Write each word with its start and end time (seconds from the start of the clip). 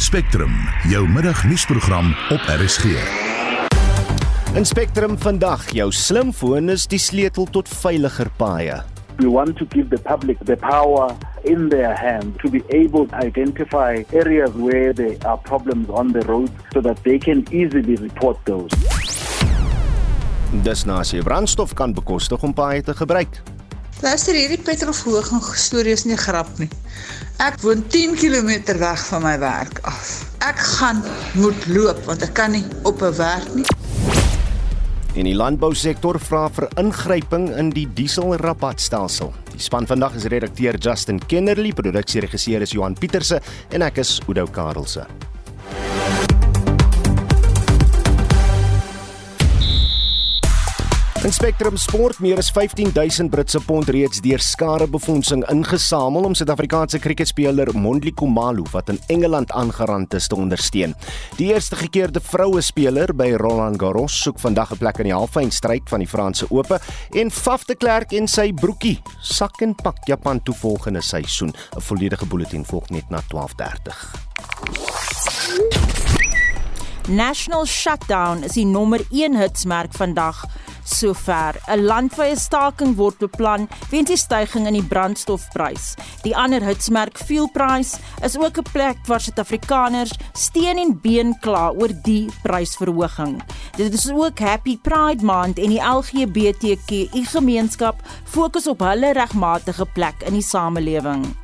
Spectrum, 0.00 0.52
jou 0.88 1.08
middagnuusprogram 1.08 2.14
op 2.30 2.40
RSG. 2.40 2.84
In 4.54 4.64
Spectrum 4.64 5.18
vandag, 5.18 5.66
jou 5.76 5.92
slimfoon 5.92 6.72
is 6.72 6.86
die 6.88 6.98
sleutel 6.98 7.44
tot 7.52 7.68
veiliger 7.68 8.30
paaie. 8.40 8.78
We 9.18 9.28
want 9.28 9.58
to 9.60 9.66
give 9.68 9.92
the 9.92 10.00
public 10.08 10.40
the 10.48 10.56
power 10.56 11.12
in 11.44 11.68
their 11.68 11.92
hands 11.92 12.40
to 12.40 12.48
be 12.48 12.64
able 12.72 13.06
to 13.12 13.20
identify 13.20 14.00
areas 14.16 14.56
where 14.56 14.94
there 14.96 15.20
are 15.28 15.36
problems 15.36 15.92
on 15.92 16.16
the 16.16 16.24
road 16.24 16.48
so 16.72 16.80
that 16.80 17.04
they 17.04 17.18
can 17.18 17.44
easily 17.52 18.00
report 18.00 18.40
those. 18.48 18.72
Dis 20.64 20.88
nou 20.88 21.02
as 21.04 21.12
jy 21.12 21.20
brandstof 21.20 21.76
kan 21.76 21.92
bekostig 21.92 22.40
om 22.40 22.56
paaie 22.56 22.80
te 22.80 22.96
gebruik. 22.96 23.42
Luister 24.00 24.32
hierdie 24.32 24.56
petrolverhoging 24.64 25.42
storie 25.60 25.92
is 25.92 26.06
nie 26.08 26.16
grap 26.16 26.48
nie. 26.56 26.70
Ek 27.44 27.58
woon 27.60 27.82
10 27.92 28.14
km 28.16 28.48
weg 28.80 29.02
van 29.10 29.20
my 29.26 29.34
werk 29.42 29.82
af. 29.84 30.22
Ek 30.40 30.56
gaan 30.78 31.02
moet 31.36 31.66
loop 31.68 32.00
want 32.08 32.24
ek 32.24 32.32
kan 32.38 32.56
nie 32.56 32.64
op 32.88 33.02
'n 33.04 33.12
werk 33.18 33.52
nie. 33.54 33.66
En 35.20 35.28
die 35.28 35.36
landbousektor 35.36 36.16
vra 36.18 36.48
vir 36.48 36.68
ingryping 36.80 37.50
in 37.52 37.70
die 37.70 37.86
dieselrabatstelsel. 37.92 39.34
Die 39.52 39.60
span 39.60 39.86
vandag 39.86 40.14
is 40.14 40.24
redakteur 40.24 40.78
Justin 40.78 41.20
Kennerly, 41.26 41.72
produksieregisseur 41.72 42.62
is 42.62 42.72
Johan 42.72 42.94
Pieterse 42.94 43.42
en 43.70 43.82
ek 43.82 43.98
is 43.98 44.20
Udo 44.26 44.46
Karelse. 44.46 45.29
In 51.20 51.32
Spectrum 51.32 51.76
Sport 51.76 52.18
meer 52.24 52.38
as 52.40 52.48
15000 52.48 53.28
Britse 53.28 53.60
pond 53.60 53.88
reeds 53.92 54.22
deur 54.24 54.40
skadebefondsing 54.40 55.42
ingesamel 55.52 56.24
om 56.24 56.32
Suid-Afrikaanse 56.32 56.96
kriketspeler 56.98 57.68
Mondli 57.76 58.14
Khumalo 58.16 58.64
wat 58.72 58.88
in 58.88 58.96
Engeland 59.12 59.52
aangerand 59.52 60.16
is 60.16 60.30
te 60.32 60.38
ondersteun. 60.38 60.94
Die 61.36 61.50
eerste 61.52 61.76
gekeerde 61.76 62.22
vroue 62.24 62.62
speler 62.64 63.12
by 63.12 63.34
Roland 63.36 63.76
Garros 63.82 64.16
soek 64.22 64.40
vandag 64.40 64.72
'n 64.72 64.78
plek 64.80 65.02
in 65.04 65.10
die 65.10 65.14
halffinale 65.14 65.82
van 65.84 66.00
die 66.00 66.08
Franse 66.08 66.46
Ope 66.48 66.80
en 67.12 67.30
Faf 67.30 67.64
de 67.64 67.74
Klerk 67.74 68.12
en 68.12 68.26
sy 68.26 68.52
broekie 68.52 69.02
sak 69.20 69.60
en 69.60 69.74
pak 69.74 69.96
Japan 70.06 70.42
toe 70.42 70.54
volgende 70.54 71.02
seisoen. 71.02 71.52
'n 71.76 71.80
Volledige 71.80 72.26
bulletin 72.26 72.64
volg 72.64 72.88
net 72.88 73.10
na 73.10 73.20
12:30. 73.28 74.08
National 77.08 77.66
Shutdown 77.66 78.42
is 78.42 78.52
die 78.52 78.66
nommer 78.66 79.00
1 79.10 79.36
hitsmerk 79.36 79.92
vandag 79.92 80.46
sover. 80.90 81.56
'n 81.66 81.84
Landwyse 81.84 82.40
staking 82.40 82.96
word 82.96 83.18
beplan 83.18 83.68
weens 83.90 84.08
die 84.08 84.16
stygings 84.16 84.68
in 84.68 84.74
die 84.74 84.86
brandstofprys. 84.86 85.94
Die 86.22 86.36
ander 86.36 86.62
hitsmerk 86.62 87.18
Fuel 87.18 87.48
Price 87.52 87.98
is 88.22 88.36
ook 88.38 88.58
'n 88.58 88.70
plek 88.72 88.98
waar 89.06 89.20
Suid-Afrikaners 89.20 90.12
steen 90.32 90.78
en 90.78 91.00
been 91.00 91.36
kla 91.40 91.70
oor 91.70 91.92
die 92.02 92.28
prysverhoging. 92.42 93.42
Dit 93.76 93.94
is 93.94 94.10
ook 94.10 94.38
Happy 94.38 94.78
Pride 94.78 95.24
Maand 95.24 95.58
en 95.58 95.68
die 95.68 95.82
LGBTQI 95.82 97.24
gemeenskap 97.24 97.96
fokus 98.24 98.66
op 98.66 98.80
hulle 98.80 99.12
regmatige 99.12 99.86
plek 99.94 100.22
in 100.26 100.32
die 100.32 100.42
samelewing. 100.42 101.39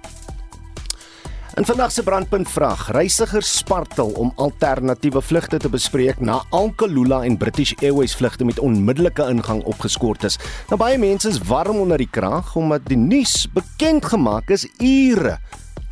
In 1.57 1.65
vandag 1.65 1.93
se 1.93 2.03
brandpunt 2.03 2.49
vraag, 2.49 2.91
reisigers 2.93 3.57
spartel 3.57 4.11
om 4.21 4.33
alternatiewe 4.37 5.23
vlugte 5.23 5.57
te 5.57 5.71
bespreek 5.73 6.19
na 6.21 6.43
Alkalula 6.53 7.23
en 7.25 7.39
British 7.41 7.73
Airways 7.81 8.13
vlugte 8.17 8.45
met 8.45 8.59
onmiddellike 8.61 9.25
ingang 9.33 9.63
opgeskort 9.65 10.29
is. 10.29 10.37
Nou 10.69 10.77
baie 10.77 10.99
mense 11.01 11.33
is 11.33 11.41
warm 11.49 11.81
onder 11.81 11.97
die 11.97 12.11
kraag 12.13 12.53
omdat 12.61 12.85
die 12.93 13.01
nuus 13.01 13.47
bekend 13.57 14.05
gemaak 14.05 14.53
is 14.53 14.69
ure 14.77 15.39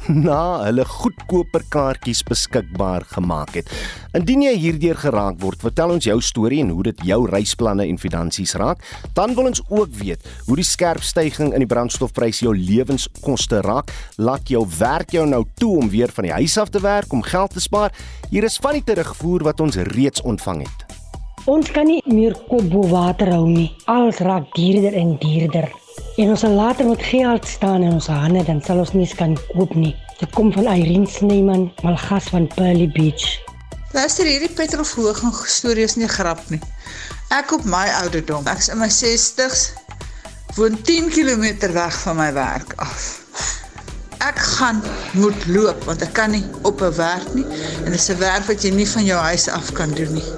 na 0.26 0.64
hulle 0.64 0.84
goedkoper 0.88 1.64
kaartjies 1.72 2.22
beskikbaar 2.28 3.06
gemaak 3.14 3.54
het. 3.58 3.70
Indien 4.14 4.44
jy 4.46 4.54
hierdeur 4.60 4.98
geraak 5.00 5.38
word, 5.42 5.62
vertel 5.64 5.94
ons 5.96 6.06
jou 6.08 6.18
storie 6.22 6.60
en 6.64 6.72
hoe 6.74 6.86
dit 6.90 7.04
jou 7.08 7.20
reisplanne 7.30 7.86
en 7.88 8.00
finansies 8.00 8.54
raak. 8.60 8.82
Dan 9.16 9.34
wil 9.38 9.50
ons 9.50 9.62
ook 9.68 9.92
weet 10.00 10.24
hoe 10.48 10.58
die 10.60 10.66
skerp 10.66 11.02
stygings 11.02 11.54
in 11.56 11.64
die 11.64 11.70
brandstofpryse 11.70 12.44
jou 12.46 12.54
lewenskoste 12.56 13.62
raak. 13.64 13.92
Laat 14.18 14.50
jou 14.52 14.64
werk 14.78 15.14
jou 15.16 15.26
nou 15.28 15.44
toe 15.60 15.72
om 15.82 15.92
weer 15.92 16.12
van 16.14 16.28
die 16.28 16.36
huis 16.36 16.58
af 16.60 16.72
te 16.74 16.82
werk 16.84 17.12
om 17.12 17.24
geld 17.24 17.56
te 17.56 17.62
spaar. 17.64 17.94
Hier 18.30 18.44
is 18.44 18.60
van 18.62 18.78
die 18.78 18.84
terugvoer 18.84 19.46
wat 19.48 19.64
ons 19.64 19.80
reeds 19.94 20.22
ontvang 20.22 20.66
het. 20.66 20.84
Ons 21.50 21.68
kan 21.72 21.84
nie 21.84 22.00
meer 22.08 22.36
kop 22.48 22.64
bo 22.72 22.86
water 22.88 23.28
hou 23.34 23.44
nie. 23.48 23.68
Alles 23.90 24.22
raak 24.24 24.48
duurder 24.56 24.96
en 24.96 25.16
duurder. 25.20 25.68
En 26.14 26.28
ons 26.30 26.40
sal 26.40 26.52
later 26.54 26.86
met 26.86 27.02
geld 27.02 27.46
staan 27.46 27.82
in 27.82 27.92
ons 27.92 28.06
hande 28.06 28.44
dan 28.46 28.60
sal 28.62 28.78
ons 28.78 28.92
nie 28.94 29.06
kan 29.18 29.32
koop 29.48 29.72
nie. 29.74 29.96
Dit 30.20 30.30
kom 30.36 30.52
van 30.54 30.68
Irene 30.70 31.10
Snyman, 31.10 31.64
malgas 31.82 32.28
van 32.30 32.46
Pearly 32.52 32.86
Beach. 32.94 33.24
Luister 33.96 34.28
hierdie 34.30 34.52
petrolverhoging 34.54 35.34
storie 35.50 35.82
is 35.88 35.96
nie 35.98 36.06
grap 36.06 36.38
nie. 36.54 36.60
Ek 37.34 37.50
op 37.56 37.66
my 37.66 37.88
ouderdom, 38.04 38.46
ek's 38.46 38.70
in 38.70 38.78
my 38.78 38.86
60s, 38.94 39.64
woon 40.54 40.78
10 40.86 41.10
km 41.16 41.72
weg 41.74 41.98
van 42.04 42.20
my 42.20 42.28
werk 42.36 42.76
af. 42.78 43.08
Ek 44.22 44.38
gaan 44.54 44.78
moet 45.18 45.48
loop 45.50 45.82
want 45.88 46.06
ek 46.06 46.14
kan 46.14 46.30
nie 46.30 46.44
op 46.62 46.78
'n 46.78 46.94
werk 46.94 47.34
nie 47.34 47.46
en 47.82 47.90
dit 47.90 47.98
is 47.98 48.10
'n 48.14 48.22
werk 48.22 48.46
wat 48.46 48.62
jy 48.62 48.70
nie 48.70 48.86
van 48.88 49.04
jou 49.04 49.18
huis 49.18 49.48
af 49.48 49.72
kan 49.72 49.90
doen 49.90 50.14
nie. 50.14 50.28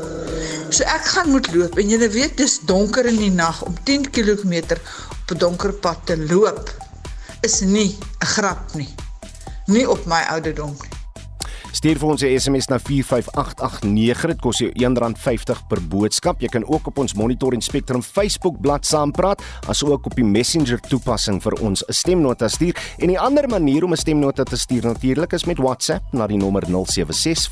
So 0.70 0.88
ek 0.88 1.04
gaan 1.04 1.30
moet 1.30 1.52
loop 1.52 1.76
en 1.78 1.88
jy 1.88 2.08
weet 2.10 2.36
dis 2.36 2.60
donker 2.64 3.04
in 3.04 3.20
die 3.20 3.30
nag 3.30 3.62
om 3.62 3.76
10 3.84 4.10
km 4.10 4.80
donker 5.34 5.72
pad 5.72 6.06
te 6.06 6.16
loop 6.16 6.70
is 7.40 7.60
nie 7.60 7.98
'n 8.20 8.26
grap 8.26 8.74
nie. 8.74 8.94
Nie 9.66 9.90
op 9.90 10.04
my 10.06 10.22
ouderdom 10.30 10.70
nie. 10.70 10.96
Stuur 11.76 11.98
vir 11.98 12.08
ons 12.08 12.22
'n 12.22 12.38
SMS 12.38 12.66
na 12.68 12.78
45889. 12.78 14.26
Dit 14.26 14.40
kos 14.40 14.58
jou 14.58 14.70
R1.50 14.70 15.66
per 15.68 15.82
boodskap. 15.88 16.40
Jy 16.40 16.48
kan 16.48 16.64
ook 16.64 16.86
op 16.86 16.98
ons 16.98 17.14
Monitor 17.14 17.52
en 17.52 17.60
Spectrum 17.60 18.02
Facebook 18.02 18.60
bladsy 18.60 18.90
saampraat, 18.90 19.42
asook 19.68 20.06
op 20.06 20.14
die 20.14 20.24
Messenger 20.24 20.80
toepassing 20.80 21.42
vir 21.42 21.52
ons 21.52 21.84
'n 21.86 21.92
stemnota 21.92 22.48
stuur. 22.48 22.76
En 22.98 23.06
die 23.06 23.20
ander 23.20 23.48
manier 23.48 23.84
om 23.84 23.92
'n 23.92 23.96
stemnota 23.96 24.42
te 24.42 24.56
stuur 24.56 24.82
natuurlik 24.82 25.32
is 25.32 25.44
met 25.44 25.58
WhatsApp 25.58 26.12
na 26.12 26.26
die 26.26 26.38
nommer 26.38 26.62
076 26.66 27.50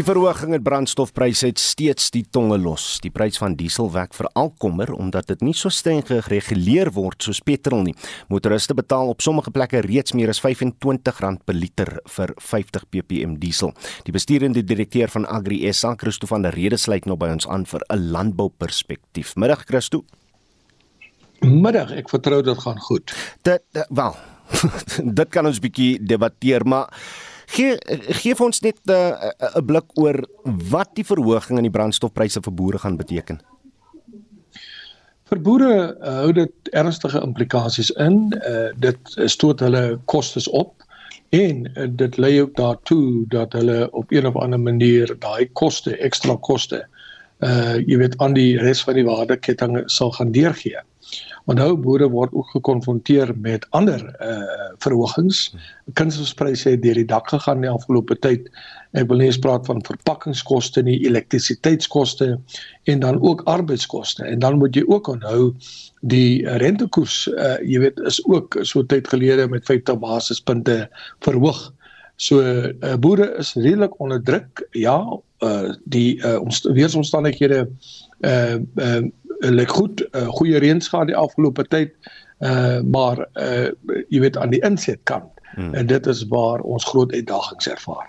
Die 0.00 0.06
verhoging 0.06 0.54
in 0.56 0.62
brandstofpryse 0.64 1.50
het 1.50 1.60
steeds 1.60 2.06
die 2.14 2.22
tonge 2.32 2.56
los. 2.56 3.02
Die 3.04 3.10
prys 3.12 3.36
van 3.36 3.52
diesel 3.52 3.90
wek 3.92 4.14
veral 4.16 4.48
kommer 4.56 4.94
omdat 4.94 5.28
dit 5.28 5.42
nie 5.44 5.52
so 5.52 5.68
streng 5.68 6.00
gereguleer 6.08 6.88
word 6.96 7.20
soos 7.26 7.42
petrol 7.44 7.82
nie. 7.84 7.92
Motoriste 8.32 8.72
betaal 8.78 9.12
op 9.12 9.20
sommige 9.20 9.52
plekke 9.52 9.82
reeds 9.84 10.16
meer 10.16 10.32
as 10.32 10.40
R25 10.40 11.44
per 11.44 11.58
liter 11.58 11.92
vir 12.14 12.32
50 12.40 12.88
ppm 12.88 13.36
diesel. 13.42 13.74
Die 14.08 14.16
besturende 14.16 14.64
direkteur 14.64 15.12
van 15.12 15.28
Agri 15.28 15.60
SA, 15.68 15.92
Christo 16.00 16.30
van 16.32 16.48
der 16.48 16.56
Rede, 16.56 16.80
sluit 16.80 17.04
nou 17.04 17.20
by 17.20 17.34
ons 17.36 17.44
aan 17.46 17.68
vir 17.68 17.84
'n 17.90 18.10
landbouperspektief. 18.16 19.36
Middag 19.36 19.66
Christo. 19.68 20.04
Middag, 21.44 21.92
ek 21.92 22.08
vertrou 22.08 22.40
dit 22.42 22.58
gaan 22.58 22.80
goed. 22.80 23.12
Dit 23.42 23.84
wel. 23.90 24.16
dit 25.20 25.28
kan 25.28 25.46
ons 25.46 25.60
bietjie 25.60 25.98
debatteer, 26.00 26.64
maar 26.64 26.88
Gee 27.50 27.76
gee 28.20 28.34
vir 28.38 28.46
ons 28.46 28.60
net 28.62 28.78
'n 28.86 28.92
uh, 28.94 29.30
'n 29.30 29.58
uh, 29.58 29.62
blik 29.66 29.96
oor 29.98 30.18
wat 30.70 30.94
die 30.94 31.04
verhoging 31.04 31.58
in 31.58 31.66
die 31.66 31.76
brandstofpryse 31.76 32.42
vir 32.46 32.54
boere 32.54 32.78
gaan 32.78 32.96
beteken. 32.96 33.40
Vir 35.30 35.40
boere 35.46 35.74
uh, 35.94 36.14
hou 36.22 36.32
dit 36.32 36.70
ernstige 36.72 37.22
implikasies 37.22 37.90
in. 37.90 38.30
Uh, 38.46 38.70
dit 38.76 39.16
stoot 39.26 39.60
hulle 39.60 39.98
kostes 40.04 40.48
op 40.48 40.86
en 41.30 41.66
uh, 41.74 41.86
dit 41.86 42.16
lei 42.18 42.40
ook 42.42 42.56
daartoe 42.56 43.26
dat 43.34 43.52
hulle 43.52 43.90
op 43.90 44.12
een 44.12 44.26
of 44.26 44.36
ander 44.36 44.60
manier 44.60 45.14
daai 45.18 45.46
koste, 45.52 45.96
ekstra 45.98 46.36
koste, 46.36 46.84
uh 47.40 47.78
jy 47.88 47.96
weet 47.96 48.18
aan 48.20 48.34
die 48.36 48.58
res 48.60 48.82
van 48.84 48.98
die 48.98 49.06
waardeketting 49.06 49.78
sal 49.88 50.10
gaan 50.12 50.32
deurgee. 50.32 50.82
Onthou 51.48 51.76
boere 51.80 52.08
word 52.10 52.34
ook 52.36 52.50
gekonfronteer 52.52 53.32
met 53.36 53.66
ander 53.70 54.02
uh 54.20 54.68
verhogings. 54.80 55.54
Kunsmispryse 55.98 56.70
het 56.70 56.82
deur 56.82 56.94
die 56.94 57.08
dak 57.08 57.28
gegaan 57.28 57.64
die 57.64 57.70
afgelope 57.70 58.16
tyd. 58.18 58.48
Ek 58.96 59.08
wil 59.08 59.20
nie 59.22 59.28
eens 59.30 59.38
praat 59.38 59.66
van 59.68 59.82
verpakkingskoste 59.86 60.82
nie, 60.82 60.98
elektrisiteitskoste 61.06 62.38
en 62.90 63.02
dan 63.02 63.20
ook 63.20 63.44
arbeidskoste. 63.50 64.24
En 64.24 64.38
dan 64.38 64.58
moet 64.58 64.76
jy 64.76 64.84
ook 64.86 65.08
onthou 65.12 65.52
die 66.00 66.46
rentekoers 66.62 67.26
uh 67.32 67.58
jy 67.64 67.84
weet 67.86 68.00
is 68.08 68.20
ook 68.26 68.58
so 68.62 68.82
tyd 68.86 69.08
gelede 69.08 69.48
met 69.48 69.66
50 69.68 70.00
basispunte 70.00 70.88
verhoog. 71.20 71.70
So 72.20 72.40
uh, 72.44 72.96
boere 73.00 73.30
is 73.40 73.54
redelik 73.56 74.00
onder 74.00 74.22
druk. 74.22 74.66
Ja, 74.76 74.98
uh 75.40 75.72
die 75.84 76.18
uh, 76.20 76.36
ons 76.40 76.60
weeromstandighede 76.68 77.68
uh 78.20 78.58
uh 78.76 79.00
lyk 79.40 79.70
goed, 79.72 80.02
uh, 80.12 80.28
goeie 80.38 80.60
reëns 80.60 80.90
gehad 80.92 81.10
die 81.10 81.18
afgelope 81.18 81.64
tyd. 81.72 81.96
Uh 82.40 82.80
maar 82.88 83.26
uh 83.36 83.68
jy 84.08 84.20
weet 84.22 84.36
aan 84.40 84.52
die 84.54 84.62
insetkant 84.64 85.28
hmm. 85.54 85.74
en 85.74 85.86
dit 85.86 86.06
is 86.06 86.22
waar 86.28 86.62
ons 86.64 86.84
groot 86.88 87.12
uitdagings 87.12 87.68
ervaar. 87.68 88.06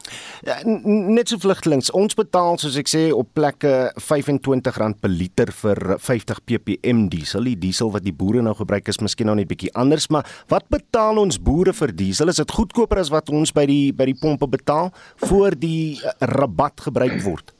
Ja, 0.48 0.56
net 0.64 1.30
so 1.30 1.42
vlugtelings, 1.42 1.92
ons 1.92 2.16
betaal 2.16 2.56
soos 2.62 2.78
ek 2.80 2.88
sê 2.92 3.02
op 3.16 3.34
plekke 3.36 3.92
R25 4.00 4.80
per 5.04 5.12
liter 5.12 5.52
vir 5.62 5.82
50 6.00 6.40
ppm 6.48 7.04
diesel. 7.12 7.50
Die 7.52 7.58
diesel 7.60 7.92
wat 7.92 8.08
die 8.08 8.16
boere 8.16 8.44
nou 8.46 8.56
gebruik 8.56 8.88
is 8.92 9.02
miskien 9.04 9.28
nou 9.28 9.36
net 9.40 9.52
bietjie 9.52 9.74
anders, 9.76 10.08
maar 10.14 10.28
wat 10.48 10.70
betaal 10.72 11.20
ons 11.22 11.42
boere 11.42 11.76
vir 11.76 11.92
diesel? 11.92 12.32
Is 12.32 12.40
dit 12.40 12.56
goedkoper 12.56 13.04
as 13.04 13.12
wat 13.12 13.30
ons 13.36 13.52
by 13.56 13.68
die 13.70 13.92
by 13.92 14.08
die 14.14 14.20
pompe 14.22 14.48
betaal 14.48 14.94
voor 15.28 15.60
die 15.60 16.00
rabat 16.20 16.88
gebruik 16.88 17.20
word? 17.26 17.52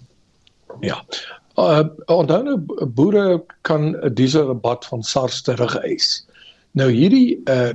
Ja. 0.80 1.02
Uh 1.62 1.84
onthou 2.10 2.42
nou 2.44 2.58
boere 2.98 3.44
kan 3.68 3.94
'n 3.94 4.14
dieselrabat 4.14 4.86
van 4.86 5.04
SARS 5.04 5.42
terug 5.42 5.76
eis. 5.86 6.26
Nou 6.72 6.88
hierdie 6.92 7.42
uh, 7.52 7.74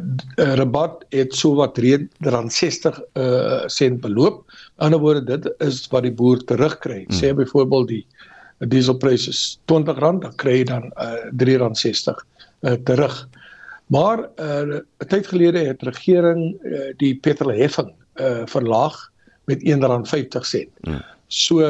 rabat 0.56 1.04
het 1.12 1.34
so 1.36 1.54
wat 1.54 1.78
rand 2.24 2.52
60 2.52 3.00
uh 3.14 3.66
sent 3.66 4.00
beloop. 4.00 4.44
In 4.78 4.88
ander 4.88 5.00
woorde 5.00 5.24
dit 5.24 5.50
is 5.58 5.84
wat 5.92 6.02
die 6.02 6.12
boer 6.12 6.44
terugkry. 6.44 7.04
Hmm. 7.04 7.18
Sê 7.18 7.34
byvoorbeeld 7.36 7.88
die 7.88 8.06
dieselprys 8.58 9.28
is 9.28 9.42
R20, 9.68 10.00
dan 10.00 10.32
kry 10.40 10.62
hy 10.62 10.64
dan 10.64 10.88
uh 10.96 11.28
R3.60 11.28 12.24
uh 12.60 12.72
terug. 12.88 13.28
Maar 13.92 14.24
uh 14.40 14.80
'n 14.80 15.08
tyd 15.08 15.26
gelede 15.26 15.58
het 15.58 15.82
regering 15.82 16.56
uh, 16.64 16.90
die 16.96 17.14
petrolheffing 17.20 17.92
uh 18.20 18.42
verlaag 18.46 19.12
met 19.44 19.60
R1.50. 19.60 20.72
Hmm. 20.80 21.04
So 21.28 21.60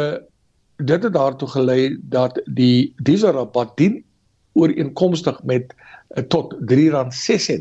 dit 0.77 1.03
het 1.03 1.13
daartoe 1.13 1.49
gelei 1.49 1.97
dat 2.01 2.41
die 2.45 2.95
dieselrabat 2.97 3.77
dien 3.77 4.05
ooreenkomstig 4.53 5.43
met 5.43 5.75
uh, 6.17 6.23
tot 6.23 6.55
R3.06 6.55 7.49
uh, 7.51 7.61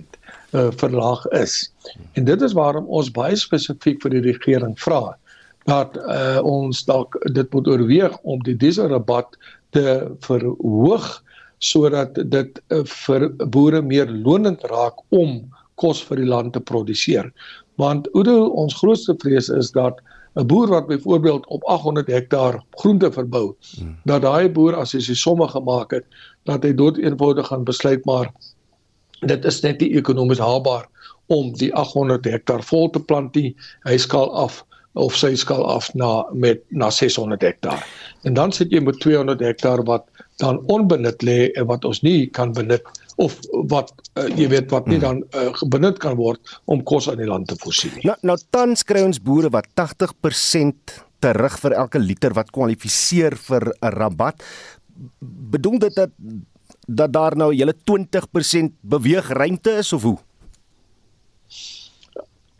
eh, 0.55 0.67
verlaag 0.79 1.25
is. 1.25 1.73
En 2.13 2.23
dit 2.23 2.41
is 2.41 2.53
waarom 2.53 2.85
ons 2.87 3.11
baie 3.11 3.35
spesifiek 3.35 4.01
vir 4.03 4.15
die 4.15 4.23
regering 4.31 4.77
vra 4.79 5.17
dat 5.65 5.97
uh, 5.97 6.39
ons 6.45 6.83
dalk 6.85 7.17
dit 7.33 7.53
moet 7.53 7.67
oorweeg 7.67 8.17
om 8.21 8.43
die 8.45 8.55
dieselrabat 8.55 9.37
te 9.75 10.15
verhoog 10.23 11.07
sodat 11.57 12.19
dit 12.31 12.61
uh, 12.69 12.83
vir 12.85 13.27
boere 13.51 13.81
meer 13.81 14.11
lonend 14.11 14.63
raak 14.71 15.01
om 15.09 15.41
kos 15.81 16.03
vir 16.05 16.21
die 16.21 16.29
land 16.29 16.53
te 16.53 16.61
produseer. 16.61 17.31
Want 17.81 18.07
Oudo 18.13 18.45
ons 18.55 18.77
grootste 18.77 19.17
vrees 19.19 19.49
is 19.49 19.73
dat 19.75 19.99
'n 20.35 20.47
boer 20.47 20.67
wat 20.67 20.87
byvoorbeeld 20.87 21.47
op 21.47 21.63
800 21.63 22.07
hektaar 22.07 22.63
groente 22.71 23.11
verbou, 23.11 23.55
hmm. 23.77 23.97
dat 24.03 24.21
daai 24.21 24.49
boer 24.49 24.75
as 24.75 24.91
hy 24.91 24.99
sy 24.99 25.13
somme 25.13 25.47
gemaak 25.47 25.91
het, 25.91 26.05
dat 26.43 26.63
hy 26.63 26.73
dood 26.73 26.97
eenvoudig 26.97 27.47
gaan 27.47 27.63
besluit 27.63 28.05
maar 28.05 28.31
dit 29.21 29.45
is 29.45 29.61
net 29.61 29.79
nie 29.79 29.95
ekonomies 29.97 30.41
haalbaar 30.43 30.87
om 31.33 31.53
die 31.57 31.71
800 31.73 32.25
hektaar 32.25 32.63
vol 32.63 32.89
te 32.89 32.99
plant 32.99 33.35
nie. 33.35 33.55
Hy 33.87 33.97
skaal 33.97 34.29
af 34.35 34.63
of 34.95 35.15
sy 35.17 35.33
skaal 35.35 35.65
af 35.67 35.89
na 35.95 36.23
met 36.33 36.61
na 36.69 36.89
600 36.91 37.41
hektaar. 37.41 37.81
En 38.23 38.33
dan 38.33 38.51
sit 38.55 38.71
jy 38.71 38.79
met 38.83 38.99
200 39.03 39.41
hektaar 39.43 39.83
wat 39.87 40.05
dan 40.43 40.61
onbenut 40.71 41.23
lê 41.23 41.51
en 41.55 41.67
wat 41.71 41.85
ons 41.85 42.01
nie 42.03 42.27
kan 42.27 42.53
benut 42.53 42.83
of 43.15 43.37
wat 43.71 43.93
uh, 44.19 44.27
jy 44.35 44.47
weet 44.51 44.71
wat 44.73 44.87
nie 44.91 44.99
hmm. 44.99 45.23
dan 45.31 45.45
uh, 45.47 45.69
benut 45.71 45.99
kan 46.03 46.17
word 46.19 46.59
om 46.71 46.83
kos 46.83 47.09
aan 47.09 47.21
die 47.21 47.29
land 47.29 47.47
te 47.47 47.57
voorsien 47.61 47.93
nie. 47.95 48.05
Nou 48.09 48.17
nou 48.21 48.37
tans 48.55 48.83
kry 48.83 49.03
ons 49.05 49.21
boere 49.23 49.51
wat 49.53 49.69
80% 49.79 50.97
terug 51.23 51.55
vir 51.61 51.77
elke 51.79 52.01
liter 52.01 52.35
wat 52.35 52.51
kwalifiseer 52.51 53.37
vir 53.47 53.71
'n 53.71 53.93
rabat. 53.95 54.43
Bedoel 55.55 55.79
dit 55.87 55.95
dat 55.95 56.11
dat 56.87 57.13
daar 57.13 57.35
nou 57.35 57.53
julle 57.53 57.73
20% 57.73 58.73
beweegruimte 58.81 59.71
is 59.81 59.93
of 59.93 60.03
hoe? 60.03 60.17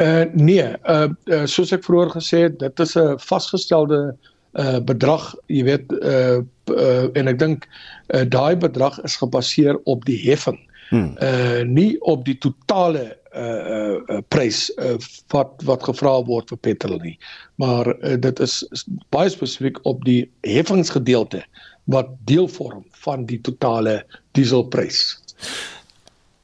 Uh 0.02 0.26
nee, 0.34 0.66
uh, 0.90 1.08
uh 1.26 1.46
soos 1.46 1.72
ek 1.72 1.86
vroeër 1.86 2.10
gesê 2.18 2.40
het, 2.50 2.60
dit 2.60 2.80
is 2.80 2.96
'n 2.98 3.20
vasgestelde 3.20 4.18
uh 4.54 4.80
bedrag, 4.80 5.36
jy 5.48 5.64
weet 5.64 5.92
uh, 5.92 6.42
uh 6.74 7.10
en 7.14 7.28
ek 7.32 7.40
dink 7.42 7.68
uh, 7.68 8.24
daai 8.24 8.56
bedrag 8.60 8.98
is 9.04 9.18
gebaseer 9.22 9.78
op 9.84 10.06
die 10.06 10.20
heffing. 10.26 10.60
Hmm. 10.90 11.16
Uh 11.22 11.64
nie 11.66 11.96
op 12.02 12.26
die 12.26 12.38
totale 12.38 13.18
uh 13.36 13.98
uh 13.98 14.22
prys 14.30 14.68
uh, 14.78 14.96
wat 15.34 15.62
wat 15.68 15.84
gevra 15.84 16.18
word 16.28 16.50
vir 16.54 16.62
petrol 16.70 17.00
nie. 17.04 17.18
Maar 17.62 17.92
uh, 17.96 18.16
dit 18.22 18.40
is, 18.40 18.62
is 18.72 18.86
baie 19.16 19.30
spesifiek 19.30 19.82
op 19.84 20.06
die 20.06 20.24
heffingsgedeelte 20.48 21.44
wat 21.92 22.16
deel 22.26 22.48
vorm 22.50 22.86
van 23.06 23.26
die 23.30 23.42
totale 23.42 24.04
dieselprys. 24.38 25.18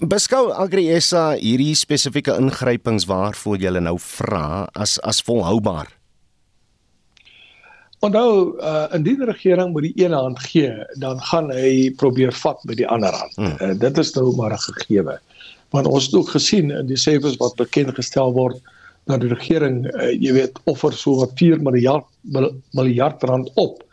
Beskou 0.01 0.49
Agriesa 0.57 1.35
hierdie 1.37 1.75
spesifieke 1.77 2.33
ingrypings 2.41 3.05
waarvoor 3.05 3.61
jy 3.61 3.73
nou 3.77 3.97
vra 4.01 4.65
as 4.73 4.97
as 5.05 5.21
volhoubaar. 5.21 6.00
Onthou, 8.01 8.57
uh, 8.57 8.87
indien 8.97 9.19
die 9.21 9.27
regering 9.29 9.75
met 9.75 9.83
die 9.85 10.05
een 10.05 10.13
hand 10.17 10.39
gee, 10.41 10.71
dan 10.97 11.19
gaan 11.29 11.51
hy 11.53 11.91
probeer 12.01 12.33
vat 12.33 12.63
met 12.65 12.79
die 12.79 12.87
ander 12.89 13.13
hand. 13.13 13.35
Hmm. 13.37 13.53
Uh, 13.61 13.75
dit 13.77 13.97
is 14.01 14.13
nou 14.15 14.31
maar 14.35 14.55
'n 14.55 14.63
gegewe. 14.73 15.19
Want 15.69 15.87
ons 15.87 16.05
het 16.05 16.15
ook 16.17 16.29
gesien 16.33 16.71
in 16.71 16.87
die 16.89 16.97
syfers 16.97 17.37
wat 17.37 17.55
bekend 17.61 17.93
gestel 17.95 18.33
word 18.33 18.57
dat 19.05 19.21
die 19.21 19.29
regering, 19.29 19.85
uh, 19.93 20.09
jy 20.17 20.33
weet, 20.33 20.57
offer 20.65 20.93
so 20.93 21.15
wat 21.21 21.37
4 21.37 21.61
miljard 21.61 22.05
miljard 22.73 23.23
rand 23.23 23.51
op 23.55 23.83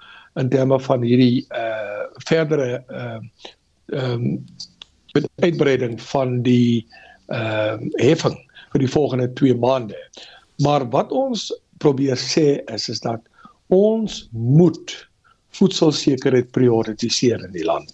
in 0.40 0.48
terme 0.48 0.80
van 0.80 1.02
hierdie 1.02 1.46
uh 1.52 1.86
verdere 2.28 2.84
uh 2.88 3.20
ehm 3.92 4.24
um, 4.24 4.44
uitbreiding 5.40 6.00
van 6.00 6.42
die 6.42 6.86
ehm 7.26 7.82
uh, 7.82 8.04
heffing 8.04 8.36
vir 8.72 8.80
die 8.80 8.90
volgende 8.90 9.32
2 9.32 9.54
maande. 9.54 10.00
Maar 10.64 10.88
wat 10.90 11.12
ons 11.12 11.52
probeer 11.78 12.16
sê 12.16 12.64
is 12.72 12.88
is 12.88 13.00
dat 13.00 13.20
ons 13.74 14.28
moet 14.32 14.94
voedselsekerheid 15.58 16.50
prioritiseer 16.54 17.42
in 17.44 17.52
die 17.52 17.64
land. 17.64 17.92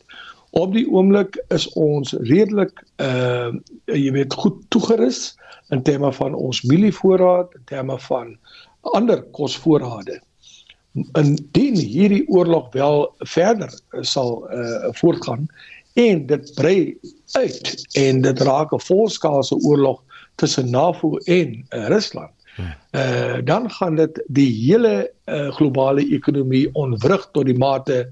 Op 0.55 0.75
die 0.75 0.87
oomblik 0.91 1.38
is 1.55 1.67
ons 1.79 2.15
redelik 2.29 2.85
uh 3.03 3.50
jy 3.91 4.12
weet 4.15 4.35
goed 4.38 4.61
toegerus 4.75 5.35
in 5.75 5.82
terme 5.82 6.12
van 6.12 6.35
ons 6.35 6.62
mielievoorraad, 6.62 7.55
in 7.59 7.65
terme 7.71 7.99
van 8.06 8.37
ander 8.94 9.23
kosvoorrade. 9.35 10.21
Indien 11.19 11.79
hierdie 11.79 12.23
oorlog 12.29 12.70
wel 12.73 13.09
verder 13.35 13.73
sal 14.03 14.44
uh 14.55 14.93
voortgaan 15.00 15.49
en 15.94 16.27
dit 16.27 16.55
brei 16.55 16.79
uit 17.35 17.75
en 17.99 18.23
dit 18.23 18.41
raak 18.47 18.73
'n 18.75 18.87
volskaalse 18.87 19.56
oorlog 19.56 20.03
tussen 20.35 20.70
NAVO 20.70 21.17
en 21.17 21.67
uh, 21.70 21.87
Rusland 21.87 22.32
uh, 22.59 23.39
dan 23.45 23.71
gaan 23.71 23.97
dit 23.99 24.21
die 24.27 24.51
hele 24.51 25.11
uh, 25.27 25.49
globale 25.56 26.05
ekonomie 26.15 26.69
onwrig 26.79 27.29
tot 27.33 27.49
die 27.49 27.59
mate 27.59 28.05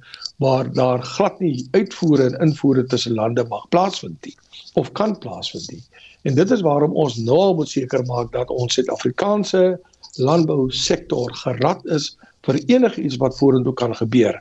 waar 0.43 0.73
daar 0.75 1.03
glad 1.03 1.39
nie 1.41 1.69
uitvoere 1.77 2.31
en 2.31 2.39
invoere 2.49 2.85
tussen 2.85 3.15
lande 3.15 3.45
mag 3.49 3.69
plaasvind 3.69 4.19
nie 4.27 4.37
of 4.75 4.93
kan 4.93 5.19
plaasvind 5.19 5.71
nie. 5.71 5.83
En 6.23 6.35
dit 6.35 6.51
is 6.51 6.61
waarom 6.61 6.95
ons 6.99 7.17
nou 7.17 7.55
moet 7.59 7.69
seker 7.69 8.05
maak 8.07 8.33
dat 8.33 8.51
ons 8.51 8.75
Suid-Afrikaanse 8.75 9.79
landbou 10.23 10.71
sektor 10.71 11.33
gerad 11.43 11.85
is 11.87 12.13
vir 12.47 12.59
enigiets 12.67 13.19
wat 13.23 13.39
vorentoe 13.39 13.75
kan 13.79 13.95
gebeur. 13.97 14.39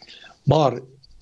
Maar 0.49 0.79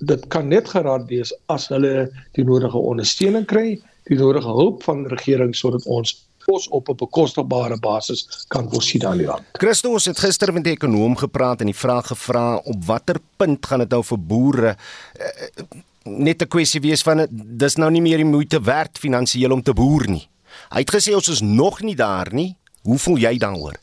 dit 0.08 0.28
kan 0.28 0.48
net 0.48 0.70
gerad 0.72 1.08
wees 1.12 1.34
as 1.52 1.68
hulle 1.68 2.08
die 2.38 2.46
nodige 2.48 2.78
ondersteuning 2.78 3.48
kry, 3.48 3.80
die 4.08 4.18
nodige 4.20 4.52
hulp 4.56 4.84
van 4.84 5.06
regering 5.12 5.56
sodat 5.56 5.86
ons 5.86 6.16
kos 6.50 6.68
op 6.68 6.90
'n 6.90 6.96
bekostigbare 6.96 7.78
basis 7.80 8.46
kan 8.48 8.70
voorsien 8.72 9.06
aan 9.06 9.18
die 9.18 9.28
land. 9.28 9.44
Christo, 9.52 9.92
ons 9.92 10.06
het 10.06 10.20
gister 10.20 10.54
met 10.54 10.66
'n 10.66 10.76
ekonom 10.78 11.16
gepraat 11.16 11.60
en 11.60 11.66
die 11.66 11.82
vraag 11.86 12.08
gevra 12.08 12.56
op 12.56 12.86
watter 12.86 13.20
punt 13.38 13.66
gaan 13.66 13.80
dit 13.80 13.90
nou 13.90 14.04
vir 14.04 14.20
boere 14.20 14.76
uh, 14.76 15.80
net 16.04 16.42
'n 16.42 16.48
kwessie 16.48 16.82
wees 16.82 17.02
van 17.02 17.28
dis 17.32 17.76
nou 17.76 17.92
nie 17.92 18.02
meer 18.02 18.18
die 18.18 18.26
moeite 18.26 18.62
werd 18.62 18.98
finansiëel 18.98 19.52
om 19.52 19.64
te 19.64 19.74
boer 19.74 20.10
nie. 20.10 20.28
Hy 20.70 20.80
het 20.80 20.96
gesê 20.96 21.14
ons 21.16 21.28
is 21.28 21.42
nog 21.42 21.82
nie 21.82 21.96
daar 21.96 22.34
nie. 22.34 22.56
Hoe 22.82 22.98
voel 22.98 23.18
jy 23.18 23.38
daaroor? 23.38 23.76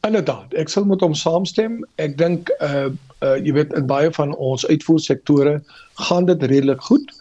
Inderdaad, 0.00 0.54
ek 0.54 0.68
sal 0.68 0.84
met 0.84 1.00
hom 1.00 1.14
saamstem. 1.14 1.84
Ek 1.96 2.18
dink 2.18 2.50
uh 2.60 2.88
uh 3.20 3.36
jy 3.36 3.52
weet 3.52 3.72
in 3.76 3.86
baie 3.86 4.12
van 4.12 4.34
ons 4.36 4.66
uitvoersektore 4.66 5.62
gaan 5.94 6.24
dit 6.24 6.42
redelik 6.42 6.80
goed. 6.80 7.12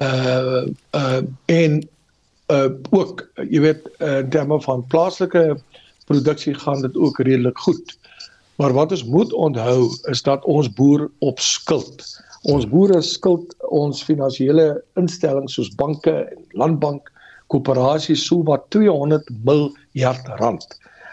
Uh 0.00 0.68
uh 0.92 1.22
en 1.46 1.88
uh 2.52 2.70
ook 2.94 3.24
jy 3.50 3.60
weet 3.60 3.88
uh, 3.98 4.18
in 4.18 4.28
terme 4.30 4.60
van 4.62 4.84
plaaslike 4.92 5.56
produksie 6.06 6.54
gaan 6.54 6.82
dit 6.82 6.96
ook 6.96 7.18
redelik 7.18 7.58
goed. 7.58 7.98
Maar 8.56 8.72
wat 8.72 8.90
ons 8.90 9.04
moet 9.04 9.32
onthou 9.32 9.90
is 10.10 10.22
dat 10.22 10.44
ons 10.44 10.72
boer 10.72 11.10
op 11.18 11.40
skuld. 11.40 12.04
Ons 12.42 12.68
boere 12.68 13.02
skuld 13.02 13.54
ons 13.74 14.02
finansiële 14.06 14.82
instellings 14.94 15.58
soos 15.58 15.72
banke 15.74 16.12
en 16.12 16.44
landbank 16.54 17.10
koöperasies 17.50 18.22
so 18.26 18.42
wat 18.46 18.70
200 18.70 19.26
miljard 19.44 20.30
rand. 20.38 20.66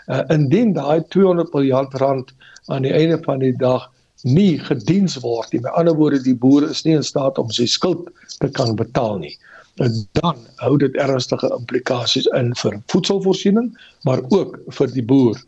Uh 0.08 0.22
indien 0.30 0.74
daai 0.78 1.02
200 1.10 1.54
miljard 1.54 1.94
rand 1.94 2.30
aan 2.70 2.86
die 2.86 2.94
einde 2.94 3.18
van 3.26 3.42
die 3.42 3.56
dag 3.58 3.90
nie 4.22 4.60
gediens 4.60 5.18
word 5.26 5.52
nie. 5.52 5.62
Met 5.66 5.74
ander 5.74 5.98
woorde, 5.98 6.22
die 6.22 6.38
boer 6.38 6.70
is 6.70 6.86
nie 6.86 6.94
in 6.96 7.04
staat 7.04 7.42
om 7.42 7.50
sy 7.52 7.66
skuld 7.66 8.08
te 8.38 8.50
kan 8.54 8.78
betaal 8.78 9.18
nie 9.18 9.34
dan 9.76 10.38
hou 10.62 10.78
dit 10.78 10.96
ernstige 11.02 11.50
implikasies 11.58 12.28
in 12.38 12.54
vir 12.62 12.78
voedselvoorsiening, 12.94 13.72
maar 14.06 14.22
ook 14.30 14.60
vir 14.78 14.92
die 14.94 15.06
boer. 15.06 15.40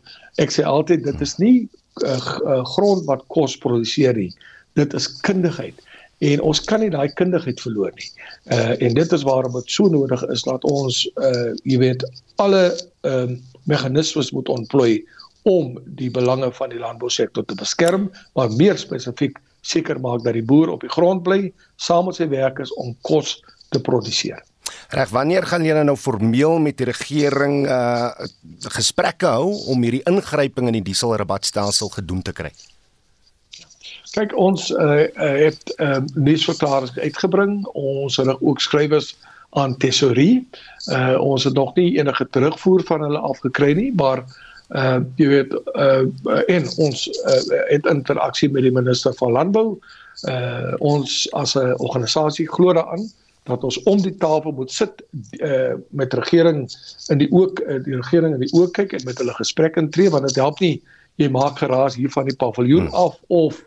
Ek 0.42 0.50
sê 0.50 0.64
altyd 0.66 1.04
dit 1.06 1.20
is 1.20 1.36
nie 1.38 1.68
uh, 2.02 2.62
grond 2.74 3.06
wat 3.06 3.22
kos 3.32 3.56
produseer 3.62 4.16
nie. 4.18 4.32
Dit 4.74 4.94
is 4.94 5.08
kundigheid 5.22 5.78
en 6.24 6.40
ons 6.48 6.60
kan 6.64 6.80
nie 6.80 6.90
daai 6.90 7.12
kundigheid 7.12 7.60
verloor 7.60 7.92
nie. 7.96 8.08
Uh 8.52 8.72
en 8.80 8.94
dit 8.96 9.12
is 9.12 9.24
waarom 9.28 9.52
dit 9.52 9.70
so 9.70 9.88
nodig 9.92 10.22
is 10.32 10.42
dat 10.48 10.64
ons 10.64 11.04
uh 11.20 11.52
jy 11.64 11.78
weet 11.82 12.06
alle 12.40 12.72
ehm 13.04 13.36
uh, 13.36 13.38
meganismes 13.66 14.30
moet 14.30 14.48
ontplooi 14.48 15.04
om 15.42 15.74
die 15.98 16.10
belange 16.10 16.52
van 16.54 16.70
die 16.70 16.78
landbousektor 16.78 17.44
te 17.44 17.54
beskerm, 17.54 18.10
maar 18.34 18.50
meer 18.54 18.78
spesifiek 18.78 19.38
seker 19.66 19.98
maak 20.00 20.22
dat 20.22 20.34
die 20.38 20.44
boer 20.46 20.70
op 20.70 20.80
die 20.86 20.90
grond 20.90 21.22
bly 21.26 21.52
saam 21.82 22.06
met 22.06 22.18
sy 22.18 22.28
werkers 22.30 22.72
om 22.82 22.94
kos 23.02 23.40
te 23.68 23.80
produseer. 23.80 24.42
Reg, 24.88 25.10
wanneer 25.10 25.46
gaan 25.46 25.64
julle 25.64 25.82
nou 25.84 25.96
formeel 25.98 26.58
met 26.62 26.78
die 26.78 26.86
regering 26.86 27.66
uh 27.66 28.10
gesprekke 28.76 29.26
hou 29.26 29.50
om 29.72 29.82
hierdie 29.82 30.04
ingryping 30.10 30.70
in 30.70 30.78
die 30.78 30.86
dieselrabatstelsel 30.88 31.90
gedoen 31.94 32.22
te 32.22 32.32
kry? 32.32 32.52
Kyk, 34.14 34.32
ons 34.38 34.70
uh, 34.70 35.06
uh 35.06 35.32
het 35.42 35.74
uh 35.82 35.98
nuusverklaringe 36.14 37.02
uitgebring. 37.02 37.58
Ons 37.74 38.16
het 38.22 38.30
ook 38.40 38.62
skrywers 38.62 39.14
aan 39.58 39.76
tesorie. 39.82 40.46
Uh 40.92 41.16
ons 41.20 41.44
het 41.44 41.54
nog 41.54 41.74
nie 41.76 41.98
enige 41.98 42.28
terugvoer 42.30 42.82
van 42.86 43.06
hulle 43.06 43.18
afgekry 43.18 43.74
nie, 43.78 43.92
maar 43.94 44.24
uh 44.74 44.98
jy 45.18 45.28
weet 45.34 45.54
uh 45.74 46.06
en 46.56 46.70
ons 46.88 47.06
uh, 47.10 47.38
het 47.70 47.86
interaksie 47.90 48.50
met 48.50 48.66
die 48.66 48.74
minister 48.74 49.14
van 49.18 49.34
landbou. 49.36 49.68
Uh 50.30 50.74
ons 50.78 51.26
as 51.32 51.54
'n 51.58 51.74
organisasie 51.76 52.48
glo 52.48 52.72
daaraan 52.72 53.10
dat 53.46 53.64
ons 53.64 53.78
om 53.82 54.00
die 54.02 54.14
tafel 54.22 54.52
moet 54.52 54.72
sit 54.72 55.02
uh 55.40 55.74
met 55.90 56.14
regering 56.14 56.66
in 57.12 57.18
die 57.22 57.30
ook 57.32 57.60
uh, 57.62 57.78
die 57.84 57.96
regering 57.96 58.34
in 58.34 58.42
die 58.42 58.52
oog 58.52 58.70
kyk 58.76 58.92
en 58.96 59.06
met 59.06 59.18
hulle 59.22 59.34
gesprek 59.38 59.78
intree 59.80 60.10
want 60.10 60.28
dit 60.28 60.42
help 60.42 60.60
nie 60.64 60.76
jy 61.20 61.28
maak 61.32 61.58
geraas 61.62 61.96
hier 61.96 62.12
van 62.12 62.28
die 62.28 62.36
paviljoen 62.36 62.90
hmm. 62.90 62.94
af 63.06 63.18
of 63.32 63.62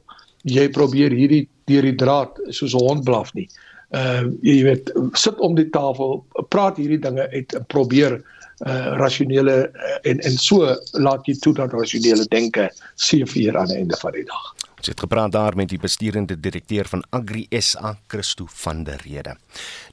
jy 0.47 0.69
probeer 0.71 1.11
hierdie 1.11 1.47
deur 1.69 1.85
die 1.85 1.95
draad 1.95 2.37
soos 2.49 2.73
'n 2.73 2.85
hond 2.85 3.03
blaf 3.03 3.33
nie. 3.33 3.47
Uh 3.89 4.29
jy 4.45 4.63
weet 4.63 4.91
sit 5.13 5.39
om 5.39 5.55
die 5.55 5.69
tafel 5.69 6.23
praat 6.53 6.77
hierdie 6.77 7.01
dinge 7.01 7.29
uit 7.29 7.53
en 7.53 7.65
probeer 7.67 8.19
uh 8.67 8.95
rasionele 8.99 9.71
uh, 9.71 9.97
en 10.11 10.19
en 10.19 10.37
so 10.37 10.75
laat 10.91 11.25
jy 11.25 11.35
toe 11.39 11.53
dat 11.53 11.73
rasionele 11.73 12.25
denke 12.29 12.69
seëvier 12.95 13.57
aan 13.57 13.71
die 13.71 13.81
einde 13.81 13.97
van 13.97 14.11
die 14.11 14.25
dag. 14.25 14.55
Ons 14.79 14.87
het 14.87 15.01
gepraat 15.03 15.33
daar 15.35 15.57
met 15.59 15.67
die 15.73 15.79
besturende 15.79 16.37
direkteur 16.39 16.87
van 16.87 17.01
Agri 17.11 17.41
SA, 17.51 17.97
Christo 18.07 18.45
van 18.61 18.85
der 18.87 19.01
Rede. 19.03 19.35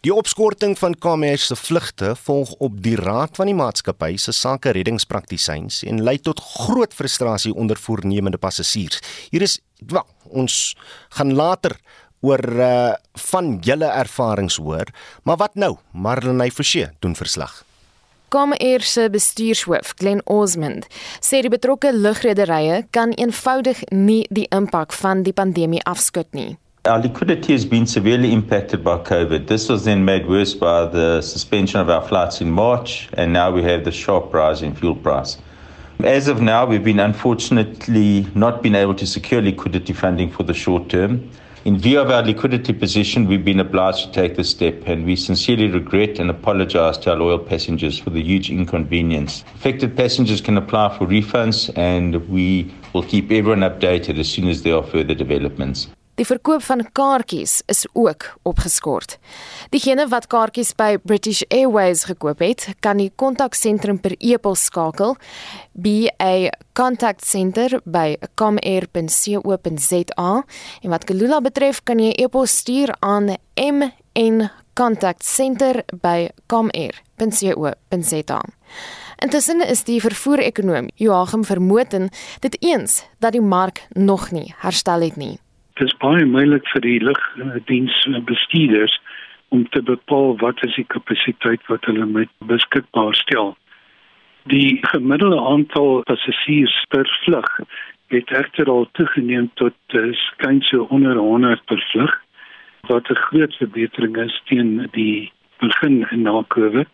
Die 0.07 0.14
opskorting 0.14 0.76
van 0.78 0.95
Commerce 1.02 1.49
se 1.50 1.57
vlugte 1.59 2.12
volg 2.23 2.52
op 2.62 2.78
die 2.85 2.95
raad 2.95 3.35
van 3.35 3.50
die 3.50 3.57
maatskappy 3.59 4.14
se 4.16 4.33
sake 4.33 4.76
reddingspraktisyns 4.78 5.83
en 5.90 6.05
lei 6.07 6.21
tot 6.23 6.40
groot 6.55 6.95
frustrasie 6.95 7.55
onder 7.55 7.76
voornemende 7.83 8.38
passasiers. 8.38 9.02
Hier 9.35 9.43
is 9.43 9.59
wel, 9.90 10.07
ons 10.31 10.76
gaan 11.19 11.35
later 11.35 11.75
oor 12.23 12.47
uh, 12.47 12.95
van 13.26 13.57
julle 13.66 13.90
ervarings 13.90 14.62
hoor, 14.62 14.87
maar 15.26 15.43
wat 15.43 15.59
nou? 15.59 15.75
Marlenae 15.90 16.55
Forsie 16.55 16.87
doen 17.02 17.19
verslag. 17.19 17.65
Comair 18.28 18.83
se 18.83 19.09
bestuurshoof, 19.09 19.95
Glen 19.99 20.21
Osmond, 20.26 20.88
sê 21.23 21.45
die 21.45 21.50
betrokke 21.52 21.92
lugrederye 21.95 22.80
kan 22.90 23.12
eenvoudig 23.14 23.85
nie 23.95 24.25
die 24.35 24.49
impak 24.50 24.95
van 24.99 25.23
die 25.23 25.35
pandemie 25.37 25.85
afskud 25.87 26.26
nie. 26.35 26.56
Our 26.87 27.02
liquidity 27.02 27.52
has 27.52 27.64
been 27.64 27.87
severely 27.87 28.33
impacted 28.33 28.83
by 28.83 28.99
COVID. 28.99 29.47
This 29.47 29.68
was 29.68 29.85
then 29.85 30.04
made 30.04 30.26
worse 30.28 30.54
by 30.54 30.87
the 30.87 31.21
suspension 31.23 31.80
of 31.80 31.88
our 31.88 32.02
flights 32.02 32.40
in 32.40 32.50
March, 32.50 33.09
and 33.16 33.33
now 33.33 33.50
we 33.52 33.62
have 33.62 33.85
the 33.85 33.92
sharp 33.92 34.35
rise 34.35 34.62
in 34.62 34.75
fuel 34.75 34.97
price. 34.97 35.38
As 36.02 36.28
of 36.28 36.42
now, 36.42 36.66
we've 36.66 36.85
been 36.85 37.00
unfortunately 37.00 38.26
not 38.35 38.62
been 38.62 38.75
able 38.75 38.95
to 38.95 39.06
secure 39.06 39.40
liquidity 39.40 39.92
funding 39.92 40.30
for 40.30 40.42
the 40.42 40.54
short 40.54 40.88
term. 40.88 41.30
In 41.66 41.78
view 41.78 41.99
of 41.99 42.12
our 42.12 42.23
liquidity 42.23 42.73
position, 42.73 43.26
we've 43.26 43.44
been 43.44 43.58
obliged 43.58 44.04
to 44.04 44.12
take 44.12 44.37
this 44.37 44.50
step, 44.50 44.87
and 44.87 45.04
we 45.04 45.16
sincerely 45.16 45.66
regret 45.66 46.20
and 46.20 46.30
apologize 46.30 46.96
to 46.99 47.11
our 47.11 47.16
loyal 47.16 47.40
passengers 47.40 47.99
for 47.99 48.11
the 48.11 48.23
huge 48.23 48.50
inconvenience. 48.50 49.42
Affected 49.56 49.96
passengers 49.96 50.40
can 50.40 50.56
apply 50.56 50.96
for 50.96 51.08
refunds, 51.08 51.76
and 51.76 52.28
we 52.28 52.73
will 52.92 53.02
keep 53.02 53.32
everyone 53.32 53.62
updated 53.62 54.16
as 54.20 54.28
soon 54.28 54.46
as 54.46 54.62
there 54.62 54.76
are 54.76 54.82
further 54.85 55.12
developments. 55.12 55.88
Die 56.16 56.25
verkoop 56.25 56.62
van 56.64 56.80
kaartjies 56.96 57.58
is 57.68 57.85
ook 57.92 58.38
opgeskort. 58.49 59.18
Diegene 59.70 60.08
wat 60.08 60.26
kaartjies 60.32 60.73
by 60.76 60.96
British 61.04 61.42
Airways 61.52 62.04
gekoop 62.08 62.38
het, 62.40 62.68
kan 62.80 62.96
die 62.96 63.12
kontaksentrum 63.20 64.00
per 64.00 64.14
e-pos 64.18 64.64
skakel 64.70 65.16
by 65.73 66.08
'n 66.16 66.50
contact 66.73 67.25
center 67.25 67.80
by 67.85 68.16
comair.co.za 68.35 69.64
en 70.82 70.90
wat 70.90 71.04
Kalula 71.04 71.40
betref, 71.40 71.82
kan 71.85 71.99
jy 71.99 72.12
e-pos 72.16 72.56
stuur 72.56 72.94
aan 73.00 73.37
mn 73.54 74.50
contact 74.75 75.25
center 75.25 75.85
by 76.00 76.28
comair.co.za. 76.46 78.40
Intussen 79.16 79.68
is 79.68 79.85
die 79.85 80.00
vervoer-ekonoom 80.00 80.88
Joachim 80.94 81.44
Vermoten 81.44 82.08
dit 82.40 82.62
eens 82.62 83.04
dat 83.18 83.32
die 83.32 83.40
mark 83.40 83.87
nog 83.88 84.30
nie 84.30 84.54
herstel 84.58 85.00
het 85.00 85.16
nie 85.16 85.38
dis 85.80 85.92
baie 86.00 86.25
moeilik 86.25 86.66
vir 86.73 86.83
die 86.85 86.99
lugdiensbestuurders 87.04 88.95
om 89.54 89.66
te 89.75 89.83
bepaal 89.83 90.37
wat 90.40 90.62
is 90.66 90.75
die 90.78 90.87
kapasiteit 90.95 91.62
wat 91.71 91.85
hulle 91.88 92.06
met 92.06 92.30
beskikbaar 92.50 93.14
stel. 93.14 93.54
Die 94.52 94.78
gemiddelde 94.92 95.40
aantal 95.40 96.02
passasiers 96.09 96.75
per 96.95 97.09
vlug 97.25 97.50
het 98.14 98.30
egter 98.40 98.71
al 98.71 98.87
toegeneem 98.99 99.50
tot 99.61 99.99
uh, 99.99 100.12
skuins 100.14 100.68
so 100.71 100.87
onder 100.95 101.18
100 101.18 101.64
per 101.66 101.83
vlug 101.92 102.14
wat 102.88 103.11
'n 103.11 103.23
groot 103.28 103.54
verbetering 103.61 104.16
is 104.16 104.40
teen 104.47 104.88
die 104.92 105.33
begin 105.59 106.06
na 106.23 106.45
Covid, 106.49 106.88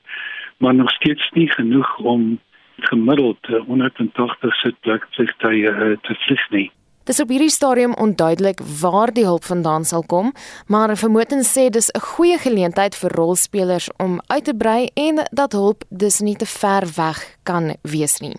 maar 0.58 0.74
nog 0.74 0.90
steeds 0.90 1.30
nie 1.30 1.50
genoeg 1.50 1.98
om 1.98 2.38
gemiddeld 2.76 3.46
180 3.46 4.54
sitplek 4.54 5.06
vliegtye 5.10 5.70
uh, 5.70 5.96
te 6.02 6.14
vlieg 6.14 6.50
nie. 6.50 6.70
Dis 7.02 7.18
op 7.18 7.32
hierdie 7.34 7.50
stadium 7.50 7.94
onduidelik 7.98 8.60
waar 8.80 9.10
die 9.10 9.24
hulp 9.26 9.42
vandaan 9.44 9.82
sal 9.84 10.04
kom, 10.06 10.28
maar 10.70 10.92
vermoedens 10.96 11.48
sê 11.50 11.64
dis 11.70 11.90
'n 11.90 12.00
goeie 12.00 12.38
geleentheid 12.38 12.94
vir 12.94 13.10
rolspelers 13.10 13.88
om 13.98 14.20
uit 14.26 14.44
te 14.44 14.54
brei 14.54 14.88
en 14.94 15.16
dat 15.32 15.52
hulp 15.52 15.82
dus 15.90 16.20
nie 16.20 16.36
te 16.36 16.46
ver 16.46 16.84
weg 16.96 17.18
kan 17.42 17.74
wees 17.82 18.20
nie. 18.20 18.36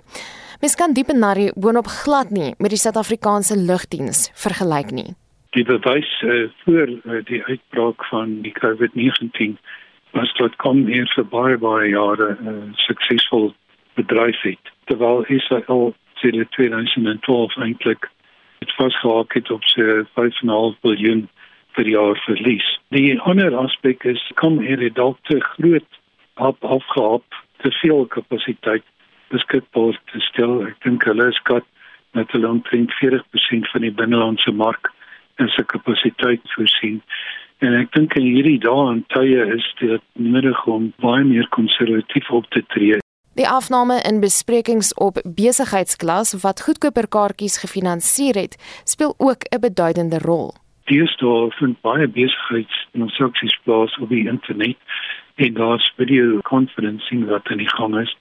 Mens 0.62 0.76
kan 0.76 0.94
diep 0.94 1.12
na 1.12 1.34
die 1.34 1.52
boonop 1.56 1.88
glad 1.88 2.30
nie 2.32 2.56
met 2.58 2.70
die 2.70 2.80
Suid-Afrikaanse 2.80 3.58
lugdiens 3.58 4.32
vergelyk 4.34 4.92
nie. 4.92 5.16
Die 5.52 5.66
bewys 5.66 6.22
uh, 6.22 6.50
voor 6.64 6.88
uh, 6.88 7.26
die 7.26 7.44
uitbraak 7.44 8.06
van 8.06 8.42
die 8.42 8.54
COVID-19 8.54 9.60
was 10.12 10.34
dat 10.34 10.56
kom 10.56 10.86
hier 10.86 11.12
vir 11.16 11.26
baie 11.26 11.58
baie 11.58 11.90
jare 11.90 12.38
uh, 12.40 12.72
suksesvol 12.76 13.54
bedryf 13.96 14.42
het. 14.42 14.72
Terwyl 14.86 15.26
Israel 15.28 15.94
sedert 16.14 16.52
2012 16.52 17.58
eintlik 17.58 18.10
het 18.64 18.76
vasgehaak 18.80 19.36
het 19.36 19.52
op 19.52 19.64
sy 19.68 19.84
5,5 20.16 20.80
miljard 20.86 21.28
per 21.76 21.88
jaar 21.90 22.18
verlies. 22.26 22.66
Die 22.96 23.20
ander 23.22 23.56
aspek 23.58 24.06
is 24.08 24.24
kom 24.40 24.60
hier 24.64 24.84
dalk 24.94 25.20
te 25.30 25.40
groot 25.56 26.00
op 26.36 26.64
afgehaap 26.64 27.40
te 27.64 27.72
veel 27.82 28.06
kapasiteit 28.16 28.86
beskikbaar 29.34 30.00
te 30.12 30.22
stel. 30.30 30.62
Ek 30.70 30.80
dink 30.86 31.06
hulle 31.10 31.28
is 31.34 31.42
kat 31.50 31.66
met 32.14 32.34
'n 32.34 32.46
omtrent 32.46 32.92
40% 33.02 33.72
van 33.74 33.82
die 33.82 33.96
binnelandse 34.02 34.52
mark 34.52 34.92
en 35.42 35.50
sy 35.50 35.64
kapasiteit 35.64 36.42
voorsien. 36.56 37.02
En 37.60 37.74
ek 37.74 37.92
dink 37.92 38.16
in 38.16 38.28
hierdie 38.28 38.60
dae 38.60 38.92
en 38.92 39.06
tye 39.08 39.56
is 39.56 39.74
dit 39.80 40.04
nodig 40.14 40.66
om 40.68 40.94
baie 41.00 41.24
meer 41.24 41.48
konservatief 41.50 42.30
op 42.30 42.46
te 42.50 42.64
tree 42.68 43.03
Die 43.34 43.48
afname 43.50 43.96
in 44.06 44.20
besprekings 44.22 44.94
op 44.94 45.16
besigheidsklas 45.26 46.36
wat 46.44 46.60
goedkoper 46.62 47.08
kaartjies 47.10 47.56
gefinansier 47.58 48.38
het, 48.38 48.58
speel 48.84 49.16
ook 49.18 49.42
'n 49.50 49.60
beduidende 49.60 50.20
rol. 50.22 50.54
Deesdae 50.86 51.52
vind 51.52 51.82
baie 51.82 52.08
besigheidstransaksies 52.08 53.58
plaas 53.64 53.98
op 53.98 54.10
die 54.10 54.28
internet 54.28 54.78
en 55.36 55.54
daar's 55.54 55.94
video 55.96 56.40
conferencing 56.42 57.26
wat 57.26 57.48
aan 57.48 57.58
die 57.58 57.76
gang 57.78 58.00
is. 58.00 58.18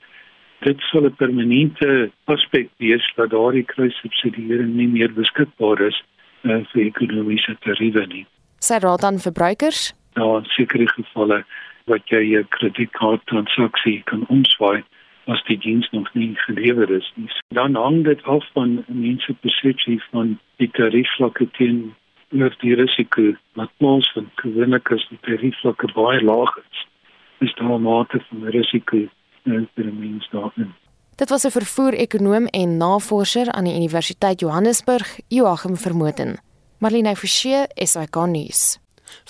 Dit 0.60 0.80
sal 0.80 1.04
'n 1.04 1.16
permanente 1.16 2.10
aspek 2.24 2.68
wees 2.76 3.12
dat 3.16 3.30
daardie 3.30 3.64
kruissubsidiering 3.64 4.74
nie 4.74 4.88
meer 4.88 5.12
beskikbaar 5.12 5.80
is 5.80 6.02
uh, 6.42 6.64
vir 6.72 6.82
ekonomiese 6.84 7.56
tariewe 7.60 8.06
nie. 8.06 8.26
Sy 8.58 8.78
raad 8.78 9.04
aan 9.04 9.18
verbruikers? 9.18 9.92
Nou, 10.14 10.38
in 10.38 10.44
sekere 10.44 10.88
gevalle 10.88 11.44
wat 11.84 12.02
jy 12.08 12.38
'n 12.38 12.48
kredietkaart 12.48 13.26
transaksie 13.26 14.02
kan 14.04 14.24
omswaai 14.28 14.84
as 15.26 15.42
die 15.48 15.58
diens 15.58 15.88
nog 15.90 16.14
nie 16.14 16.34
gelewer 16.46 16.90
is 16.90 17.12
nie. 17.14 17.30
Dan 17.48 17.74
hang 17.74 18.04
dit 18.04 18.22
af 18.24 18.44
van 18.52 18.84
mense 18.86 19.32
persepsie 19.32 20.02
van 20.10 20.38
die 20.56 20.70
tariefvlakke 20.70 21.48
teen 21.58 21.94
oor 22.32 22.54
die 22.60 22.74
risiko 22.74 23.34
wat 23.54 23.70
ons 23.78 24.08
van 24.12 24.30
gewoonlik 24.40 24.90
as 24.90 25.04
die 25.10 25.20
tariefvlakke 25.28 25.92
baie 25.94 26.22
laag 26.24 26.56
is. 26.56 26.86
is 27.42 27.54
daar 27.54 27.78
'n 27.78 27.82
mate 27.82 28.20
van 28.28 28.44
risiko 28.44 28.98
vir 29.44 29.66
die 29.74 29.92
mens 29.92 30.28
daarin. 30.30 30.74
Dit 31.16 31.28
was 31.28 31.44
'n 31.44 31.50
vervoer-ekonoom 31.50 32.46
en 32.46 32.76
navorser 32.76 33.52
aan 33.52 33.64
die 33.64 33.74
Universiteit 33.74 34.40
Johannesburg, 34.40 35.18
Joachim 35.28 35.76
Vermoten. 35.76 36.40
Marlene 36.78 37.16
Forsie, 37.16 37.66
SAK 37.74 38.16
nuus. 38.26 38.81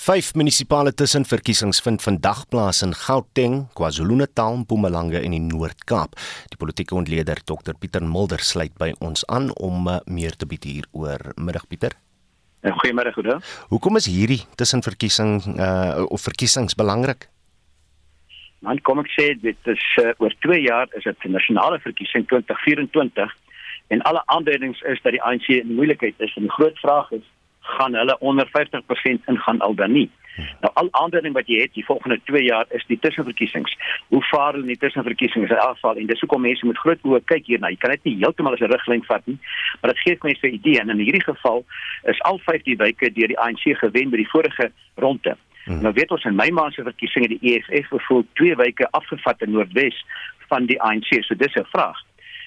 Vyf 0.07 0.33
munisipale 0.35 0.93
tussenverkiesings 0.93 1.83
vind 1.85 2.03
vandag 2.03 2.45
plaas 2.51 2.83
in 2.83 2.95
Gauteng, 2.95 3.67
KwaZulu-Natal, 3.79 4.62
Mpumalanga 4.62 5.21
en 5.23 5.35
die 5.37 5.43
Noord-Kaap. 5.43 6.17
Die 6.53 6.59
politieke 6.61 6.95
ontleder 6.95 7.43
Dr 7.45 7.75
Pieter 7.79 8.05
Mulder 8.05 8.43
sluit 8.43 8.75
by 8.79 8.93
ons 9.01 9.27
aan 9.29 9.51
om 9.59 9.89
uh, 9.89 9.99
meer 10.07 10.37
te 10.37 10.47
bied 10.47 10.65
hieroor. 10.65 11.33
Middag 11.37 11.69
Pieter. 11.69 11.97
Goeiemôre, 12.62 13.11
goeie. 13.12 13.39
Hoekom 13.75 13.99
is 13.99 14.07
hierdie 14.07 14.43
tussenverkiesing 14.57 15.41
uh 15.59 16.07
of 16.09 16.23
verkiesings 16.23 16.79
belangrik? 16.79 17.27
Man 18.62 18.79
kom 18.87 19.03
ek 19.03 19.11
sê 19.11 19.33
dit 19.43 19.71
is 19.71 19.85
uh, 19.99 20.12
oor 20.23 20.35
2 20.47 20.61
jaar 20.62 20.87
is 20.95 21.03
dit 21.03 21.27
'n 21.27 21.35
nasionale 21.35 21.81
verkiesing 21.83 22.27
2024 22.31 23.35
en 23.91 24.03
alle 24.03 24.23
aanduidings 24.27 24.81
is 24.87 25.03
dat 25.03 25.12
die 25.12 25.23
ANC 25.23 25.49
in 25.49 25.75
moeilikheid 25.75 26.15
is 26.19 26.35
en 26.37 26.47
die 26.47 26.55
groot 26.55 26.79
vraag 26.79 27.11
is 27.19 27.27
gaan 27.62 27.95
hulle 27.95 28.19
onder 28.19 28.47
50% 28.47 29.25
ingaan 29.26 29.61
al 29.61 29.75
dan 29.75 29.92
nie. 29.92 30.11
Nou 30.37 30.71
al 30.75 30.88
aanduiding 30.90 31.35
wat 31.35 31.49
jy 31.50 31.61
het 31.61 31.75
die 31.76 31.85
volgende 31.85 32.21
2 32.25 32.42
jaar 32.45 32.66
is 32.69 32.85
die 32.88 32.99
tussenverkiesings. 32.99 33.76
Hoe 34.09 34.23
vaar 34.31 34.52
hulle 34.52 34.64
in 34.64 34.73
die 34.73 34.81
tussenverkiesings 34.81 35.50
in 35.50 35.59
afval 35.59 35.97
en 35.97 36.07
dis 36.07 36.21
hoekom 36.25 36.40
mense 36.40 36.66
moet 36.66 36.78
groot 36.78 37.04
oë 37.04 37.21
kyk 37.33 37.47
hierna. 37.47 37.71
Jy 37.73 37.81
kan 37.83 37.95
dit 37.95 38.04
nie 38.09 38.16
heeltemal 38.23 38.57
as 38.57 38.61
'n 38.61 38.73
riglyn 38.73 39.04
vat 39.04 39.26
nie, 39.26 39.38
maar 39.81 39.92
dit 39.92 40.02
gee 40.04 40.19
mense 40.23 40.47
'n 40.47 40.54
idee 40.54 40.81
en 40.81 40.90
in 40.90 41.04
hierdie 41.04 41.25
geval 41.25 41.64
is 42.04 42.21
al 42.21 42.38
15 42.38 42.76
wyke 42.76 43.12
deur 43.12 43.28
die 43.28 43.38
ANC 43.38 43.64
gewen 43.78 44.11
by 44.11 44.16
die 44.16 44.28
vorige 44.28 44.73
ronde. 44.95 45.37
Hmm. 45.64 45.83
Nou 45.83 45.92
weet 45.92 46.11
ons 46.11 46.25
in 46.25 46.35
Mei 46.35 46.50
maand 46.50 46.75
se 46.75 46.83
verkiesings 46.83 47.28
die 47.28 47.40
EFF 47.40 47.88
bevoel 47.88 48.26
twee 48.33 48.57
wyke 48.57 48.88
afgevat 48.90 49.42
in 49.42 49.50
Noordwes 49.50 50.04
van 50.49 50.66
die 50.66 50.81
ANC. 50.83 51.25
So 51.25 51.35
dis 51.35 51.54
'n 51.54 51.64
vraag. 51.71 51.99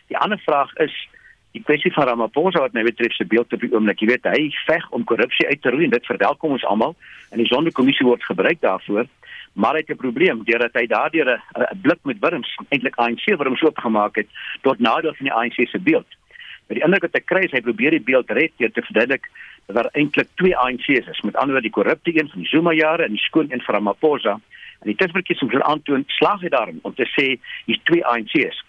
Die 0.08 0.18
ander 0.18 0.40
vraag 0.40 0.76
is 0.76 1.08
die 1.56 1.64
kwessie 1.64 1.92
van 1.96 2.10
Ramaphosa 2.10 2.60
wat 2.60 2.74
my 2.76 2.84
betref 2.84 3.14
se 3.16 3.26
beeld 3.32 3.54
op 3.56 3.62
die 3.64 3.72
oomblik. 3.72 4.02
Jy 4.04 4.10
weet 4.12 4.28
hy 4.28 4.50
veg 4.66 4.90
om 4.96 5.08
korrupsie 5.08 5.48
uit 5.48 5.62
te 5.64 5.72
roei 5.72 5.88
en 5.88 5.96
dit 5.96 6.10
verwelkom 6.10 6.58
ons 6.58 6.66
almal 6.68 6.96
en 7.32 7.40
die 7.40 7.48
sondekommissie 7.48 8.08
word 8.08 8.24
gebruik 8.28 8.60
daarvoor. 8.66 9.08
Maar 9.56 9.78
hy 9.78 9.84
het 9.86 9.92
'n 9.96 10.04
probleem 10.04 10.44
deurdat 10.44 10.76
hy 10.76 10.86
daardeur 10.88 11.40
'n 11.40 11.80
blik 11.82 12.02
met 12.04 12.20
wurms 12.20 12.52
eintlik 12.70 13.00
ANC 13.00 13.26
wurms 13.40 13.64
oopgemaak 13.64 14.16
het 14.16 14.28
tot 14.62 14.80
nadeel 14.80 15.16
van 15.16 15.26
die 15.26 15.34
ANC 15.34 15.68
se 15.70 15.80
beeld. 15.80 16.08
Maar 16.68 16.78
die 16.78 16.84
ander 16.84 17.00
wat 17.00 17.16
ek 17.16 17.26
kry 17.26 17.44
is 17.46 17.52
hy 17.52 17.62
probeer 17.62 17.92
die 17.92 18.04
beeld 18.04 18.30
red 18.30 18.52
deur 18.58 18.72
te 18.72 18.82
verduidelik 18.82 19.30
dat 19.68 19.76
daar 19.76 19.90
eintlik 19.94 20.28
twee 20.36 20.58
ANC's 20.58 21.08
is. 21.08 21.22
Met 21.22 21.36
ander 21.36 21.54
woorde 21.54 21.70
die 21.70 21.78
korrupte 21.78 22.12
een 22.12 22.30
van 22.30 22.40
die 22.42 22.50
Zuma 22.50 22.74
jare 22.74 23.04
en 23.04 23.12
die 23.12 23.22
skoon 23.22 23.52
een 23.52 23.62
van 23.62 23.76
Ramaphosa. 23.76 24.40
En 24.82 24.88
die 24.92 24.96
tussenverkiesing 24.96 25.52
wil 25.52 25.62
aantoon 25.62 26.04
slaag 26.08 26.42
hy 26.42 26.50
daarin 26.50 26.80
om 26.82 26.94
te 26.94 27.06
sê 27.06 27.38
hier's 27.66 27.82
twee 27.84 28.06
ANC's. 28.06 28.64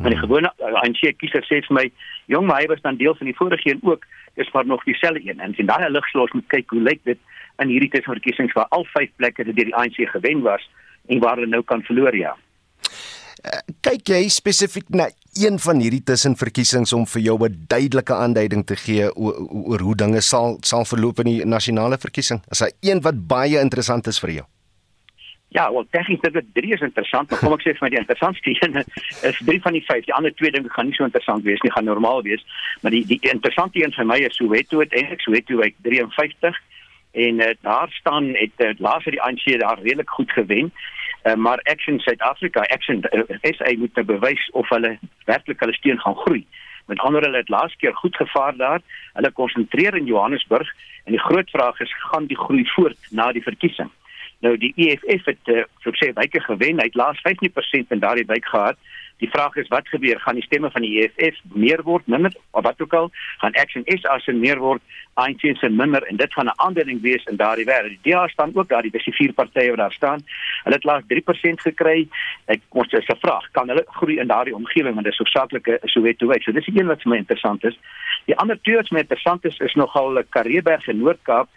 Hmm. 0.00 0.02
Maar 0.02 0.10
die 0.10 0.20
gewone 0.20 0.52
ANC 0.58 1.16
kiezer 1.16 1.44
sê 1.44 1.60
vir 1.66 1.76
my, 1.76 1.86
jong, 2.26 2.46
maar 2.46 2.60
hy 2.60 2.66
was 2.66 2.80
dan 2.80 2.96
deel 2.96 3.14
van 3.14 3.26
die 3.26 3.36
vorige 3.36 3.70
een 3.70 3.80
ook, 3.82 4.06
dis 4.34 4.50
maar 4.52 4.66
nog 4.66 4.84
dieselfde 4.84 5.20
een. 5.24 5.40
En 5.40 5.54
sien 5.54 5.66
daai 5.66 5.90
ligsloos 5.90 6.32
moet 6.32 6.46
kyk 6.46 6.70
hoe 6.70 6.82
lyk 6.82 7.00
dit 7.04 7.18
in 7.58 7.68
hierdie 7.68 7.90
tussenverkiesings 7.90 8.52
waar 8.52 8.68
al 8.70 8.86
vyf 8.94 9.10
plekke 9.16 9.44
deur 9.44 9.64
die 9.64 9.76
ANC 9.76 9.98
gewen 10.12 10.42
was 10.42 10.70
en 11.08 11.20
waar 11.20 11.36
hulle 11.36 11.50
nou 11.50 11.62
kan 11.62 11.82
verloor 11.82 12.16
ja. 12.16 12.36
Uh, 13.40 13.56
kyk 13.80 14.10
jy 14.12 14.28
spesifiek 14.28 14.88
na 14.92 15.06
een 15.40 15.56
van 15.64 15.80
hierdie 15.80 16.02
tussenverkiesings 16.04 16.92
om 16.92 17.06
vir 17.06 17.22
jou 17.22 17.36
'n 17.48 17.64
duidelike 17.68 18.14
aanduiding 18.14 18.66
te 18.66 18.76
gee 18.76 19.08
oor, 19.16 19.36
oor 19.48 19.80
hoe 19.80 19.94
dinge 19.96 20.20
sal 20.20 20.58
sal 20.60 20.84
verloop 20.84 21.18
in 21.20 21.24
die 21.24 21.44
nasionale 21.44 21.98
verkiesing? 21.98 22.42
Is 22.50 22.58
daar 22.58 22.72
een 22.80 23.00
wat 23.00 23.26
baie 23.26 23.60
interessant 23.60 24.06
is 24.06 24.20
vir 24.20 24.30
jou? 24.30 24.46
Ja, 25.50 25.72
wel 25.72 25.86
tegnies 25.90 26.20
dit 26.20 26.44
drie 26.52 26.72
is 26.72 26.80
interessant, 26.80 27.30
maar 27.30 27.40
kom 27.42 27.54
ek 27.56 27.64
sê 27.64 27.72
vir 27.74 27.82
my 27.82 27.88
die 27.90 27.98
interessantste 27.98 28.52
een 28.54 28.76
is 29.26 29.40
drie 29.48 29.58
van 29.64 29.74
die 29.74 29.82
vyf. 29.82 30.04
Die 30.06 30.14
ander 30.14 30.34
twee 30.38 30.52
dinge 30.54 30.70
gaan 30.70 30.86
nie 30.86 30.94
so 30.94 31.08
interessant 31.08 31.42
wees 31.42 31.62
nie, 31.66 31.72
gaan 31.74 31.90
normaal 31.90 32.22
wees, 32.22 32.44
maar 32.84 32.94
die 32.94 33.02
die 33.08 33.18
interessante 33.32 33.82
een 33.82 33.94
vir 33.96 34.06
my 34.06 34.20
is 34.28 34.38
Soweto 34.38 34.78
uiteindelik 34.78 35.26
Soweto 35.26 35.58
by 35.58 35.72
53 35.88 36.62
en 37.26 37.42
uh, 37.42 37.50
daar 37.66 37.90
staan 37.98 38.30
het 38.38 38.62
uh, 38.62 38.70
laaste 38.78 39.10
die 39.10 39.22
ANC 39.26 39.58
daar 39.58 39.82
redelik 39.82 40.10
goed 40.10 40.30
gewen. 40.30 40.72
Uh, 41.24 41.34
maar 41.34 41.58
Action 41.62 41.98
South 41.98 42.22
Africa, 42.22 42.60
Action 42.70 43.02
uh, 43.10 43.22
SA 43.42 43.74
moet 43.76 43.94
nou 43.98 44.06
bewys 44.06 44.48
of 44.54 44.68
hulle 44.70 44.98
werklik 45.26 45.60
hulle 45.60 45.74
steun 45.74 45.98
gaan 46.00 46.16
groei. 46.22 46.46
Met 46.86 47.02
ander 47.02 47.26
hulle 47.26 47.42
het 47.42 47.50
laas 47.50 47.74
keer 47.76 47.94
goed 47.94 48.16
gevaar 48.16 48.56
daar. 48.56 48.80
Hulle 49.18 49.30
konsentreer 49.32 49.98
in 49.98 50.06
Johannesburg 50.06 50.70
en 51.04 51.18
die 51.18 51.26
groot 51.26 51.50
vraag 51.50 51.80
is 51.80 51.94
gaan 52.12 52.30
die 52.30 52.38
groei 52.38 52.64
voort 52.76 53.10
na 53.10 53.32
die 53.32 53.42
verkiesing. 53.42 53.90
Nou 54.40 54.56
die 54.56 54.72
EFF 54.76 55.24
het 55.28 55.52
uh, 55.52 55.64
so 55.84 55.92
sê 56.00 56.12
wyke 56.16 56.40
gewen. 56.40 56.80
Hy 56.80 56.88
het 56.88 56.98
laas 56.98 57.20
15% 57.26 57.92
in 57.92 58.00
daardie 58.00 58.28
wyk 58.28 58.48
gehad. 58.48 58.80
Die 59.20 59.28
vraag 59.28 59.56
is 59.60 59.68
wat 59.68 59.88
gebeur? 59.88 60.20
Gaan 60.20 60.38
die 60.38 60.44
stemme 60.44 60.70
van 60.72 60.80
die 60.80 60.94
EFF 61.02 61.42
meer 61.52 61.82
word, 61.84 62.06
minder 62.08 62.32
of 62.56 62.64
wat 62.64 62.80
ook 62.80 62.94
al? 62.96 63.10
Gaan 63.42 63.58
Action 63.60 63.84
SA 64.00 64.16
se 64.24 64.32
meer 64.32 64.58
word, 64.58 64.80
ANC 65.20 65.44
se 65.60 65.68
minder 65.68 66.06
en 66.08 66.16
dit 66.16 66.32
gaan 66.32 66.48
'n 66.48 66.56
aandeling 66.56 67.02
wees 67.02 67.24
in 67.24 67.36
daardie 67.36 67.68
wêreld. 67.68 68.00
Die 68.00 68.12
DA 68.12 68.28
staan 68.28 68.50
ook 68.54 68.68
daar, 68.68 68.82
die 68.82 68.90
dis 68.90 69.08
vier 69.16 69.32
partye 69.32 69.68
wat 69.68 69.76
daar 69.76 69.92
staan. 69.92 70.24
Hulle 70.64 70.74
het 70.74 70.84
laas 70.84 71.02
3% 71.06 71.60
gekry. 71.60 72.08
Ek 72.46 72.60
kom 72.68 72.84
sê 72.84 72.96
'n 72.96 73.20
vraag, 73.20 73.50
kan 73.52 73.68
hulle 73.68 73.84
groei 73.86 74.18
in 74.18 74.26
daardie 74.26 74.54
omgewing 74.54 74.94
want 74.94 75.04
dit 75.04 75.12
is 75.12 75.18
hoofsaaklike 75.18 75.78
Soweto 75.84 76.26
wyk. 76.26 76.42
So 76.42 76.52
dis 76.52 76.64
die 76.64 76.80
een 76.80 76.86
wat 76.86 77.02
vir 77.02 77.10
my 77.10 77.16
interessant 77.16 77.64
is. 77.64 77.78
Die 78.24 78.36
ander 78.36 78.58
twee 78.62 78.76
wat 78.76 78.90
my 78.90 78.98
interessant 78.98 79.44
is 79.44 79.58
is 79.58 79.74
nogal 79.74 80.24
Karreeberg 80.30 80.88
en 80.88 80.98
Noord-Kaap 80.98 81.48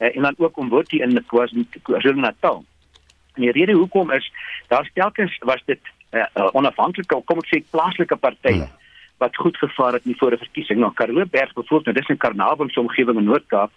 uh, 0.00 0.16
en 0.16 0.22
dan 0.22 0.34
ook 0.36 0.56
om 0.56 0.82
hier 0.88 1.02
in 1.02 1.24
KwaZulu-Natal. 1.82 2.64
En 3.34 3.42
die 3.42 3.52
rede 3.52 3.72
hoekom 3.72 4.10
is 4.10 4.32
daar 4.68 4.90
telkens 4.94 5.38
was 5.38 5.62
dit 5.64 5.80
'n 6.10 6.16
uh, 6.16 6.24
uh, 6.34 6.48
onafhanklike 6.52 7.22
kom 7.24 7.38
ek 7.38 7.46
sê 7.46 7.62
plaaslike 7.70 8.16
partye 8.16 8.52
hmm. 8.52 8.78
wat 9.18 9.36
goed 9.36 9.56
gevaar 9.56 9.92
het 9.92 10.04
in 10.04 10.12
die 10.12 10.18
vorige 10.18 10.44
verkiesing. 10.44 10.80
Nou 10.80 10.92
Karooberg 10.92 11.52
byvoorbeeld, 11.52 11.84
nou 11.84 11.96
dis 11.96 12.08
'n 12.08 12.16
Karnavals 12.16 12.76
omgewing 12.76 13.18
in 13.18 13.24
Noord-Kaap, 13.24 13.70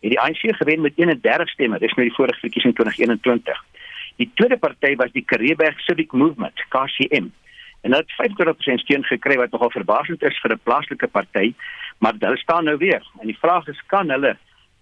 het 0.00 0.10
die 0.10 0.20
ANC 0.20 0.56
gewen 0.56 0.80
met 0.80 0.92
31 0.96 1.48
stemme. 1.48 1.78
Dis 1.78 1.94
nou 1.94 2.08
die 2.08 2.14
vorige 2.14 2.40
verkiesing 2.40 2.74
2021. 2.74 3.64
Die 4.16 4.30
tweede 4.34 4.56
party 4.56 4.96
was 4.96 5.12
die 5.12 5.24
Karooberg 5.24 5.80
Civic 5.80 6.12
Movement, 6.12 6.64
KCM. 6.68 7.30
En 7.80 7.92
hulle 7.92 8.04
het 8.06 8.30
50% 8.30 8.82
steun 8.82 9.04
gekry 9.04 9.36
wat 9.36 9.50
nogal 9.50 9.70
verbasend 9.70 10.22
is 10.22 10.38
vir 10.42 10.52
'n 10.52 10.60
plaaslike 10.62 11.06
party, 11.06 11.54
maar 11.98 12.14
hulle 12.18 12.36
staan 12.36 12.64
nou 12.64 12.76
weer. 12.76 13.02
En 13.20 13.26
die 13.26 13.38
vraag 13.38 13.66
is 13.68 13.82
kan 13.86 14.10
hulle 14.10 14.36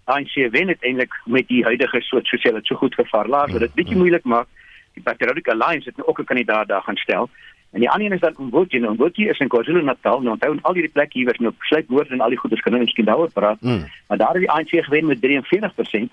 ANC 0.07 0.33
wen 0.51 0.67
uiteindelik 0.67 1.13
met 1.25 1.47
die 1.47 1.63
huidige 1.63 2.01
soort 2.01 2.27
soos 2.27 2.43
hulle 2.43 2.59
so 2.63 2.75
goed 2.75 2.95
gevaar 2.95 3.27
laat 3.27 3.51
wat 3.51 3.65
dit 3.65 3.73
bietjie 3.73 3.95
mm. 3.95 4.01
moeilik 4.01 4.23
maak. 4.23 4.47
Die 4.93 5.03
Patriotic 5.03 5.47
Alliance 5.53 5.89
het 5.89 5.97
nou 5.97 6.07
ook 6.07 6.19
'n 6.19 6.29
kandidaat 6.31 6.67
daar 6.67 6.81
gaan 6.81 6.95
stel. 6.95 7.29
En 7.71 7.79
die 7.79 7.89
ander 7.89 8.07
een 8.07 8.13
is 8.13 8.19
dan 8.19 8.33
Mboti, 8.37 8.79
nou 8.79 8.93
Mboti 8.93 9.27
is 9.27 9.39
in 9.39 9.47
KwaZulu-Natal, 9.47 10.21
nou 10.21 10.33
onthou 10.33 10.57
al 10.61 10.73
hierdie 10.73 10.91
plekke 10.91 11.17
hier 11.17 11.25
was 11.27 11.37
nou 11.37 11.53
besluit 11.59 11.87
woord 11.87 12.09
en 12.09 12.21
al 12.21 12.29
die 12.29 12.37
goedes 12.37 12.61
kan 12.61 12.71
nou 12.71 12.83
miskien 12.83 13.05
daaroor 13.05 13.31
praat. 13.31 13.61
Mm. 13.61 13.83
Maar 14.07 14.17
daar 14.17 14.33
het 14.33 14.45
die 14.45 14.51
ANC 14.51 14.69
gewen 14.69 15.05
met 15.05 15.19
43%, 15.21 16.09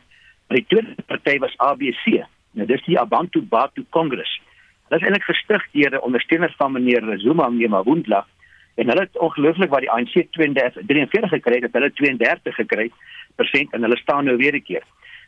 maar 0.46 0.58
die 0.58 0.64
tweede 0.68 0.94
party 1.06 1.38
was 1.38 1.56
ABC. 1.56 2.26
Nou 2.50 2.66
dis 2.66 2.84
die 2.84 2.98
Abantu 3.00 3.42
Batu 3.42 3.84
Congress. 3.90 4.40
Dit 4.88 4.98
is 4.98 5.06
eintlik 5.06 5.24
gestig 5.30 5.66
deur 5.72 5.94
'n 5.94 6.00
ondersteuner 6.00 6.54
van 6.56 6.72
meneer 6.72 7.18
Zuma, 7.18 7.48
meneer 7.48 7.68
Mabundla. 7.68 8.26
En 8.74 8.88
hulle 8.88 9.06
het 9.06 9.18
ongelooflik 9.18 9.70
wat 9.70 9.84
die 9.86 9.90
ANC 9.90 10.14
32 10.30 10.86
43 10.86 11.30
gekry 11.30 11.60
het, 11.62 11.72
hulle 11.72 11.92
32 11.92 12.54
gekry 12.54 12.90
persent 13.36 13.72
en 13.72 13.82
hulle 13.86 13.96
staan 13.96 14.24
nou 14.24 14.36
weer 14.36 14.54
'n 14.54 14.62
keer. 14.62 14.84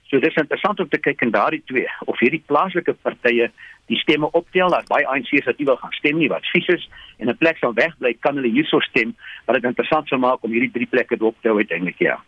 So 0.06 0.20
dis 0.22 0.34
interessant 0.38 0.80
om 0.80 0.88
te 0.88 1.00
kyk 1.02 1.22
in 1.22 1.32
daardie 1.34 1.62
twee 1.66 1.86
of 2.06 2.18
hierdie 2.22 2.42
plaaslike 2.46 2.94
partye 3.02 3.50
die 3.90 3.98
stemme 3.98 4.30
optel 4.30 4.70
dat 4.70 4.86
baie 4.90 5.06
ANC's 5.06 5.46
wat 5.48 5.58
nie 5.58 5.66
wil 5.66 5.78
gaan 5.82 5.96
stem 5.98 6.18
nie 6.18 6.30
wat 6.30 6.46
vies 6.52 6.68
is 6.76 6.88
en 7.18 7.28
'n 7.28 7.36
plek 7.36 7.58
sal 7.58 7.74
wegbly 7.74 8.14
kan 8.20 8.38
hulle 8.38 8.54
hierso 8.54 8.80
stem 8.80 9.16
wat 9.46 9.56
dit 9.56 9.64
interessant 9.64 10.08
sou 10.08 10.18
maak 10.18 10.44
om 10.44 10.50
hierdie 10.50 10.74
drie 10.78 10.86
plekke 10.86 11.18
op 11.18 11.34
te 11.40 11.48
hou 11.48 11.58
uiteindelik 11.58 11.98
ja. 11.98 12.20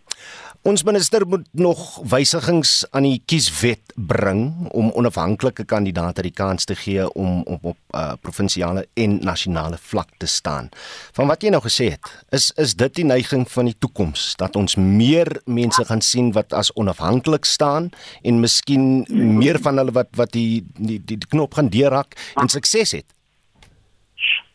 Ons 0.66 0.83
minister 0.83 1.22
moet 1.26 1.46
nog 1.52 1.81
wysigings 2.11 2.83
aan 2.90 3.07
die 3.07 3.20
kieswet 3.31 3.92
bring 3.94 4.68
om 4.74 4.90
onafhanklike 4.98 5.64
kandidaate 5.64 6.24
die 6.26 6.35
kans 6.35 6.66
te 6.66 6.74
gee 6.74 7.07
om 7.14 7.44
op 7.46 7.64
op 7.72 7.78
uh, 7.94 8.12
provinsiale 8.20 8.83
en 8.98 9.18
nasionale 9.24 9.78
vlak 9.81 10.11
te 10.18 10.26
staan. 10.26 10.68
Van 11.16 11.31
wat 11.31 11.42
jy 11.42 11.52
nou 11.54 11.62
gesê 11.62 11.92
het, 11.94 12.11
is 12.35 12.50
is 12.59 12.74
dit 12.74 12.94
die 13.00 13.07
neiging 13.07 13.46
van 13.50 13.70
die 13.70 13.76
toekoms 13.78 14.35
dat 14.42 14.57
ons 14.59 14.76
meer 14.76 15.31
mense 15.46 15.85
gaan 15.85 16.02
sien 16.02 16.33
wat 16.37 16.52
as 16.52 16.72
onafhanklik 16.74 17.46
staan 17.46 17.90
en 18.22 18.42
miskien 18.42 19.07
meer 19.38 19.62
van 19.62 19.78
hulle 19.78 19.94
wat 19.94 20.11
wat 20.18 20.35
die 20.35 20.64
die 20.74 20.98
die, 20.98 21.16
die 21.16 21.31
knop 21.31 21.54
gaan 21.54 21.70
deurhak 21.70 22.18
en 22.35 22.50
sukses 22.50 22.96
het. 22.98 23.07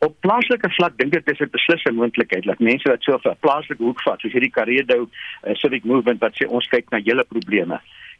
Op 0.05 0.15
plaaslike 0.25 0.69
vlak 0.77 0.97
dink 0.97 1.15
ek 1.15 1.25
dis 1.25 1.39
'n 1.39 1.51
beslisse 1.51 1.91
moontlikheid 1.91 2.45
dat 2.45 2.59
mense 2.59 2.89
wat 2.89 3.03
so 3.03 3.17
'n 3.17 3.37
plaaslike 3.39 3.83
hoek 3.83 4.01
vat, 4.01 4.19
soos 4.19 4.31
hierdie 4.31 4.51
Karedo 4.51 5.07
uh, 5.07 5.55
civic 5.55 5.83
movement 5.83 6.19
wat 6.19 6.35
sê 6.35 6.47
ons 6.47 6.67
kyk 6.67 6.89
na 6.91 6.99
julle 6.99 7.23
probleme. 7.23 7.79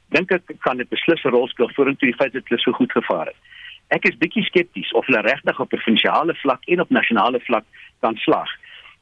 Dink 0.10 0.32
ek 0.32 0.43
kan 0.60 0.78
dit 0.78 0.89
beslisse 0.89 1.30
rol 1.30 1.47
speel 1.47 1.69
vorentoe 1.76 2.10
die 2.12 2.19
feit 2.21 2.34
dat 2.34 2.47
hulle 2.47 2.62
so 2.62 2.71
goed 2.71 2.91
gevaar 2.91 3.28
het. 3.28 3.39
Ek 3.89 4.06
is 4.10 4.17
bietjie 4.17 4.43
skepties 4.43 4.91
of 4.93 5.06
hulle 5.06 5.21
regtig 5.21 5.60
op 5.60 5.69
provinsiale 5.69 6.36
vlak 6.41 6.62
en 6.65 6.80
op 6.80 6.89
nasionale 6.89 7.39
vlak 7.39 7.65
kan 7.99 8.15
slaag. 8.15 8.49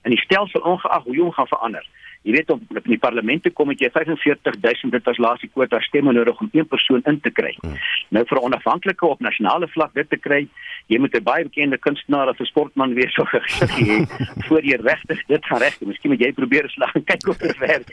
En 0.02 0.12
die 0.12 0.20
stelsel 0.20 0.62
ongeag 0.62 1.04
hoe 1.04 1.16
jong 1.16 1.34
gaan 1.34 1.48
verander. 1.48 1.86
Jy 2.22 2.36
weet 2.36 2.52
om 2.54 2.62
in 2.70 2.84
die 2.86 3.00
parlement 3.02 3.42
te 3.44 3.50
kom 3.50 3.72
het 3.74 3.80
jy 3.82 3.90
45000 3.90 4.92
dit 4.94 5.08
was 5.10 5.18
laaste 5.18 5.48
kwota 5.48 5.80
stemme 5.82 6.14
nodig 6.14 6.40
om 6.42 6.50
een 6.54 6.68
persoon 6.68 7.02
in 7.10 7.20
te 7.20 7.32
kry. 7.34 7.56
Hmm. 7.62 7.78
Nou 8.10 8.26
vir 8.26 8.38
'n 8.38 8.46
onafhanklike 8.50 9.06
op 9.06 9.20
nasionale 9.20 9.68
vlak 9.68 9.94
dit 9.94 10.10
te 10.10 10.18
kry, 10.18 10.48
jy 10.88 11.00
moet 11.00 11.16
'n 11.16 11.24
baie 11.24 11.44
bekende 11.44 11.78
kunstenaar 11.78 12.30
of 12.30 12.40
'n 12.40 12.46
sportman 12.46 12.94
wees 12.94 13.18
of 13.18 13.30
gesig 13.30 13.72
hê 13.80 14.06
voor 14.48 14.64
jy 14.64 14.78
regtig 14.82 15.26
dit 15.28 15.46
gaan 15.46 15.60
reg. 15.60 15.82
Miskien 15.82 16.12
moet 16.12 16.22
jy 16.22 16.32
probeer 16.34 16.70
slag 16.70 16.96
en 16.96 17.04
kyk 17.04 17.28
of 17.28 17.38
dit 17.38 17.58
werk. 17.58 17.90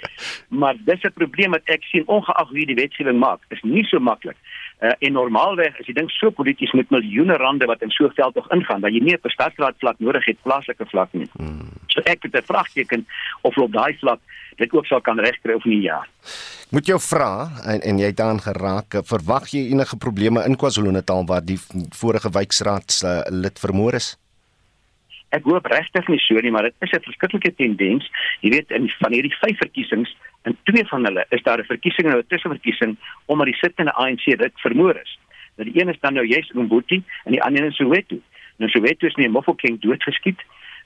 Maar 0.48 0.76
dis 0.84 1.02
'n 1.02 1.12
probleem 1.12 1.50
wat 1.50 1.64
ek 1.64 1.82
sien 1.82 2.04
ongeag 2.06 2.48
hoe 2.48 2.58
jy 2.58 2.66
die 2.66 2.82
wetgewing 2.82 3.18
maak. 3.18 3.40
Is 3.48 3.62
nie 3.62 3.84
so 3.84 3.98
maklik. 3.98 4.36
Uh, 4.78 4.92
en 5.02 5.12
normaalweg 5.12 5.74
as 5.80 5.86
jy 5.90 5.94
dink 5.96 6.12
so 6.14 6.30
polities 6.30 6.70
met 6.78 6.90
miljoene 6.94 7.34
rande 7.40 7.66
wat 7.66 7.80
in 7.82 7.90
so 7.90 8.06
veld 8.14 8.34
tog 8.34 8.46
ingaan, 8.54 8.80
dat 8.80 8.94
jy 8.94 9.00
nie 9.02 9.16
'n 9.16 9.30
stadsraad 9.34 9.74
vlak 9.78 9.98
nodig 9.98 10.24
het 10.24 10.38
plaaslike 10.42 10.86
vlak 10.86 11.08
nie. 11.12 11.26
Hmm. 11.36 11.72
So 11.86 12.00
ek 12.04 12.22
het 12.22 12.34
'n 12.34 12.46
vraagteken 12.46 13.06
of 13.42 13.58
op 13.58 13.72
daai 13.72 13.98
vlak 13.98 14.20
dit 14.56 14.72
ook 14.72 14.86
sal 14.86 15.00
kan 15.00 15.18
regkry 15.18 15.54
of 15.54 15.64
nie 15.64 15.82
ja. 15.82 16.06
Moet 16.70 16.86
jou 16.86 17.00
vra 17.00 17.50
en 17.64 17.80
en 17.80 17.98
jy 17.98 18.06
het 18.06 18.16
daan 18.16 18.40
geraak, 18.40 18.94
verwag 19.02 19.50
jy 19.50 19.70
enige 19.70 19.96
probleme 19.96 20.44
in 20.44 20.56
KwaZulu-Natal 20.56 21.26
waar 21.26 21.44
die 21.44 21.58
vorige 21.90 22.30
wijkraad 22.30 22.92
se 22.92 23.06
uh, 23.06 23.22
lid 23.30 23.58
vermoor 23.58 23.94
is? 23.94 24.16
Ek 25.36 25.44
hoop 25.44 25.66
regtig 25.66 26.08
nie 26.08 26.18
so 26.24 26.40
nie, 26.40 26.50
maar 26.50 26.62
dit 26.62 26.74
is 26.80 26.92
'n 26.92 27.04
verskriklike 27.04 27.54
tendens. 27.54 28.10
Jy 28.40 28.50
weet 28.50 28.70
in 28.70 28.88
van 28.88 29.12
hierdie 29.12 29.34
vyf 29.40 29.58
verkiesings, 29.58 30.16
in 30.44 30.56
twee 30.64 30.84
van 30.86 31.04
hulle 31.04 31.24
is 31.30 31.42
daar 31.42 31.58
'n 31.58 31.64
verkiesing 31.64 32.08
en 32.08 32.16
'n 32.18 32.26
tussenverkiesing 32.28 32.96
omdat 33.26 33.46
die 33.46 33.56
sittende 33.56 33.92
ANC 33.92 34.24
dit 34.24 34.52
vermoor 34.54 34.96
is. 34.96 35.18
Nou 35.56 35.70
die 35.70 35.80
een 35.80 35.88
is 35.88 36.00
dan 36.00 36.14
nou 36.14 36.26
juist 36.26 36.54
Mboti 36.54 37.02
en 37.24 37.32
die 37.32 37.42
ander 37.42 37.64
is 37.64 37.76
Soweto. 37.76 38.16
Nou 38.56 38.70
Soweto 38.70 39.06
is 39.06 39.14
nie 39.14 39.28
Mofokeng 39.28 39.80
doodgeskiet 39.80 40.40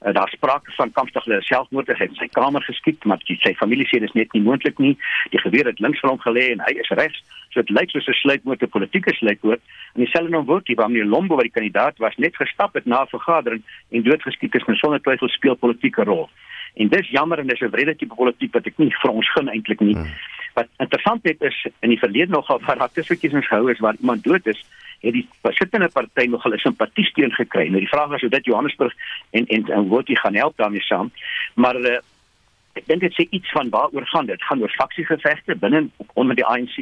uh, 0.06 0.14
daar 0.14 0.28
sprake 0.28 0.72
van 0.72 0.92
kampstige 0.92 1.40
selfmoord 1.40 1.86
het 1.86 2.00
in 2.00 2.14
sy 2.14 2.28
kamer 2.28 2.62
geskiet 2.62 3.04
maar 3.04 3.20
die, 3.26 3.36
sy 3.42 3.54
familie 3.54 3.86
sê 3.86 4.00
dit 4.00 4.08
is 4.08 4.18
net 4.18 4.32
nie 4.32 4.42
moontlik 4.42 4.78
nie. 4.78 4.96
Die 5.30 5.40
geweer 5.40 5.66
het 5.66 5.80
links 5.80 6.00
van 6.00 6.14
hom 6.14 6.20
gelê 6.20 6.50
en 6.52 6.62
hy 6.66 6.74
is 6.82 6.92
regs. 6.98 7.22
So 7.50 7.62
dit 7.62 7.70
lyk 7.70 7.90
soos 7.90 8.08
'n 8.08 8.20
sluitmoord 8.20 8.62
'n 8.62 8.74
politieke 8.76 9.14
sluitmoord. 9.14 9.60
En 9.94 10.04
dieselfde 10.04 10.30
nou 10.30 10.44
word 10.44 10.66
die 10.66 10.76
waar 10.76 10.90
meneer 10.90 11.06
Lombo 11.06 11.36
wat 11.36 11.48
die 11.48 11.58
kandidaat 11.58 11.98
was 11.98 12.16
net 12.16 12.36
gestap 12.36 12.74
het 12.74 12.86
na 12.86 13.02
'n 13.02 13.14
vergadering 13.16 13.62
en 13.90 14.02
doodgeskiet 14.02 14.54
is 14.54 14.64
en 14.66 14.76
sonder 14.76 15.00
twyfel 15.00 15.28
speel 15.28 15.54
politieke 15.54 16.04
rol. 16.04 16.28
En 16.74 16.88
dis 16.88 17.08
jammer 17.08 17.38
en 17.38 17.46
dis 17.46 17.60
'n 17.60 17.70
wrede 17.70 17.96
tipe 17.96 18.14
politiek 18.14 18.52
wat 18.52 18.66
ek 18.66 18.78
nie 18.78 18.94
vir 19.02 19.10
ons 19.10 19.32
gun 19.32 19.48
eintlik 19.48 19.80
nie. 19.80 19.94
Hmm. 19.94 20.12
wat 20.54 20.68
interessant 20.76 21.24
het 21.24 21.40
is 21.40 21.66
in 21.80 21.88
die 21.88 21.98
verlede 21.98 22.32
nogal 22.32 22.58
van 22.68 22.78
raadskiesverkiesings 22.78 23.46
gehou 23.46 23.70
is 23.70 23.78
waar 23.78 23.96
iemand 24.00 24.24
dood 24.24 24.46
is 24.46 24.64
het 25.02 25.12
die 25.18 25.26
sittende 25.58 25.88
party 25.88 26.26
nogal 26.30 26.54
'n 26.54 26.58
simpatie 26.58 27.04
steun 27.04 27.32
gekry. 27.32 27.66
Nou 27.68 27.80
die 27.80 27.88
vraag 27.88 28.12
is 28.12 28.22
of 28.22 28.30
dit 28.30 28.44
Johannesburg 28.44 28.94
en 29.30 29.46
en 29.46 29.68
en 29.68 30.02
jy 30.04 30.16
gaan 30.16 30.34
help 30.34 30.56
daarmee 30.56 30.80
saam. 30.80 31.10
Maar 31.54 31.76
uh, 31.76 31.98
ek 32.72 32.86
dink 32.86 33.00
dit 33.00 33.12
sê 33.12 33.26
iets 33.30 33.50
van 33.52 33.68
waaroor 33.68 34.06
gaan 34.06 34.26
dit? 34.26 34.42
Gaan 34.42 34.60
oor 34.60 34.74
faksiegevegte 34.76 35.56
binne 35.56 35.88
onder 36.14 36.36
die 36.36 36.44
ANC, 36.44 36.76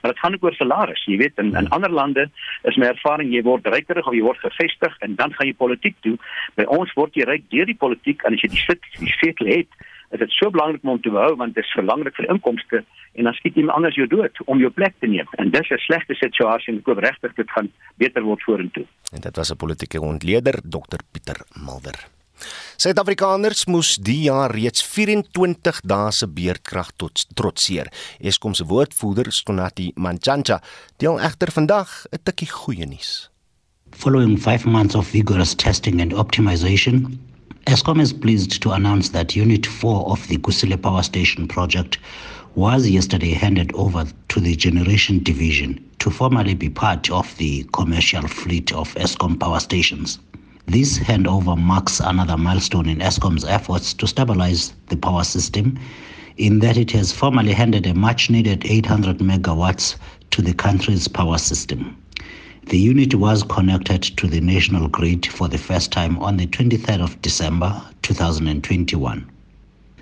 maar 0.00 0.12
dit 0.12 0.18
gaan 0.18 0.34
ook 0.34 0.44
oor 0.44 0.54
salaris. 0.54 1.04
Jy 1.04 1.16
weet 1.16 1.38
in 1.38 1.54
in 1.56 1.68
ander 1.68 1.90
lande 1.90 2.28
is 2.62 2.76
my 2.76 2.86
ervaring 2.86 3.32
jy 3.32 3.42
word 3.42 3.66
ryker 3.66 4.02
of 4.02 4.14
jy 4.14 4.22
word 4.22 4.38
gevestig 4.38 4.96
en 4.98 5.14
dan 5.14 5.32
gaan 5.32 5.46
jy 5.46 5.54
politiek 5.54 5.96
doen. 6.00 6.18
By 6.54 6.64
ons 6.64 6.92
word 6.98 7.14
jy 7.14 7.24
ryk 7.24 7.48
deur 7.48 7.66
die 7.66 7.78
politiek 7.86 8.22
en 8.22 8.34
as 8.34 8.44
jy 8.44 8.52
die 8.56 8.64
sit 8.66 8.82
die 8.98 9.14
setel 9.16 9.46
het, 9.46 9.68
is 10.10 10.18
dit 10.18 10.30
so 10.30 10.50
belangrik 10.50 10.84
om 10.84 11.00
te 11.00 11.10
hou 11.14 11.34
want 11.36 11.54
dit 11.54 11.64
is 11.64 11.74
belangrik 11.78 12.14
vir 12.18 12.30
inkomste 12.34 12.84
en 13.14 13.24
dan 13.28 13.34
skiet 13.38 13.56
iemand 13.56 13.76
anders 13.76 13.98
jou 13.98 14.06
dood 14.10 14.42
om 14.46 14.58
jou 14.58 14.70
plek 14.70 14.94
te 14.98 15.06
neem. 15.06 15.26
En 15.38 15.50
dis 15.50 15.70
'n 15.70 15.78
slegte 15.86 16.14
situasie 16.14 16.72
en 16.72 16.78
ek 16.78 16.86
hoop 16.86 16.98
regtig 16.98 17.34
dit 17.34 17.50
gaan 17.50 17.72
beter 17.96 18.22
word 18.22 18.42
vorentoe. 18.42 18.86
En 19.12 19.20
dit 19.20 19.36
was 19.36 19.50
'n 19.50 19.56
politieke 19.56 20.00
ontleder 20.00 20.60
Dr 20.62 21.00
Pieter 21.12 21.38
Mulder. 21.54 22.08
Suid-Afrikaners 22.80 23.66
moes 23.66 23.96
die 24.00 24.22
jaar 24.24 24.54
reeds 24.56 24.82
24 24.82 25.80
dae 25.84 26.12
se 26.12 26.26
beerdkrag 26.26 26.92
tot 26.96 27.26
trotseer. 27.36 27.90
Eskom 28.20 28.54
se 28.54 28.64
woordvoerder 28.64 29.32
Skonati 29.32 29.92
Manchanja 29.96 30.62
deel 30.96 31.20
egter 31.20 31.52
vandag 31.52 32.06
'n 32.12 32.22
tikkie 32.22 32.50
goeie 32.50 32.86
nuus. 32.86 33.30
Following 33.90 34.38
5 34.38 34.64
months 34.64 34.94
of 34.94 35.10
vigorous 35.10 35.54
testing 35.54 36.00
and 36.00 36.12
optimization, 36.12 37.18
Eskom 37.70 38.00
is 38.00 38.12
pleased 38.12 38.60
to 38.62 38.72
announce 38.72 39.10
that 39.10 39.36
Unit 39.36 39.64
4 39.64 40.10
of 40.10 40.26
the 40.26 40.38
Kusile 40.38 40.76
Power 40.82 41.04
Station 41.04 41.46
project 41.46 41.98
was 42.56 42.88
yesterday 42.88 43.30
handed 43.30 43.72
over 43.74 44.04
to 44.30 44.40
the 44.40 44.56
Generation 44.56 45.22
Division 45.22 45.78
to 46.00 46.10
formally 46.10 46.54
be 46.54 46.68
part 46.68 47.08
of 47.12 47.32
the 47.36 47.62
commercial 47.72 48.26
fleet 48.26 48.72
of 48.72 48.92
ESCOM 48.96 49.38
power 49.38 49.60
stations. 49.60 50.18
This 50.66 50.98
handover 50.98 51.56
marks 51.56 52.00
another 52.00 52.36
milestone 52.36 52.88
in 52.88 52.98
ESCOM's 52.98 53.44
efforts 53.44 53.94
to 53.94 54.06
stabilize 54.08 54.72
the 54.88 54.96
power 54.96 55.22
system 55.22 55.78
in 56.38 56.58
that 56.58 56.76
it 56.76 56.90
has 56.90 57.12
formally 57.12 57.52
handed 57.52 57.86
a 57.86 57.94
much 57.94 58.30
needed 58.30 58.66
800 58.66 59.18
megawatts 59.18 59.94
to 60.32 60.42
the 60.42 60.54
country's 60.54 61.06
power 61.06 61.38
system. 61.38 61.96
The 62.66 62.78
unit 62.78 63.14
was 63.14 63.42
connected 63.42 64.02
to 64.02 64.26
the 64.26 64.40
national 64.40 64.88
grid 64.88 65.26
for 65.26 65.48
the 65.48 65.58
first 65.58 65.90
time 65.90 66.18
on 66.18 66.36
the 66.36 66.46
23rd 66.46 67.00
of 67.00 67.20
December 67.22 67.82
2021. 68.02 69.28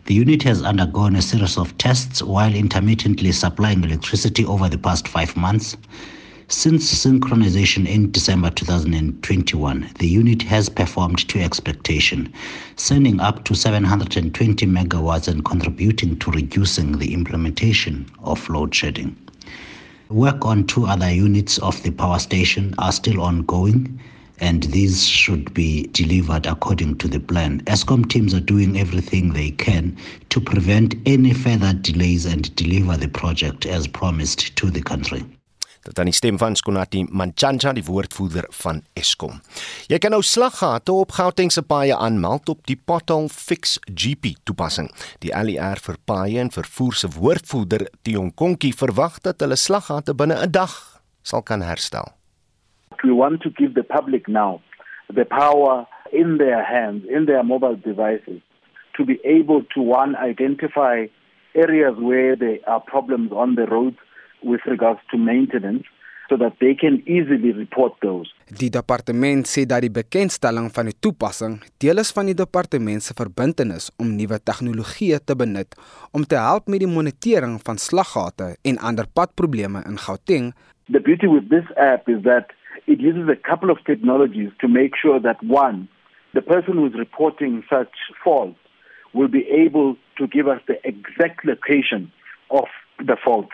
The 0.07 0.15
unit 0.15 0.43
has 0.43 0.63
undergone 0.63 1.15
a 1.17 1.23
series 1.23 1.57
of 1.57 1.79
tests 1.79 2.23
while 2.23 2.53
intermittently 2.53 3.31
supplying 3.31 3.85
electricity 3.85 4.45
over 4.45 4.69
the 4.69 4.77
past 4.77 5.07
five 5.07 5.37
months. 5.37 5.77
Since 6.49 6.93
synchronization 6.93 7.87
in 7.87 8.11
December 8.11 8.51
2021, 8.51 9.91
the 9.99 10.09
unit 10.09 10.43
has 10.43 10.69
performed 10.69 11.29
to 11.29 11.41
expectation, 11.41 12.33
sending 12.77 13.21
up 13.21 13.45
to 13.45 13.55
720 13.55 14.67
megawatts 14.67 15.29
and 15.29 15.45
contributing 15.45 16.19
to 16.19 16.31
reducing 16.33 16.99
the 16.99 17.15
implementation 17.15 18.07
of 18.21 18.49
load 18.49 18.75
shedding. 18.75 19.17
Work 20.11 20.47
on 20.47 20.67
two 20.67 20.87
other 20.87 21.11
units 21.11 21.59
of 21.59 21.83
the 21.83 21.91
power 21.91 22.19
station 22.19 22.75
are 22.79 22.93
still 22.93 23.21
ongoing 23.21 24.01
and 24.41 24.63
these 24.65 25.07
should 25.07 25.53
be 25.53 25.89
delivered 25.89 26.47
according 26.47 26.97
to 26.99 27.09
the 27.09 27.21
plan. 27.21 27.61
ESCOM 27.67 28.09
teams 28.09 28.33
are 28.33 28.41
doing 28.41 28.79
everything 28.79 29.33
they 29.35 29.51
can 29.51 29.97
to 30.31 30.41
prevent 30.41 30.95
any 31.05 31.35
further 31.35 31.75
delays 31.75 32.25
and 32.25 32.55
deliver 32.57 32.97
the 32.97 33.09
project 33.09 33.67
as 33.67 33.87
promised 33.87 34.57
to 34.57 34.71
the 34.71 34.81
country. 34.81 35.25
Dit 35.85 35.95
dan 35.95 36.09
die 36.11 36.15
stem 36.17 36.39
van 36.39 36.57
Skonati 36.57 37.05
Manchanja 37.11 37.73
die 37.73 37.85
woordvoerder 37.87 38.49
van 38.63 38.83
Eskom. 38.99 39.39
Jy 39.91 39.99
kan 40.03 40.15
nou 40.15 40.23
slaggate 40.23 40.93
op 40.93 41.15
Gauteng 41.17 41.53
se 41.55 41.63
paaie 41.63 41.97
aanmeld 41.97 42.49
op 42.49 42.67
die 42.67 42.77
Pothole 42.77 43.29
Fix 43.29 43.79
GP 43.87 44.35
toepassing. 44.45 44.91
Die 45.23 45.35
ALR 45.35 45.81
vir 45.85 46.01
paaie 46.05 46.41
en 46.43 46.51
vervoer 46.55 46.99
se 46.99 47.13
woordvoerder 47.19 47.87
Tiong 48.03 48.35
Konkie 48.35 48.75
verwag 48.75 49.21
dat 49.25 49.41
hulle 49.45 49.57
slaggate 49.57 50.15
binne 50.15 50.37
'n 50.43 50.51
dag 50.51 50.75
sal 51.23 51.43
kan 51.43 51.63
herstel. 51.63 52.13
We 53.03 53.15
want 53.15 53.41
to 53.43 53.51
give 53.51 53.75
the 53.75 53.85
public 53.85 54.29
now 54.29 54.61
the 55.15 55.25
power 55.25 55.87
in 56.13 56.39
their 56.39 56.65
hands, 56.65 57.05
in 57.07 57.27
their 57.27 57.45
mobile 57.45 57.77
devices 57.77 58.41
to 58.97 59.05
be 59.05 59.19
able 59.25 59.63
to 59.75 59.81
one 59.81 60.17
identify 60.17 61.07
areas 61.55 61.95
where 61.99 62.37
there 62.37 62.59
are 62.67 62.81
problems 62.81 63.33
on 63.33 63.55
the 63.55 63.67
roads 63.67 63.99
with 64.43 64.61
regards 64.67 65.01
to 65.11 65.19
maintenance 65.19 65.87
so 66.29 66.37
that 66.37 66.53
they 66.61 66.75
can 66.75 67.03
easily 67.07 67.53
report 67.53 67.93
those. 68.03 68.29
Die 68.61 68.69
departement 68.71 69.49
sê 69.49 69.65
dat 69.69 69.83
die 69.85 69.93
bekendstelling 69.93 70.69
van 70.77 70.91
die 70.91 70.97
toepassing 71.01 71.59
deel 71.83 72.03
is 72.03 72.13
van 72.17 72.29
die 72.29 72.37
departement 72.37 73.05
se 73.05 73.17
verbintenis 73.17 73.89
om 74.03 74.13
nuwe 74.17 74.39
tegnologieë 74.51 75.23
te 75.25 75.37
benut 75.37 75.77
om 76.13 76.25
te 76.29 76.37
help 76.37 76.69
met 76.69 76.85
die 76.85 76.91
monitering 76.91 77.59
van 77.65 77.81
slaggate 77.81 78.55
en 78.63 78.81
ander 78.91 79.09
padprobleme 79.09 79.85
in 79.89 80.01
Gauteng. 80.05 80.53
The 80.93 81.01
beauty 81.01 81.29
with 81.29 81.49
this 81.49 81.69
app 81.77 82.09
is 82.09 82.23
that 82.29 82.53
it 82.87 83.01
uses 83.01 83.29
a 83.29 83.37
couple 83.37 83.73
of 83.73 83.81
technologies 83.85 84.53
to 84.61 84.69
make 84.69 84.97
sure 84.97 85.21
that 85.21 85.41
one 85.43 85.89
the 86.35 86.43
person 86.43 86.77
who 86.77 86.87
is 86.87 86.95
reporting 86.95 87.65
such 87.69 88.13
faults 88.23 88.61
will 89.15 89.29
be 89.29 89.49
able 89.49 89.97
to 90.19 90.27
give 90.27 90.47
us 90.47 90.61
the 90.67 90.77
exact 90.85 91.45
location 91.45 92.13
of 92.51 92.69
the 92.99 93.17
fault 93.17 93.49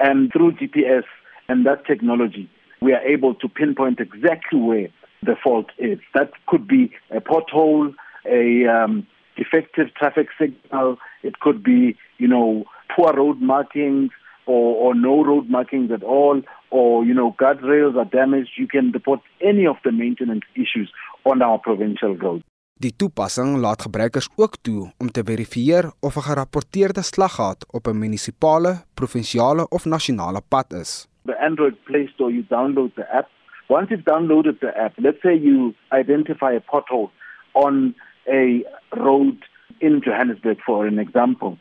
And 0.00 0.32
through 0.32 0.52
GPS 0.52 1.04
and 1.48 1.66
that 1.66 1.86
technology, 1.86 2.50
we 2.80 2.94
are 2.94 3.02
able 3.02 3.34
to 3.34 3.48
pinpoint 3.48 4.00
exactly 4.00 4.58
where 4.58 4.88
the 5.22 5.36
fault 5.42 5.66
is. 5.78 5.98
That 6.14 6.32
could 6.46 6.66
be 6.66 6.92
a 7.10 7.20
pothole, 7.20 7.94
a 8.24 8.66
um, 8.66 9.06
defective 9.36 9.94
traffic 9.94 10.28
signal. 10.40 10.96
It 11.22 11.38
could 11.40 11.62
be, 11.62 11.96
you 12.16 12.28
know, 12.28 12.64
poor 12.96 13.12
road 13.14 13.42
markings 13.42 14.10
or, 14.46 14.74
or 14.76 14.94
no 14.94 15.22
road 15.22 15.50
markings 15.50 15.92
at 15.92 16.02
all, 16.02 16.40
or, 16.70 17.04
you 17.04 17.12
know, 17.12 17.36
guardrails 17.38 17.96
are 17.96 18.06
damaged. 18.06 18.52
You 18.56 18.66
can 18.66 18.90
report 18.92 19.20
any 19.42 19.66
of 19.66 19.76
the 19.84 19.92
maintenance 19.92 20.44
issues 20.54 20.90
on 21.26 21.42
our 21.42 21.58
provincial 21.58 22.16
roads. 22.16 22.44
Die 22.80 22.94
toepassing 22.96 23.58
laat 23.60 23.82
gebruikers 23.84 24.30
ook 24.40 24.54
toe 24.64 24.88
om 24.98 25.10
te 25.12 25.22
verifieer 25.30 25.84
of 26.00 26.16
'n 26.16 26.26
gerapporteerde 26.28 27.02
slaggat 27.02 27.66
op 27.76 27.86
'n 27.86 27.98
munisipale, 27.98 28.72
provinsiale 28.94 29.68
of 29.68 29.84
nasionale 29.84 30.40
pad 30.48 30.72
is. 30.72 31.08
The 31.24 31.38
Android 31.38 31.76
Play 31.84 32.06
Store 32.06 32.32
you 32.32 32.44
download 32.48 32.90
the 32.94 33.06
app. 33.12 33.28
Once 33.68 33.86
you've 33.90 34.10
downloaded 34.10 34.58
the 34.60 34.72
app, 34.84 34.92
let's 34.96 35.20
say 35.20 35.34
you 35.36 35.74
identify 35.92 36.52
a 36.56 36.60
pothole 36.60 37.10
on 37.52 37.94
a 38.26 38.64
road 38.90 39.36
in 39.78 40.00
Johannesburg 40.00 40.58
for 40.60 40.86
an 40.86 40.98
example. 40.98 41.58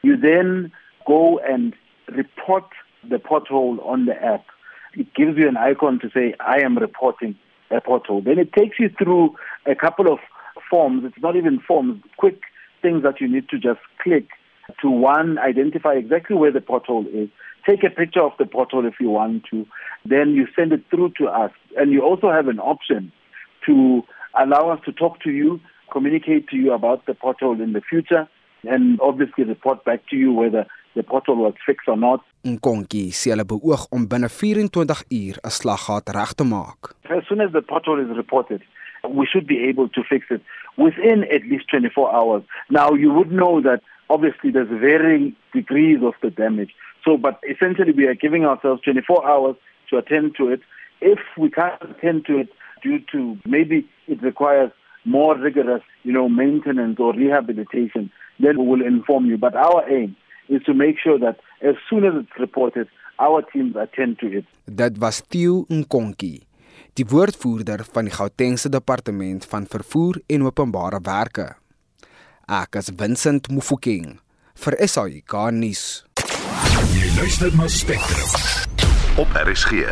You 0.00 0.16
then 0.16 0.72
go 1.06 1.38
and 1.52 1.74
report 2.06 2.68
the 3.10 3.18
pothole 3.18 3.76
on 3.92 4.06
the 4.06 4.16
app. 4.32 4.44
It 4.92 5.12
gives 5.14 5.36
you 5.36 5.48
an 5.48 5.58
icon 5.70 5.98
to 5.98 6.08
say, 6.08 6.34
I 6.40 6.64
am 6.64 6.78
reporting 6.78 7.34
a 7.70 7.80
pothole. 7.80 8.24
Then 8.24 8.38
it 8.38 8.52
takes 8.52 8.78
you 8.78 8.88
through 8.98 9.36
a 9.66 9.74
couple 9.74 10.06
of 10.12 10.18
forms. 10.70 11.04
It's 11.04 11.22
not 11.22 11.36
even 11.36 11.60
forms, 11.60 12.02
quick 12.16 12.40
things 12.82 13.02
that 13.02 13.20
you 13.20 13.28
need 13.28 13.48
to 13.48 13.58
just 13.58 13.80
click 14.02 14.28
to 14.80 14.90
one, 14.90 15.38
identify 15.38 15.94
exactly 15.94 16.36
where 16.36 16.52
the 16.52 16.60
pothole 16.60 17.06
is. 17.06 17.28
Take 17.68 17.82
a 17.84 17.90
picture 17.90 18.22
of 18.22 18.32
the 18.38 18.44
pothole 18.44 18.86
if 18.86 18.94
you 19.00 19.10
want 19.10 19.44
to. 19.50 19.66
Then 20.04 20.30
you 20.30 20.46
send 20.56 20.72
it 20.72 20.84
through 20.90 21.12
to 21.18 21.26
us. 21.26 21.50
And 21.76 21.92
you 21.92 22.02
also 22.02 22.30
have 22.30 22.48
an 22.48 22.60
option 22.60 23.12
to 23.66 24.02
allow 24.38 24.70
us 24.70 24.80
to 24.84 24.92
talk 24.92 25.20
to 25.20 25.30
you, 25.30 25.60
communicate 25.92 26.48
to 26.48 26.56
you 26.56 26.72
about 26.72 27.06
the 27.06 27.12
pothole 27.12 27.62
in 27.62 27.72
the 27.72 27.80
future, 27.80 28.28
and 28.64 29.00
obviously 29.00 29.44
report 29.44 29.84
back 29.84 30.00
to 30.10 30.16
you 30.16 30.32
whether 30.32 30.66
the 30.94 31.02
pothole 31.02 31.36
was 31.36 31.54
fixed 31.66 31.88
or 31.88 31.96
not. 31.96 32.20
Nkonki 32.44 33.08
sê 33.16 33.32
hulle 33.32 33.46
beoog 33.48 33.86
om 33.96 34.04
binne 34.08 34.28
24 34.28 35.04
uur 35.18 35.36
'n 35.40 35.54
slaggat 35.58 36.12
reg 36.14 36.34
te 36.36 36.44
maak. 36.44 36.92
As 37.08 37.24
soon 37.28 37.40
as 37.40 37.52
the 37.52 37.62
pothole 37.62 38.02
is 38.04 38.16
reported, 38.16 38.62
we 39.08 39.26
should 39.26 39.46
be 39.46 39.64
able 39.64 39.88
to 39.90 40.02
fix 40.08 40.26
it 40.30 40.42
within 40.76 41.24
at 41.24 41.42
least 41.42 41.68
24 41.70 42.14
hours. 42.14 42.42
Now, 42.70 42.92
you 42.92 43.12
would 43.12 43.30
know 43.30 43.60
that 43.62 43.80
obviously 44.10 44.50
there's 44.50 44.68
varying 44.68 45.36
degrees 45.52 45.98
of 46.02 46.14
the 46.22 46.30
damage. 46.30 46.70
So, 47.04 47.16
but 47.16 47.40
essentially, 47.48 47.92
we 47.92 48.06
are 48.06 48.14
giving 48.14 48.44
ourselves 48.44 48.82
24 48.82 49.28
hours 49.28 49.56
to 49.90 49.98
attend 49.98 50.36
to 50.36 50.48
it. 50.48 50.60
If 51.00 51.18
we 51.36 51.50
can't 51.50 51.80
attend 51.82 52.26
to 52.26 52.38
it 52.38 52.48
due 52.82 53.00
to 53.12 53.38
maybe 53.44 53.88
it 54.06 54.22
requires 54.22 54.70
more 55.04 55.36
rigorous, 55.36 55.82
you 56.02 56.12
know, 56.12 56.28
maintenance 56.28 56.98
or 56.98 57.12
rehabilitation, 57.14 58.10
then 58.40 58.58
we 58.58 58.66
will 58.66 58.86
inform 58.86 59.26
you. 59.26 59.36
But 59.36 59.54
our 59.54 59.88
aim 59.90 60.16
is 60.48 60.62
to 60.64 60.74
make 60.74 60.96
sure 61.02 61.18
that 61.18 61.40
as 61.62 61.74
soon 61.88 62.04
as 62.04 62.12
it's 62.16 62.38
reported, 62.38 62.88
our 63.18 63.42
teams 63.42 63.76
attend 63.76 64.18
to 64.20 64.38
it. 64.38 64.44
Dit 64.66 64.98
was 64.98 65.20
Theo 65.20 65.66
Nkonki, 65.70 66.42
die 66.94 67.06
woordvoerder 67.10 67.82
van 67.90 68.06
die 68.06 68.14
Gautengse 68.14 68.70
Departement 68.70 69.44
van 69.50 69.66
Vervoer 69.66 70.20
en 70.30 70.44
Openbare 70.46 71.00
Werke. 71.02 71.48
Ek 72.46 72.78
is 72.78 72.92
Vincent 72.94 73.48
Mufokeng 73.50 74.20
vir 74.62 74.76
SAIK 74.78 75.34
nuus. 75.56 76.04
Jy 76.94 77.08
luister 77.16 77.50
na 77.58 77.66
Spectrum 77.66 79.18
op 79.18 79.34
RSG. 79.34 79.90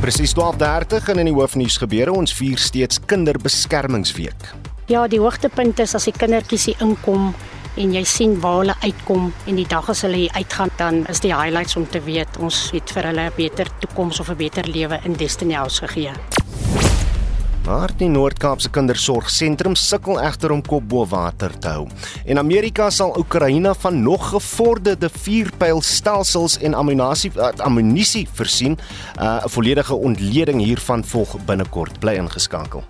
Presies 0.00 0.32
12:30 0.36 1.10
en 1.12 1.20
in 1.20 1.28
die 1.28 1.36
hoofnuus 1.36 1.76
gebeure 1.82 2.16
ons 2.16 2.32
vier 2.32 2.58
steeds 2.58 3.00
kinderbeskermingsweek. 3.04 4.54
Ja, 4.88 5.04
die 5.08 5.20
hoogtepunt 5.20 5.80
is 5.80 5.94
as 5.94 6.08
die 6.08 6.16
kindertjies 6.16 6.64
hier 6.70 6.80
inkom 6.80 7.34
en 7.76 7.94
jy 7.94 8.04
sien 8.04 8.40
waar 8.40 8.58
hulle 8.62 8.76
uitkom 8.82 9.32
en 9.46 9.56
die 9.56 9.66
dag 9.68 9.88
as 9.90 10.02
hulle 10.06 10.16
hier 10.16 10.36
uitgaan 10.38 10.70
dan 10.78 11.02
is 11.12 11.20
die 11.20 11.34
highlights 11.34 11.76
om 11.76 11.86
te 11.86 12.00
weet 12.00 12.38
ons 12.38 12.70
het 12.72 12.90
vir 12.90 13.10
hulle 13.10 13.26
'n 13.30 13.36
beter 13.36 13.68
toekoms 13.80 14.20
of 14.20 14.30
'n 14.30 14.36
beter 14.36 14.68
lewe 14.68 15.00
in 15.04 15.12
Destiny 15.12 15.54
House 15.54 15.86
gegee. 15.86 16.12
Maar 17.64 17.88
die 17.96 18.10
Noord-Kaapse 18.12 18.68
Kindersorgsentrum 18.68 19.72
sukkel 19.74 20.18
egter 20.20 20.52
om 20.52 20.60
kop 20.60 20.84
bo 20.88 21.06
water 21.08 21.54
te 21.58 21.68
hou. 21.68 21.86
En 22.26 22.38
Amerika 22.38 22.90
sal 22.90 23.14
Oekraïne 23.18 23.72
van 23.78 24.02
nog 24.02 24.28
gevorderde 24.34 25.08
vuurpylstelsels 25.08 26.58
en 26.58 26.74
ammunisie 26.74 27.32
uh, 27.36 27.48
ammunisie 27.56 28.28
voorsien. 28.32 28.76
'n 28.76 29.22
uh, 29.22 29.46
Volledige 29.46 29.94
ontleding 29.94 30.60
hiervan 30.60 31.04
volg 31.04 31.44
binnekort. 31.44 32.00
Bly 32.00 32.14
ingeskakel. 32.20 32.84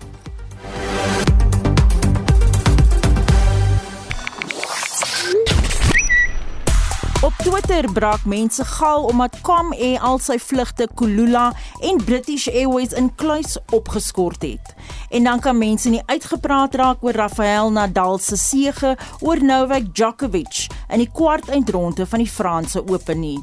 Op 7.75 7.81
Twitter 7.81 7.99
braak 7.99 8.25
mense 8.25 8.65
gal 8.65 9.03
omdat 9.03 9.41
Comair 9.41 9.99
al 9.99 10.15
sy 10.23 10.37
vlugte 10.39 10.85
Kulula 10.95 11.49
en 11.83 11.97
British 12.07 12.47
Airways 12.47 12.93
in 12.95 13.09
kluis 13.19 13.57
opgeskort 13.75 14.45
het. 14.47 14.71
En 15.09 15.27
dan 15.27 15.39
kan 15.43 15.57
mense 15.57 15.89
nie 15.91 16.03
uitgepraat 16.05 16.75
raak 16.79 17.03
oor 17.03 17.19
Rafael 17.19 17.71
Nadal 17.75 18.15
se 18.23 18.37
sege 18.39 18.93
oor 19.19 19.43
Novak 19.43 19.91
Djokovic 19.91 20.69
in 20.87 21.03
die 21.03 21.09
kwart 21.11 21.51
eindronde 21.51 22.07
van 22.07 22.23
die 22.23 22.31
Franse 22.31 22.79
Ope 22.87 23.13
nie. 23.13 23.41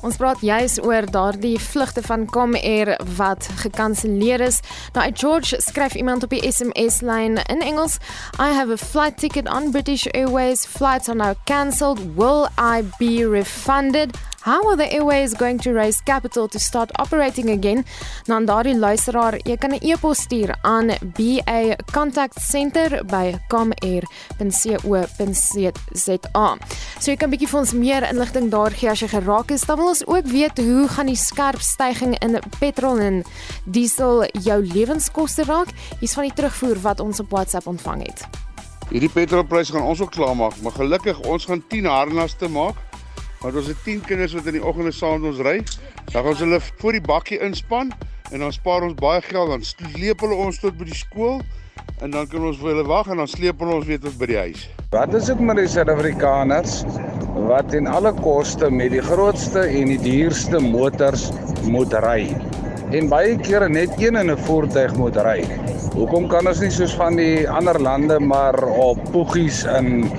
Ons 0.00 0.16
praat 0.16 0.40
juis 0.40 0.78
oor 0.80 1.04
daardie 1.12 1.58
vlugte 1.60 2.00
van 2.02 2.24
Comair 2.24 2.94
wat 3.18 3.48
gekanselleer 3.60 4.40
is. 4.40 4.60
Nou 4.94 5.04
uit 5.04 5.18
George 5.18 5.60
skryf 5.60 5.94
iemand 5.94 6.24
op 6.24 6.32
die 6.32 6.40
SMS 6.52 7.00
lyn 7.04 7.36
in 7.36 7.60
Engels: 7.60 7.98
I 8.40 8.48
have 8.56 8.72
a 8.72 8.76
flight 8.76 9.18
ticket 9.18 9.48
on 9.48 9.70
British 9.70 10.06
Airways. 10.14 10.64
Flights 10.66 11.08
are 11.08 11.18
now 11.18 11.34
cancelled. 11.44 12.16
Will 12.16 12.48
I 12.56 12.84
be 12.98 13.28
refunded? 13.28 14.16
How 14.40 14.66
are 14.68 14.76
the 14.76 14.90
airways 14.90 15.34
going 15.34 15.58
to 15.58 15.72
raise 15.72 16.00
capital 16.00 16.48
to 16.48 16.58
start 16.58 16.90
operating 16.98 17.50
again? 17.50 17.84
Nou 18.24 18.44
daardie 18.48 18.72
luisteraar, 18.78 19.36
jy 19.44 19.56
kan 19.56 19.70
'n 19.70 19.84
e-pos 19.84 20.18
stuur 20.20 20.56
aan 20.62 20.86
BA 21.16 21.76
Contact 21.92 22.40
Center 22.40 23.04
by 23.04 23.36
comair.co.za. 23.48 24.08
So 27.00 27.10
jy 27.10 27.16
kan 27.16 27.30
bietjie 27.30 27.48
vir 27.48 27.58
ons 27.58 27.72
meer 27.72 28.08
inligting 28.08 28.50
daar 28.50 28.70
gee 28.70 28.90
as 28.90 29.00
jy 29.00 29.08
geraak 29.08 29.50
is. 29.50 29.60
Dan 29.60 29.76
wil 29.76 29.88
ons 29.88 30.06
ook 30.06 30.26
weet 30.26 30.58
hoe 30.58 30.88
gaan 30.88 31.06
die 31.06 31.16
skerp 31.16 31.60
stygings 31.60 32.18
in 32.20 32.40
petrol 32.58 32.98
en 32.98 33.24
diesel 33.64 34.24
jou 34.32 34.66
lewenskoste 34.66 35.44
raak? 35.44 35.68
Hier's 36.00 36.14
van 36.14 36.24
die 36.24 36.34
terugvoer 36.34 36.80
wat 36.80 37.00
ons 37.00 37.20
op 37.20 37.30
WhatsApp 37.30 37.66
ontvang 37.66 38.06
het. 38.06 38.24
Hierdie 38.90 39.10
petrolpryse 39.12 39.72
gaan 39.72 39.82
ons 39.82 40.00
ook 40.00 40.10
klaarmaak, 40.10 40.52
maar 40.62 40.72
gelukkig 40.72 41.20
ons 41.20 41.44
gaan 41.44 41.66
10 41.68 41.84
harnaste 41.84 42.48
maak 42.48 42.74
Want 43.40 43.56
ons 43.56 43.70
het 43.72 43.78
10 43.84 44.02
kinders 44.04 44.34
wat 44.36 44.48
in 44.50 44.58
die 44.58 44.64
oggende 44.64 44.92
saam 44.92 45.22
met 45.22 45.30
ons 45.30 45.38
ry. 45.40 45.56
Dan 46.12 46.18
gaan 46.18 46.32
ons 46.34 46.42
hulle 46.44 46.58
voor 46.60 46.92
die 46.92 47.06
bakkie 47.06 47.38
inspan 47.40 47.92
en 48.30 48.42
dan 48.44 48.52
spaar 48.52 48.84
ons 48.84 48.98
baie 49.00 49.22
geld. 49.24 49.48
Dan 49.48 49.64
sleep 49.64 50.20
hulle 50.20 50.36
ons 50.44 50.60
tot 50.60 50.76
by 50.76 50.84
die 50.90 50.98
skool 50.98 51.40
en 52.04 52.12
dan 52.12 52.28
kan 52.28 52.44
ons 52.44 52.60
vir 52.60 52.74
hulle 52.74 52.84
wag 52.88 53.08
en 53.08 53.22
dan 53.22 53.30
sleep 53.30 53.62
hulle 53.64 53.78
ons 53.80 53.88
weer 53.88 54.00
tot 54.02 54.18
by 54.20 54.28
die 54.28 54.38
huis. 54.42 54.66
Wat 54.92 55.16
is 55.16 55.30
dit 55.30 55.40
met 55.40 55.56
die 55.56 55.68
Suid-Afrikaners 55.72 56.82
wat 57.48 57.72
in 57.78 57.88
alle 57.88 58.12
koste 58.20 58.68
met 58.70 58.92
die 58.92 59.02
grootste 59.04 59.64
en 59.64 59.92
die 59.94 60.00
duurste 60.04 60.60
motors 60.60 61.30
moet 61.64 61.96
ry? 62.04 62.26
En 62.92 63.08
baie 63.08 63.38
kere 63.40 63.70
net 63.72 63.96
een 64.02 64.20
in 64.20 64.30
'n 64.30 64.36
voertuig 64.44 64.96
moet 65.00 65.16
ry. 65.16 65.40
Hoekom 65.96 66.28
kan 66.28 66.46
ons 66.46 66.60
nie 66.60 66.70
soos 66.70 66.92
van 66.94 67.16
die 67.16 67.48
ander 67.48 67.80
lande 67.80 68.20
maar 68.20 68.56
op 68.64 69.00
poegies 69.12 69.64
in 69.64 70.10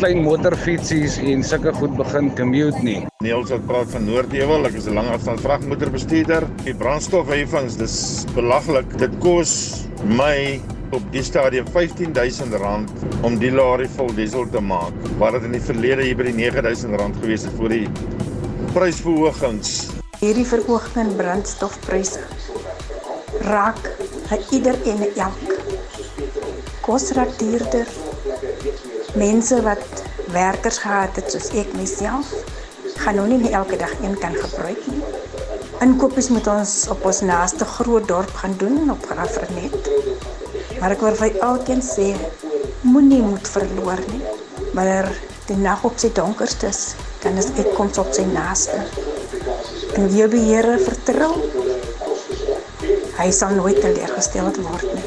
klein 0.00 0.22
motorfietsies 0.24 1.18
en 1.28 1.42
sulke 1.44 1.74
goed 1.76 1.92
begin 1.98 2.30
commute 2.32 2.80
nie. 2.80 3.00
Niels 3.20 3.50
wat 3.52 3.66
praat 3.68 3.90
van 3.92 4.06
Noordewel, 4.08 4.64
ek 4.64 4.78
is 4.78 4.86
'n 4.88 4.96
langafstand 4.96 5.42
vragmotorbestuurder. 5.44 6.46
Die 6.64 6.72
brandstofheffings, 6.74 7.76
dis 7.76 8.24
belaglik. 8.32 8.88
Dit 8.96 9.12
kos 9.20 9.84
my 10.04 10.60
op 10.92 11.04
die 11.12 11.22
stadium 11.22 11.66
R15000 11.68 12.88
om 13.22 13.38
die 13.38 13.52
lorry 13.52 13.88
vol 13.96 14.08
diesel 14.14 14.48
te 14.48 14.60
maak, 14.60 14.94
waar 15.18 15.32
dit 15.32 15.44
in 15.44 15.52
die 15.52 15.60
verlede 15.60 16.02
hier 16.02 16.16
by 16.16 16.32
die 16.32 16.48
R9000 16.48 17.20
gewees 17.20 17.44
het 17.44 17.52
vir 17.60 17.68
die 17.68 17.88
prysverhogings. 18.72 19.90
Hierdie 20.20 20.46
verhoging 20.46 21.16
brandstofpryse 21.16 22.24
raak 23.44 23.84
ieder 24.50 24.76
en 24.86 25.04
elk. 25.14 25.60
Kos 26.80 27.12
raak 27.12 27.36
duurder 27.38 27.86
mense 29.14 29.62
wat 29.62 30.02
werkers 30.32 30.78
gehad 30.78 31.16
het 31.18 31.30
soos 31.32 31.48
ek 31.58 31.72
myself 31.74 32.30
gaan 33.00 33.16
nou 33.18 33.26
nie 33.30 33.50
elke 33.56 33.76
dag 33.80 33.92
een 34.02 34.18
kan 34.20 34.34
gebruik 34.36 34.82
nie. 34.86 35.02
Inkopies 35.80 36.28
moet 36.28 36.46
ons 36.52 36.74
op 36.92 37.04
ons 37.08 37.20
naaste 37.24 37.64
groot 37.64 38.06
dorp 38.08 38.34
gaan 38.42 38.54
doen 38.60 38.90
op 38.92 39.06
Graafrenet. 39.08 39.88
Maar 40.80 40.94
ek 40.96 41.04
wil 41.06 41.16
vir 41.22 41.38
elkeen 41.48 41.80
sê 41.84 42.10
moenie 42.84 43.22
moed 43.24 43.48
verloor 43.48 44.02
nie. 44.12 44.20
Wanneer 44.76 45.08
die 45.48 45.56
nag 45.56 45.82
op 45.88 45.96
sy 45.98 46.12
donkerste 46.14 46.68
is, 46.68 46.82
dan 47.24 47.40
is 47.40 47.50
uitkoms 47.56 47.98
op 47.98 48.12
sy 48.14 48.26
naaste. 48.28 48.82
En 49.96 50.10
wie 50.12 50.28
die 50.36 50.44
Here 50.52 50.76
vertrou, 50.84 51.32
hy 53.16 53.30
sal 53.34 53.56
nooit 53.56 53.80
teleurgestel 53.80 54.52
word 54.60 54.92
nie 54.92 54.99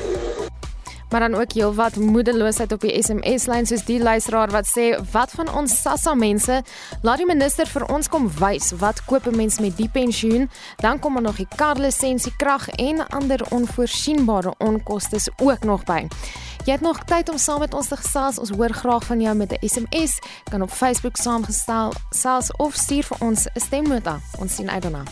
maar 1.13 1.30
dan 1.30 1.36
ook 1.36 1.52
heelwat 1.54 1.95
moedeloosheid 1.95 2.71
op 2.71 2.82
die 2.82 3.04
SMS-lyn 3.04 3.67
soos 3.69 3.86
die 3.86 3.99
luisteraar 4.02 4.49
wat 4.49 4.65
sê 4.65 4.86
wat 5.12 5.32
van 5.38 5.52
ons 5.54 5.76
SASSA 5.82 6.13
mense 6.17 6.56
laat 7.06 7.21
die 7.21 7.28
minister 7.30 7.69
vir 7.69 7.86
ons 7.93 8.10
kom 8.10 8.26
wys 8.39 8.71
wat 8.82 9.04
koop 9.06 9.28
'n 9.30 9.36
mens 9.36 9.60
met 9.60 9.78
die 9.78 9.89
pensioen 9.89 10.49
dan 10.82 10.99
kom 10.99 11.15
er 11.15 11.21
nog 11.21 11.38
die 11.38 11.47
karlisensie 11.56 12.34
krag 12.38 12.69
en 12.69 13.08
ander 13.08 13.45
onvoorsienbare 13.49 14.54
onkoste 14.58 15.21
ook 15.38 15.63
nog 15.63 15.84
by 15.84 16.08
Jy 16.65 16.71
het 16.71 16.82
nog 16.82 17.04
tyd 17.04 17.30
om 17.30 17.38
saam 17.38 17.60
met 17.60 17.73
ons 17.73 17.88
te 17.88 17.97
gesels. 17.99 18.39
Ons 18.39 18.49
hoor 18.49 18.69
graag 18.69 19.04
van 19.04 19.21
jou 19.21 19.36
met 19.36 19.52
'n 19.52 19.67
SMS, 19.67 20.19
kan 20.43 20.62
op 20.62 20.69
Facebook 20.69 21.17
saamgestel, 21.17 21.91
selfs 22.10 22.56
of 22.56 22.73
stuur 22.73 23.04
vir 23.04 23.17
ons 23.19 23.45
'n 23.45 23.60
stemnota. 23.60 24.19
Ons 24.39 24.56
sien 24.56 24.69
uit 24.69 24.82
daarna. 24.82 25.04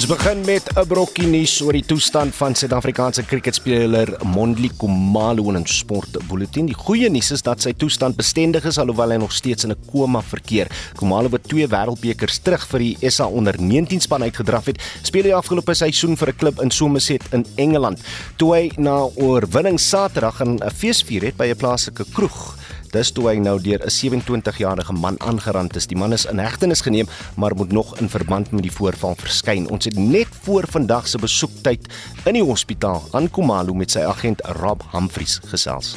Ons 0.00 0.08
begin 0.08 0.40
met 0.48 0.64
'n 0.80 0.86
brokkie 0.88 1.26
nuus 1.28 1.60
oor 1.60 1.76
die 1.76 1.84
toestand 1.84 2.34
van 2.34 2.54
Suid-Afrikaanse 2.54 3.22
kriketspeler 3.22 4.16
Mondli 4.24 4.70
Khumalo 4.78 5.50
in 5.50 5.58
'n 5.58 5.66
sportbulletin. 5.66 6.66
Die 6.66 6.74
goeie 6.74 7.10
nuus 7.10 7.30
is 7.30 7.42
dat 7.42 7.60
sy 7.60 7.72
toestand 7.72 8.16
bestendig 8.16 8.64
is 8.64 8.78
alhoewel 8.78 9.10
hy 9.10 9.16
nog 9.16 9.32
steeds 9.32 9.64
in 9.64 9.70
'n 9.70 9.76
koma 9.92 10.22
verkeer. 10.22 10.68
Khumalo 10.96 11.28
wat 11.28 11.48
twee 11.48 11.66
wêreldbekers 11.66 12.38
terug 12.42 12.66
vir 12.68 12.78
die 12.78 12.96
SA 13.10 13.26
onder 13.26 13.60
19 13.60 14.00
span 14.00 14.22
uitgedraf 14.22 14.64
het, 14.64 14.82
speel 15.02 15.22
die 15.22 15.34
afgelope 15.34 15.74
seisoen 15.74 16.16
vir 16.16 16.28
'n 16.28 16.36
klub 16.36 16.60
in 16.60 16.70
Somerset 16.70 17.22
in 17.32 17.46
Engeland. 17.56 18.00
Toe 18.36 18.54
hy 18.54 18.70
na 18.76 19.06
oorwinning 19.16 19.78
Saterdag 19.78 20.40
'n 20.40 20.60
fees 20.74 21.02
vier 21.02 21.22
het 21.22 21.36
by 21.36 21.44
'n 21.44 21.56
plaaslike 21.56 22.04
kroeg 22.12 22.56
Dis 22.90 23.12
toe 23.14 23.28
hy 23.28 23.36
nou 23.38 23.54
deur 23.62 23.78
'n 23.86 23.90
27-jarige 23.90 24.92
man 24.92 25.14
aangerand 25.22 25.76
is. 25.76 25.86
Die 25.86 25.96
man 25.96 26.12
is 26.12 26.26
in 26.26 26.38
hegtenis 26.38 26.80
geneem, 26.82 27.06
maar 27.36 27.54
moet 27.54 27.72
nog 27.72 27.98
in 27.98 28.08
verband 28.08 28.50
met 28.50 28.62
die 28.62 28.72
voorval 28.72 29.14
verskyn. 29.14 29.68
Ons 29.70 29.84
het 29.84 29.98
net 29.98 30.26
voor 30.42 30.64
vandag 30.66 31.06
se 31.08 31.18
besoektyd 31.18 31.86
in 32.24 32.34
die 32.34 32.42
hospitaal 32.42 33.06
aan 33.12 33.30
Komalo 33.30 33.74
met 33.74 33.90
sy 33.90 34.00
agent 34.00 34.40
Rob 34.58 34.82
Humphries 34.92 35.38
gesels. 35.44 35.96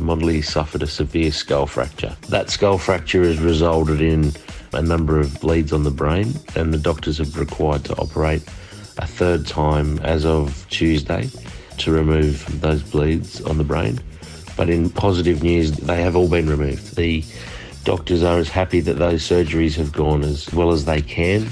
Mondley 0.00 0.40
suffered 0.40 0.82
a 0.82 0.86
severe 0.86 1.32
skull 1.32 1.66
fracture. 1.66 2.12
That 2.28 2.50
skull 2.50 2.78
fracture 2.78 3.24
has 3.26 3.38
resulted 3.38 4.00
in 4.00 4.32
a 4.72 4.82
number 4.82 5.18
of 5.20 5.40
bleeds 5.40 5.72
on 5.72 5.84
the 5.84 5.90
brain, 5.90 6.34
and 6.56 6.72
the 6.72 6.80
doctors 6.80 7.18
have 7.18 7.38
required 7.38 7.84
to 7.84 7.94
operate 7.94 8.42
a 8.98 9.06
third 9.06 9.46
time 9.46 9.98
as 10.02 10.24
of 10.24 10.66
Tuesday 10.68 11.30
to 11.78 11.92
remove 11.92 12.44
those 12.60 12.82
bleeds 12.82 13.40
on 13.42 13.56
the 13.56 13.64
brain. 13.64 13.98
But 14.56 14.70
in 14.70 14.90
positive 14.90 15.42
news, 15.42 15.72
they 15.72 16.02
have 16.02 16.16
all 16.16 16.28
been 16.28 16.48
removed. 16.48 16.96
The 16.96 17.24
doctors 17.84 18.22
are 18.22 18.38
as 18.38 18.48
happy 18.48 18.80
that 18.80 18.98
those 18.98 19.22
surgeries 19.22 19.76
have 19.76 19.92
gone 19.92 20.22
as 20.22 20.52
well 20.52 20.70
as 20.72 20.84
they 20.84 21.00
can. 21.00 21.48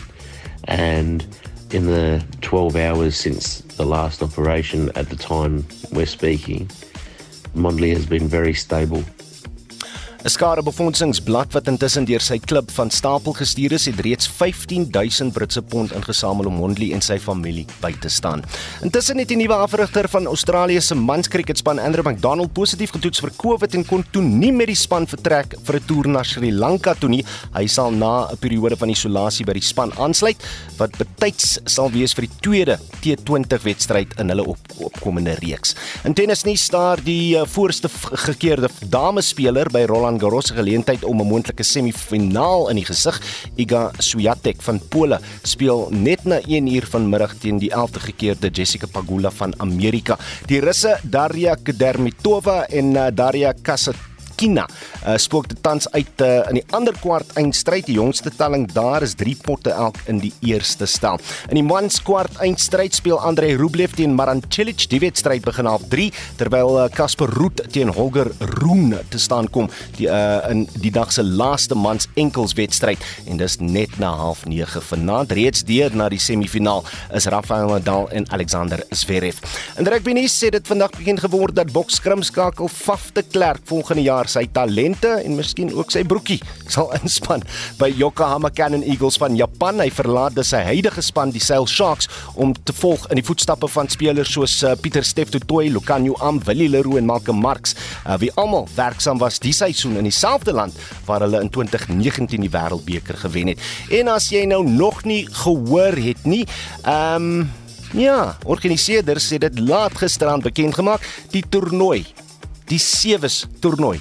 And 0.65 1.27
in 1.71 1.87
the 1.87 2.25
12 2.41 2.77
hours 2.77 3.17
since 3.17 3.61
the 3.61 3.87
last 3.87 4.23
operation, 4.23 4.91
at 4.95 5.09
the 5.09 5.17
time 5.17 5.67
we're 5.93 6.07
speaking, 6.07 6.71
Mondley 7.55 7.93
has 7.95 8.07
been 8.07 8.29
very 8.29 8.55
stable 8.55 9.05
'n 10.19 10.31
Skadebefondsingblad 10.35 11.53
wat 11.55 11.69
intussen 11.71 12.03
deur 12.05 12.19
sy 12.21 12.41
klub 12.43 12.73
van 12.75 12.91
stapel 12.91 13.37
gestuur 13.39 13.77
is, 13.77 13.85
het 13.87 14.01
reeds 14.03 14.27
15000 14.27 15.33
Britse 15.33 15.63
pond 15.63 15.93
ingesamel 15.95 16.49
om 16.51 16.57
Mondley 16.59 16.91
en 16.93 17.01
sy 17.01 17.21
familie 17.23 17.67
by 17.79 17.93
te 18.03 18.11
staan. 18.11 18.43
Intussen 18.83 19.21
het 19.23 19.31
die 19.31 19.37
nuwe 19.39 19.55
afrigter 19.55 20.09
van 20.11 20.27
Australië 20.27 20.81
se 20.83 20.97
manskriketspan, 20.99 21.79
Andrew 21.79 22.03
McDonald, 22.03 22.51
positief 22.53 22.91
getoets 22.97 23.23
vir 23.23 23.31
COVID 23.39 23.77
en 23.79 23.85
kon 23.87 24.03
toe 24.11 24.23
nie 24.23 24.51
met 24.53 24.67
die 24.67 24.77
span 24.77 25.07
vertrek 25.07 25.55
vir 25.63 25.77
'n 25.77 25.87
toer 25.87 26.09
na 26.09 26.23
Sri 26.25 26.51
Lanka 26.51 26.95
toe 26.95 27.09
nie. 27.09 27.25
Hy 27.55 27.67
sal 27.67 27.91
na 27.93 28.27
'n 28.27 28.37
periode 28.39 28.77
van 28.77 28.91
isolasie 28.91 29.47
by 29.47 29.53
die 29.53 29.63
span 29.63 29.93
aansluit 29.99 30.43
wat 30.79 30.99
betyds 30.99 31.61
sal 31.65 31.91
wees 31.91 32.13
vir 32.13 32.27
die 32.27 32.35
tweede 32.41 32.79
T20 33.03 33.63
wedstryd 33.63 34.19
in 34.19 34.29
hulle 34.29 34.45
op 34.45 34.59
opkomende 34.79 35.37
reeks. 35.41 35.75
In 36.05 36.15
tennisnuus 36.15 36.63
staar 36.63 36.99
die 37.05 37.37
eh, 37.37 37.47
voorste 37.47 37.89
gekeerde 38.13 38.69
damespeler 38.91 39.71
by 39.71 39.85
Roland 39.87 40.08
Roland 40.09 40.23
Garros 40.23 40.47
se 40.47 40.55
geleentheid 40.55 41.05
om 41.05 41.21
'n 41.21 41.27
moontlike 41.27 41.63
semifinaal 41.63 42.71
in 42.71 42.77
die 42.77 42.85
gesig. 42.85 43.21
Iga 43.57 43.91
Swiatek 43.99 44.63
van 44.63 44.81
Pole 44.89 45.21
speel 45.43 45.89
net 45.91 46.25
na 46.25 46.41
1 46.47 46.67
uur 46.67 46.87
vanmiddag 46.87 47.35
teen 47.39 47.59
die 47.59 47.71
11de 47.71 48.01
gekeerde 48.01 48.49
Jessica 48.49 48.87
Pagula 48.87 49.31
van 49.31 49.53
Amerika. 49.61 50.19
Die 50.47 50.61
Russe 50.61 50.99
Daria 51.03 51.55
Kudermetova 51.55 52.67
en 52.69 52.95
uh, 52.95 53.07
Daria 53.13 53.53
Kasatkina 53.53 54.18
Kina 54.39 54.69
uh, 54.69 55.17
spook 55.19 55.49
dit 55.51 55.59
tans 55.63 55.89
uit 55.91 56.23
uh, 56.23 56.47
in 56.51 56.61
die 56.61 56.65
ander 56.77 56.95
kwart 57.03 57.33
eindstryd. 57.41 57.89
Die 57.89 57.99
jongste 57.99 58.31
telling 58.31 58.69
daar 58.73 59.03
is 59.03 59.17
3 59.19 59.35
potte 59.43 59.75
elk 59.75 59.99
in 60.07 60.23
die 60.23 60.33
eerste 60.47 60.87
stel. 60.87 61.19
In 61.51 61.59
die 61.59 61.67
mans 61.67 61.99
kwart 62.07 62.39
eindstryd 62.45 62.95
speel 62.95 63.19
Andrei 63.19 63.57
Rublev 63.59 63.97
teen 63.99 64.15
Maran 64.15 64.43
Cilic. 64.55 64.87
Die 64.93 65.01
wedstryd 65.03 65.43
begin 65.47 65.67
half 65.67 65.89
3 65.91 66.11
terwyl 66.39 66.79
uh, 66.85 67.17
Ruud 67.29 67.65
teen 67.73 67.91
Holger 67.93 68.31
Rune 68.39 69.03
te 69.11 69.19
staan 69.19 69.49
kom 69.51 69.69
die 69.99 70.07
uh, 70.09 70.47
in 70.51 70.67
die 70.79 70.93
dag 70.95 71.11
se 71.13 71.25
laaste 71.25 71.75
mans 71.75 72.07
enkels 72.15 72.55
wedstryd 72.59 73.03
en 73.27 73.41
dis 73.41 73.59
net 73.61 73.99
na 73.99 74.13
half 74.17 74.45
9 74.49 74.83
vanaand 74.91 75.33
reeds 75.37 75.65
deur 75.69 75.95
na 75.97 76.09
die 76.13 76.21
semifinaal 76.23 76.85
is 77.17 77.29
Rafael 77.31 77.73
Nadal 77.73 78.09
en 78.15 78.29
Alexander 78.35 78.83
Zverev. 78.91 79.41
In 79.79 79.89
rugby 79.89 80.15
nuus 80.17 80.37
sê 80.39 80.51
dit 80.55 80.71
vandag 80.71 80.95
begin 80.97 81.19
geword 81.21 81.57
dat 81.59 81.73
bokskrimskakel 81.75 82.71
Faf 82.73 83.11
de 83.17 83.25
Klerk 83.27 83.65
volgende 83.69 84.07
jaar 84.07 84.28
sy 84.31 84.45
talente 84.53 85.11
en 85.23 85.37
miskien 85.39 85.73
ook 85.75 85.93
sy 85.95 86.05
broekie 86.09 86.39
sal 86.75 86.91
inspann 86.99 87.45
by 87.81 87.91
Yokohama 87.99 88.51
Cannon 88.55 88.85
Eagles 88.85 89.19
van 89.21 89.37
Japan. 89.39 89.81
Hy 89.83 89.91
verlaat 89.95 90.37
dus 90.39 90.53
sy 90.55 90.63
huidige 90.69 91.03
span 91.05 91.33
die 91.35 91.43
Sail 91.43 91.67
Sharks 91.69 92.11
om 92.37 92.55
te 92.57 92.75
volg 92.77 93.07
in 93.13 93.21
die 93.21 93.27
voetstappe 93.27 93.69
van 93.73 93.91
spelers 93.93 94.33
soos 94.35 94.59
uh, 94.67 94.75
Pieter 94.81 95.07
Steff 95.07 95.33
Totoy, 95.35 95.69
Lucanio 95.73 96.17
Am, 96.25 96.41
Willie 96.47 96.71
Leroux 96.73 96.99
en 97.01 97.09
Malcolm 97.09 97.41
Marx, 97.43 97.77
uh, 98.05 98.17
wie 98.21 98.33
almal 98.41 98.69
werksaam 98.77 99.21
was 99.23 99.41
die 99.43 99.55
seisoen 99.57 99.99
in 100.01 100.09
dieselfde 100.09 100.55
land 100.57 100.77
waar 101.09 101.25
hulle 101.25 101.41
in 101.45 101.53
2019 101.55 102.45
die 102.45 102.53
Wêreldbeker 102.53 103.19
gewen 103.25 103.55
het. 103.55 103.65
En 103.95 104.13
as 104.13 104.29
jy 104.33 104.45
nou 104.51 104.63
nog 104.67 105.05
nie 105.09 105.25
gehoor 105.45 105.97
het 106.09 106.29
nie, 106.29 106.45
ehm 106.85 107.33
um, 107.41 107.49
Ja, 107.97 108.37
organiseerders 108.45 109.31
het 109.31 109.41
dit 109.41 109.59
laat 109.65 109.97
gisterand 109.97 110.43
bekend 110.43 110.75
gemaak, 110.75 111.05
die 111.33 111.45
toernooi, 111.49 112.05
die 112.69 112.79
sewes 112.79 113.47
toernooi 113.65 113.97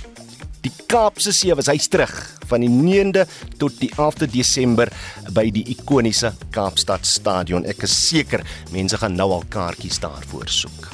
Die 0.65 0.73
Kaapse 0.89 1.33
Sewe, 1.35 1.61
hy's 1.69 1.87
terug 1.91 2.13
van 2.49 2.63
die 2.63 2.71
9de 2.71 3.25
tot 3.61 3.75
die 3.81 3.91
11de 3.93 4.29
Desember 4.31 4.91
by 5.35 5.47
die 5.53 5.65
ikoniese 5.75 6.33
Kaapstad 6.55 7.05
Stadion. 7.05 7.67
Ek 7.67 7.85
is 7.87 7.95
seker 8.07 8.45
mense 8.73 8.97
gaan 8.97 9.17
nou 9.19 9.31
al 9.37 9.45
kaartjies 9.53 10.01
daarvoor 10.03 10.49
soek. 10.49 10.91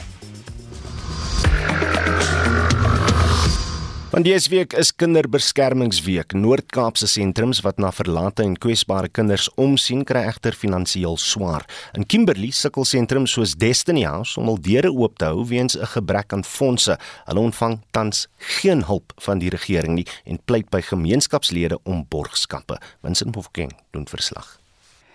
Van 4.13 4.21
dese 4.21 4.49
week 4.49 4.75
is 4.77 4.91
Kinderbeskermingsweek. 4.93 6.35
Noord-Kaapse 6.37 7.07
sentrums 7.09 7.63
wat 7.65 7.79
na 7.81 7.89
verlate 7.89 8.43
en 8.45 8.53
kwesbare 8.61 9.09
kinders 9.09 9.47
omsien, 9.57 10.03
kry 10.05 10.21
egter 10.29 10.53
finansiëel 10.53 11.17
swaar. 11.17 11.65
In 11.97 12.05
Kimberley 12.05 12.51
sukkel 12.53 12.85
sentrums 12.85 13.33
soos 13.33 13.55
Destiny 13.57 14.03
House 14.05 14.37
om 14.37 14.51
hul 14.51 14.59
deure 14.61 14.91
oop 14.93 15.17
te 15.17 15.31
hou 15.31 15.41
weens 15.49 15.73
'n 15.73 15.89
gebrek 15.95 16.33
aan 16.33 16.45
fondse. 16.45 16.99
Hulle 17.25 17.39
ontvang 17.39 17.79
tans 17.91 18.27
geen 18.37 18.85
hulp 18.85 19.13
van 19.17 19.39
die 19.39 19.49
regering 19.49 19.95
nie 19.95 20.07
en 20.25 20.39
pleit 20.45 20.69
by 20.69 20.81
gemeenskapslede 20.81 21.79
om 21.83 22.05
borgskappe. 22.07 22.77
Vincent 23.01 23.35
Mofokeng 23.35 23.71
doen 23.91 24.05
verslag. 24.05 24.59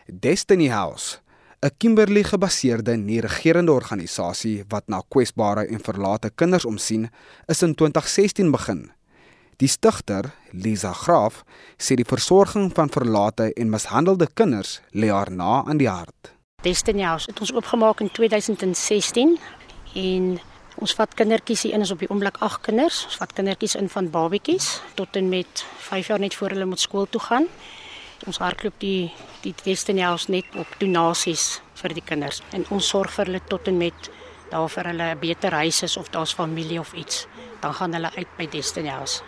Destiny 0.06 0.68
House 0.68 1.18
'n 1.60 1.70
Kimberley-gebaseerde 1.76 2.94
nie-regerende 2.96 3.72
organisasie 3.72 4.64
wat 4.68 4.86
na 4.86 5.02
kwesbare 5.08 5.66
en 5.66 5.80
verlate 5.82 6.30
kinders 6.30 6.64
omsien, 6.64 7.10
is 7.46 7.62
in 7.62 7.74
2016 7.74 8.50
begin. 8.50 8.90
Die 9.56 9.68
stigter, 9.68 10.30
Lisa 10.52 10.92
Graaf, 10.92 11.42
sê 11.76 11.96
die 11.98 12.06
versorging 12.06 12.70
van 12.74 12.88
verlate 12.88 13.52
en 13.52 13.70
mishandelde 13.70 14.28
kinders 14.34 14.80
lê 14.94 15.10
haar 15.10 15.32
na 15.34 15.64
aan 15.66 15.80
die 15.82 15.88
hart. 15.88 16.30
Destiny 16.62 17.02
House 17.02 17.26
het 17.26 17.40
ons 17.40 17.52
oopgemaak 17.52 18.00
in 18.00 18.10
2016 18.12 19.38
en 19.94 20.38
ons 20.78 20.94
vat 20.94 21.14
kindertjies 21.14 21.64
in 21.64 21.82
is 21.82 21.90
op 21.90 21.98
die 21.98 22.10
oomblik 22.10 22.38
8 22.38 22.60
kinders. 22.70 23.02
Ons 23.10 23.18
vat 23.18 23.34
kindertjies 23.34 23.74
in 23.74 23.88
van 23.88 24.10
babetjies 24.10 24.80
tot 24.94 25.16
en 25.16 25.28
met 25.28 25.66
5 25.90 26.06
jaar 26.06 26.22
net 26.22 26.38
voor 26.38 26.54
hulle 26.54 26.70
moet 26.70 26.80
skool 26.86 27.10
toe 27.10 27.20
gaan 27.20 27.50
ons 28.26 28.38
hardloop 28.38 28.78
die 28.80 29.12
die 29.42 29.54
House 30.02 30.30
net 30.30 30.44
op 30.56 30.66
donasies 30.80 31.60
vir 31.74 31.94
die 31.94 32.02
kinders 32.04 32.42
en 32.52 32.64
ons 32.74 32.88
sorg 32.88 33.12
vir 33.14 33.26
hulle 33.26 33.40
tot 33.48 33.68
en 33.68 33.78
met 33.78 34.10
daar 34.50 34.68
vir 34.68 34.84
hulle 34.90 35.14
'n 35.14 35.18
beter 35.18 35.52
huis 35.52 35.82
is 35.82 35.96
of 35.96 36.10
daar's 36.10 36.34
familie 36.34 36.80
of 36.80 36.92
iets 36.92 37.26
dan 37.60 37.74
gaan 37.74 37.92
hulle 37.92 38.10
uit 38.16 38.28
by 38.36 38.48
House. 38.88 39.22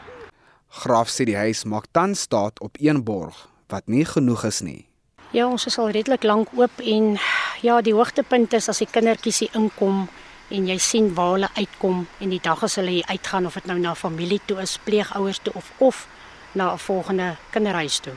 Graaf 0.69 1.09
sê 1.09 1.25
die 1.25 1.37
huis 1.37 1.65
maak 1.65 1.87
tans 1.93 2.21
staat 2.21 2.61
op 2.61 2.77
een 2.81 3.05
borg 3.05 3.49
wat 3.69 3.87
nie 3.87 4.05
genoeg 4.05 4.45
is 4.45 4.61
nie. 4.61 4.87
Ja, 5.31 5.47
ons 5.47 5.67
is 5.67 5.79
al 5.79 5.91
redelik 5.91 6.23
lank 6.23 6.49
oop 6.57 6.81
en 6.81 7.19
ja, 7.63 7.81
die 7.81 7.95
hoogtepunt 7.95 8.53
is 8.53 8.69
as 8.69 8.79
die 8.79 8.87
kindertjies 8.91 9.39
hier 9.39 9.55
inkom 9.55 10.09
en 10.49 10.67
jy 10.67 10.79
sien 10.79 11.15
waar 11.15 11.33
hulle 11.33 11.51
uitkom 11.55 12.07
en 12.19 12.29
die 12.29 12.41
dag 12.43 12.63
as 12.63 12.75
hulle 12.75 12.91
hier 12.91 13.07
uitgaan 13.07 13.47
of 13.47 13.55
dit 13.55 13.67
nou 13.67 13.79
na 13.79 13.95
familie 13.95 14.41
toe 14.47 14.61
is, 14.61 14.79
pleegouers 14.85 15.39
toe 15.39 15.53
of 15.55 15.73
of 15.79 16.09
na 16.53 16.73
'n 16.73 16.79
volgende 16.79 17.37
kinderhuis 17.51 17.99
toe 17.99 18.15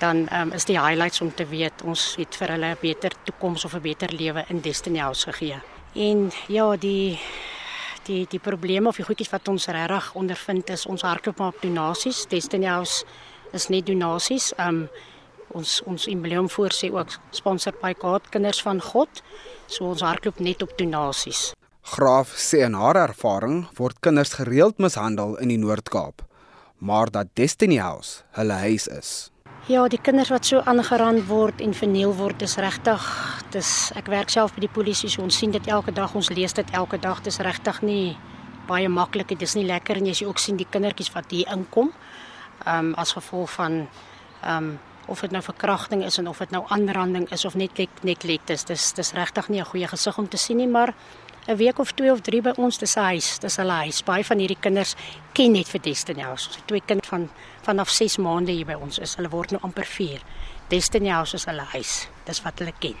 dan 0.00 0.26
um, 0.32 0.52
is 0.56 0.64
die 0.64 0.78
highlights 0.80 1.20
om 1.20 1.30
te 1.34 1.44
weet 1.46 1.82
ons 1.84 2.14
het 2.18 2.36
vir 2.40 2.54
hulle 2.54 2.72
'n 2.72 2.80
beter 2.80 3.12
toekoms 3.24 3.64
of 3.64 3.74
'n 3.74 3.80
beter 3.80 4.12
lewe 4.12 4.44
in 4.48 4.60
Destiny 4.60 4.98
House 4.98 5.32
gegee. 5.32 5.60
En 5.94 6.30
ja, 6.48 6.76
die 6.76 7.18
die 8.06 8.26
die 8.30 8.40
probleme 8.40 8.88
of 8.88 8.96
die 8.96 9.04
goedjies 9.04 9.30
wat 9.30 9.48
ons 9.48 9.66
regtig 9.66 10.14
ondervind 10.14 10.70
is 10.70 10.86
ons 10.86 11.02
hardloop 11.02 11.38
maar 11.38 11.52
op 11.54 11.62
donasies. 11.62 12.26
Destiny 12.28 12.66
House 12.66 13.04
is 13.52 13.68
net 13.68 13.86
donasies. 13.86 14.52
Um 14.58 14.88
ons 15.48 15.82
ons 15.82 16.06
embleem 16.06 16.48
voor 16.50 16.70
sê 16.70 16.92
ook 16.92 17.10
sponsor 17.30 17.74
by 17.82 17.94
God 17.98 18.28
kinders 18.30 18.62
van 18.62 18.80
God. 18.80 19.22
So 19.66 19.84
ons 19.84 20.00
hardloop 20.00 20.38
net 20.38 20.62
op 20.62 20.78
donasies. 20.78 21.52
Graaf 21.82 22.34
sê 22.36 22.62
in 22.66 22.74
haar 22.74 22.96
ervaring 22.96 23.68
word 23.76 24.00
kinders 24.00 24.32
gereeld 24.38 24.78
mishandel 24.78 25.36
in 25.40 25.48
die 25.48 25.58
Noord-Kaap, 25.58 26.22
maar 26.78 27.10
dat 27.10 27.34
Destiny 27.34 27.78
House 27.80 28.22
hulle 28.36 28.52
huis 28.52 28.86
is. 28.86 29.30
Ja, 29.68 29.88
die 29.88 30.00
kinders 30.00 30.30
wat 30.32 30.46
so 30.48 30.62
aangerand 30.64 31.26
word 31.28 31.60
en 31.60 31.74
verniel 31.76 32.14
word 32.16 32.42
is 32.42 32.56
regtig 32.56 33.04
dit 33.50 33.58
is 33.60 33.90
ek 33.98 34.08
werk 34.08 34.30
self 34.30 34.54
by 34.54 34.62
die 34.64 34.72
polisie, 34.72 35.10
so 35.10 35.24
ons 35.24 35.36
sien 35.36 35.50
dit 35.50 35.66
elke 35.68 35.92
dag, 35.92 36.14
ons 36.14 36.30
lees 36.30 36.54
dit 36.54 36.68
elke 36.76 37.00
dag. 37.02 37.18
Dit 37.24 37.32
is 37.32 37.40
regtig 37.42 37.80
nie 37.82 38.16
baie 38.68 38.88
maklik. 38.88 39.28
Dit 39.32 39.42
is 39.42 39.56
nie 39.58 39.66
lekker 39.66 39.98
en 39.98 40.06
jy 40.06 40.14
sien 40.20 40.30
ook 40.30 40.38
sien 40.38 40.60
die 40.60 40.68
kindertjies 40.70 41.10
wat 41.16 41.32
hier 41.34 41.50
inkom. 41.50 41.90
Ehm 42.64 42.92
um, 42.92 42.94
as 43.00 43.12
gevolg 43.18 43.50
van 43.58 43.82
ehm 43.82 44.56
um, 44.56 44.78
of 45.10 45.20
dit 45.24 45.32
nou 45.34 45.42
verkrachting 45.42 46.04
is 46.06 46.20
en 46.20 46.28
of 46.30 46.38
dit 46.38 46.52
nou 46.54 46.62
aanranding 46.70 47.24
is 47.34 47.44
of 47.44 47.56
net 47.58 47.76
net 48.06 48.24
let 48.24 48.50
is. 48.50 48.64
Dis 48.64 48.92
dis 48.94 49.12
regtig 49.12 49.48
nie 49.48 49.60
'n 49.60 49.64
goeie 49.64 49.88
gesig 49.88 50.18
om 50.18 50.28
te 50.28 50.36
sien 50.36 50.56
nie, 50.56 50.68
maar 50.68 50.94
'n 51.46 51.56
week 51.56 51.78
of 51.78 51.92
2 51.92 52.10
of 52.10 52.20
3 52.20 52.42
by 52.42 52.52
ons, 52.56 52.78
dis 52.78 52.96
'n 52.96 53.00
huis, 53.00 53.38
dis 53.38 53.56
hulle 53.56 53.72
huis. 53.72 54.02
Baie 54.02 54.24
van 54.24 54.38
hierdie 54.38 54.60
kinders 54.60 54.94
ken 55.32 55.52
net 55.52 55.68
vir 55.68 55.80
Destiny 55.80 56.22
House. 56.22 56.46
Ons 56.46 56.56
het 56.56 56.66
twee 56.66 56.82
kinders 56.86 57.08
van 57.08 57.28
vanaf 57.62 57.88
6 57.88 58.16
maande 58.16 58.52
hier 58.52 58.66
by 58.66 58.74
ons 58.74 58.98
is. 58.98 59.14
Hulle 59.16 59.28
word 59.28 59.50
nou 59.50 59.62
amper 59.62 59.84
4. 59.84 60.20
Destiny 60.68 61.08
House 61.08 61.34
is 61.34 61.44
hulle 61.44 61.64
huis. 61.72 62.08
Dis 62.24 62.42
wat 62.42 62.58
hulle 62.58 62.72
ken. 62.78 62.96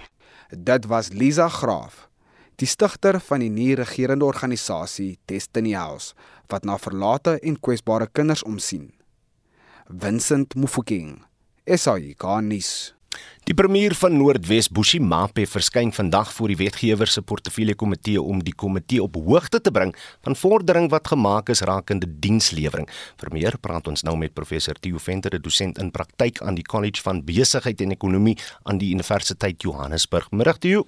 Dit 0.50 0.86
was 0.86 1.08
Lisa 1.08 1.48
Graaf, 1.48 2.08
die 2.56 2.66
stigter 2.66 3.20
van 3.20 3.40
die 3.40 3.50
nuwe 3.50 3.74
regerende 3.84 4.24
organisasie 4.24 5.18
Destiny 5.26 5.72
House 5.72 6.14
wat 6.48 6.64
na 6.64 6.78
verlate 6.78 7.38
en 7.38 7.60
kwesbare 7.60 8.08
kinders 8.12 8.42
omsien. 8.42 8.90
Vincent 9.86 10.54
Mufokeng 10.54 11.24
SAI 11.66 12.14
Garnis. 12.18 12.94
Die 13.50 13.54
premier 13.56 13.94
van 13.98 14.14
Noordwes, 14.14 14.68
Bushi 14.70 15.00
Mape, 15.02 15.42
verskyn 15.48 15.90
vandag 15.90 16.28
voor 16.36 16.52
die 16.52 16.58
wetgewer 16.60 17.10
se 17.10 17.22
portefeulje 17.26 17.74
komitee 17.74 18.20
om 18.22 18.42
die 18.46 18.54
komitee 18.54 19.02
op 19.02 19.16
hoogte 19.18 19.58
te 19.58 19.72
bring 19.74 19.90
van 20.22 20.36
vordering 20.38 20.86
wat 20.92 21.10
gemaak 21.10 21.50
is 21.50 21.64
rakende 21.66 22.06
dienslewering. 22.22 22.86
Vir 23.18 23.32
meer 23.34 23.58
praat 23.58 23.90
ons 23.90 24.04
nou 24.06 24.14
met 24.20 24.34
professor 24.36 24.78
Theo 24.78 25.02
Venter, 25.02 25.34
'n 25.34 25.42
dosent 25.42 25.78
in 25.78 25.90
praktyk 25.90 26.40
aan 26.42 26.54
die 26.54 26.62
College 26.62 27.02
van 27.02 27.24
Besigheid 27.24 27.80
en 27.80 27.90
Ekonomie 27.90 28.38
aan 28.62 28.78
die 28.78 28.92
Universiteit 28.94 29.62
Johannesburg. 29.62 30.30
Middag 30.30 30.58
Theo. 30.58 30.86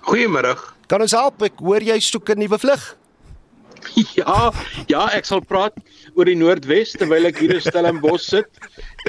Goeiemôre. 0.00 0.56
Kan 0.88 1.00
ons 1.00 1.12
help? 1.12 1.42
Ek 1.42 1.58
hoor 1.58 1.82
jy 1.82 2.00
soek 2.00 2.30
'n 2.30 2.38
nuwe 2.38 2.58
vlug. 2.58 2.99
Ja, 4.20 4.50
ja, 4.90 5.06
ek 5.16 5.26
sal 5.28 5.42
praat 5.46 5.76
oor 6.14 6.28
die 6.28 6.36
Noordwes 6.38 6.92
terwyl 6.98 7.28
ek 7.30 7.40
hier 7.42 7.56
in 7.56 7.62
Stellenbosch 7.64 8.28
sit 8.32 8.48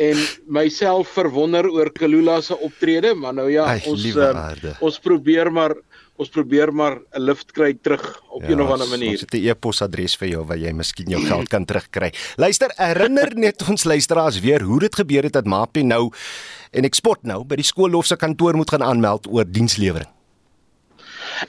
en 0.01 0.19
myself 0.47 1.11
verwonder 1.15 1.67
oor 1.69 1.91
Kalula 1.95 2.39
se 2.45 2.57
optrede, 2.57 3.13
maar 3.17 3.35
nou 3.37 3.49
ja, 3.51 3.67
Ay, 3.73 3.81
ons 3.89 4.05
uh, 4.15 4.75
ons 4.79 4.99
probeer 5.03 5.51
maar 5.53 5.75
ons 6.21 6.29
probeer 6.29 6.69
maar 6.69 6.99
'n 7.17 7.23
lift 7.25 7.51
kry 7.51 7.73
terug 7.73 8.21
op 8.29 8.43
ja, 8.43 8.51
een 8.51 8.61
of 8.61 8.69
ander 8.69 8.87
manier. 8.87 9.17
Ons 9.17 9.25
het 9.25 9.33
'n 9.33 9.47
e-posadres 9.47 10.15
vir 10.15 10.27
jou 10.27 10.45
waar 10.45 10.57
jy 10.57 10.71
miskien 10.71 11.09
jou 11.09 11.21
geld 11.25 11.49
kan 11.49 11.65
terugkry. 11.65 12.13
Luister, 12.37 12.69
herinner 12.77 13.33
net 13.35 13.63
ons 13.69 13.83
luisteraars 13.83 14.39
weer 14.39 14.61
hoe 14.61 14.79
dit 14.79 14.95
gebeur 14.95 15.23
het 15.23 15.33
dat 15.33 15.45
Mapi 15.45 15.83
nou 15.83 16.11
en 16.71 16.83
eksport 16.83 17.23
nou 17.23 17.43
by 17.43 17.55
die 17.55 17.65
skoolhof 17.65 18.05
se 18.05 18.15
kantoor 18.15 18.55
moet 18.55 18.69
gaan 18.69 18.83
aanmeld 18.83 19.27
oor 19.27 19.45
dienslewering. 19.45 20.09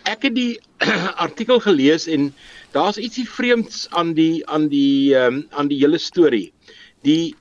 Ek 0.08 0.22
het 0.22 0.34
die 0.34 0.60
artikel 1.26 1.60
gelees 1.60 2.06
en 2.06 2.32
daar's 2.72 2.98
ietsie 2.98 3.28
vreemds 3.28 3.86
aan 3.90 4.12
die 4.16 4.42
aan 4.48 4.68
die 4.72 5.14
ehm 5.16 5.34
um, 5.34 5.46
aan 5.50 5.68
die 5.68 5.78
hele 5.82 5.98
storie. 5.98 6.52
Die 7.06 7.34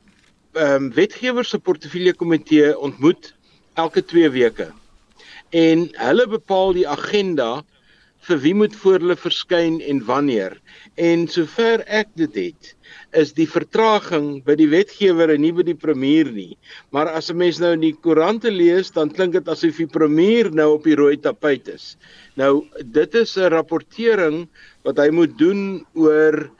ehm 0.54 0.88
um, 0.88 0.94
wetgewer 0.94 1.46
se 1.46 1.60
portefeulje 1.60 2.14
komitee 2.14 2.78
ontmoet 2.78 3.34
elke 3.74 4.06
2 4.06 4.30
weke. 4.30 4.72
En 5.50 5.88
hulle 5.92 6.28
bepaal 6.28 6.74
die 6.74 6.88
agenda 6.88 7.64
vir 8.28 8.42
wie 8.44 8.54
moet 8.58 8.76
voor 8.84 9.00
hulle 9.02 9.18
verskyn 9.18 9.80
en 9.82 10.02
wanneer. 10.06 10.58
En 11.02 11.26
sover 11.32 11.82
ek 11.88 12.12
dit 12.20 12.38
het, 12.38 12.74
is 13.18 13.34
die 13.34 13.48
vertraging 13.50 14.44
by 14.46 14.56
die 14.60 14.70
wetgewer 14.72 15.32
en 15.34 15.42
nie 15.42 15.54
by 15.56 15.66
die 15.68 15.78
premier 15.78 16.30
nie. 16.32 16.58
Maar 16.92 17.10
as 17.18 17.32
'n 17.32 17.38
mens 17.38 17.60
nou 17.60 17.74
in 17.74 17.82
die 17.82 17.96
koerante 17.96 18.52
lees, 18.52 18.92
dan 18.92 19.10
klink 19.10 19.34
dit 19.34 19.48
asof 19.48 19.78
die 19.78 19.88
premier 19.88 20.52
nou 20.52 20.74
op 20.76 20.84
die 20.84 20.96
rooi 20.96 21.18
tapuit 21.18 21.68
is. 21.68 21.98
Nou 22.36 22.68
dit 22.84 23.16
is 23.16 23.38
'n 23.38 23.50
rapportering 23.50 24.48
wat 24.84 24.98
hy 24.98 25.10
moet 25.10 25.38
doen 25.38 25.86
oor 25.94 26.52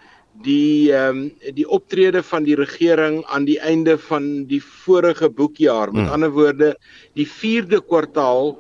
die 0.44 0.92
ehm 0.94 1.18
um, 1.18 1.32
die 1.54 1.68
optrede 1.68 2.24
van 2.24 2.44
die 2.44 2.56
regering 2.56 3.24
aan 3.26 3.46
die 3.46 3.60
einde 3.60 3.98
van 3.98 4.46
die 4.48 4.62
vorige 4.64 5.30
boekjaar. 5.30 5.92
Met 5.92 6.06
hmm. 6.06 6.14
ander 6.14 6.32
woorde, 6.32 6.76
die 7.14 7.28
4de 7.28 7.82
kwartaal 7.88 8.56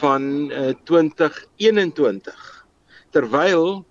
van 0.00 0.50
uh, 0.50 0.72
2021. 0.84 2.66
Terwyl 3.10 3.84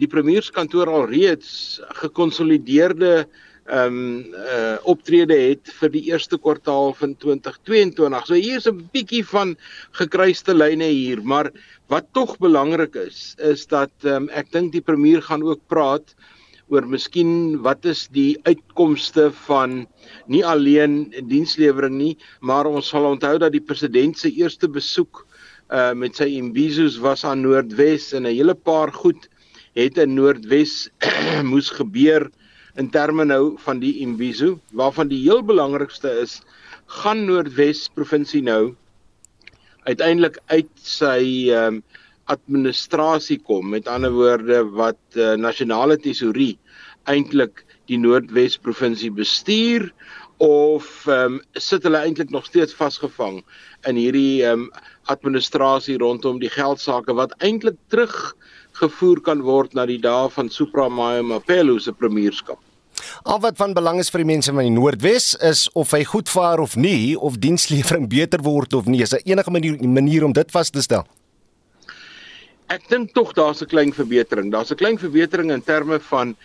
die 0.00 0.08
premierskantoor 0.10 0.90
alreeds 0.90 1.80
gekonsolideerde 2.02 3.26
ehm 3.64 3.94
um, 3.96 4.34
uh 4.44 4.76
optrede 4.92 5.36
het 5.40 5.70
vir 5.78 5.88
die 5.94 6.02
eerste 6.10 6.36
kwartaal 6.36 6.92
van 6.98 7.14
2022. 7.16 8.26
So 8.26 8.34
hier 8.36 8.58
is 8.60 8.68
'n 8.68 8.90
bietjie 8.92 9.24
van 9.24 9.56
gekruiste 9.96 10.54
lyne 10.54 10.84
hier, 10.84 11.22
maar 11.22 11.50
wat 11.88 12.04
tog 12.12 12.36
belangrik 12.38 12.94
is, 12.94 13.34
is 13.38 13.66
dat 13.66 13.90
ehm 14.02 14.28
um, 14.28 14.28
ek 14.28 14.52
dink 14.52 14.72
die 14.72 14.84
premier 14.84 15.22
gaan 15.22 15.42
ook 15.42 15.60
praat 15.66 16.14
oor 16.72 16.86
miskien 16.88 17.60
wat 17.64 17.84
is 17.84 18.06
die 18.14 18.38
uitkomste 18.48 19.28
van 19.44 19.84
nie 20.32 20.44
alleen 20.44 21.12
dienslewering 21.28 21.96
nie, 21.98 22.14
maar 22.40 22.66
ons 22.66 22.88
sal 22.92 23.08
onthou 23.10 23.36
dat 23.38 23.52
die 23.52 23.64
president 23.64 24.18
se 24.18 24.32
eerste 24.32 24.68
besoek 24.68 25.26
uh 25.72 25.92
met 25.96 26.16
sy 26.20 26.28
imbizos 26.36 26.98
was 27.00 27.24
aan 27.24 27.42
Noordwes 27.42 28.12
en 28.12 28.26
'n 28.26 28.36
hele 28.36 28.54
paar 28.54 28.92
goed 28.92 29.28
het 29.74 29.98
in 29.98 30.14
Noordwes 30.14 30.88
moes 31.52 31.70
gebeur 31.70 32.30
in 32.76 32.90
terme 32.90 33.24
nou 33.24 33.56
van 33.64 33.80
die 33.80 33.98
imbizo 34.04 34.58
waarvan 34.72 35.08
die 35.08 35.22
heel 35.22 35.42
belangrikste 35.42 36.10
is 36.22 36.42
gaan 37.00 37.24
Noordwes 37.26 37.88
provinsie 37.94 38.42
nou 38.42 38.74
uiteindelik 39.84 40.38
uit 40.46 40.70
sy 40.80 41.50
ehm 41.50 41.80
um, 41.80 41.84
administrasie 42.32 43.38
kom 43.38 43.70
met 43.74 43.88
ander 43.88 44.12
woorde 44.12 44.62
wat 44.76 45.00
uh, 45.16 45.34
nasionale 45.36 45.96
tesourie 46.00 46.58
eintlik 47.10 47.64
die 47.90 47.98
Noordwes 48.00 48.56
provinsie 48.56 49.12
bestuur 49.12 49.90
of 50.42 51.06
ehm 51.06 51.38
um, 51.38 51.40
sit 51.52 51.84
hulle 51.86 52.00
eintlik 52.02 52.30
nog 52.30 52.46
steeds 52.48 52.74
vasgevang 52.74 53.42
in 53.88 53.96
hierdie 54.00 54.42
ehm 54.42 54.66
um, 54.66 54.70
administrasie 55.12 55.98
rondom 56.00 56.40
die 56.40 56.50
geldsaake 56.50 57.14
wat 57.14 57.34
eintlik 57.44 57.76
teruggevoer 57.92 59.20
kan 59.20 59.42
word 59.44 59.74
na 59.74 59.84
die 59.86 60.00
dae 60.00 60.30
van 60.32 60.48
Supramaya 60.48 61.22
Mapelo 61.22 61.78
se 61.78 61.92
premierskap. 61.92 62.58
Al 63.22 63.40
wat 63.40 63.56
van 63.56 63.74
belang 63.74 63.98
is 64.00 64.10
vir 64.10 64.24
die 64.24 64.32
mense 64.32 64.52
van 64.52 64.64
die 64.64 64.72
Noordwes 64.72 65.34
is 65.44 65.68
of 65.74 65.92
hy 65.92 66.04
goed 66.08 66.28
vaar 66.28 66.58
of 66.60 66.76
nie 66.76 67.18
of 67.18 67.38
dienslewering 67.38 68.08
beter 68.08 68.42
word 68.42 68.74
of 68.74 68.86
nie. 68.86 69.02
Is 69.02 69.12
'n 69.12 69.22
enige 69.24 69.50
manier 69.50 69.76
manier 69.88 70.24
om 70.24 70.32
dit 70.32 70.50
vas 70.50 70.70
te 70.70 70.82
stel. 70.82 71.06
Ek 72.72 72.86
dink 72.88 73.12
tog 73.12 73.34
daar's 73.36 73.60
'n 73.62 73.68
klein 73.68 73.92
verbetering. 73.92 74.50
Daar's 74.50 74.72
'n 74.72 74.80
klein 74.80 74.98
verbetering 74.98 75.52
in 75.52 75.62
terme 75.62 76.00
van 76.00 76.36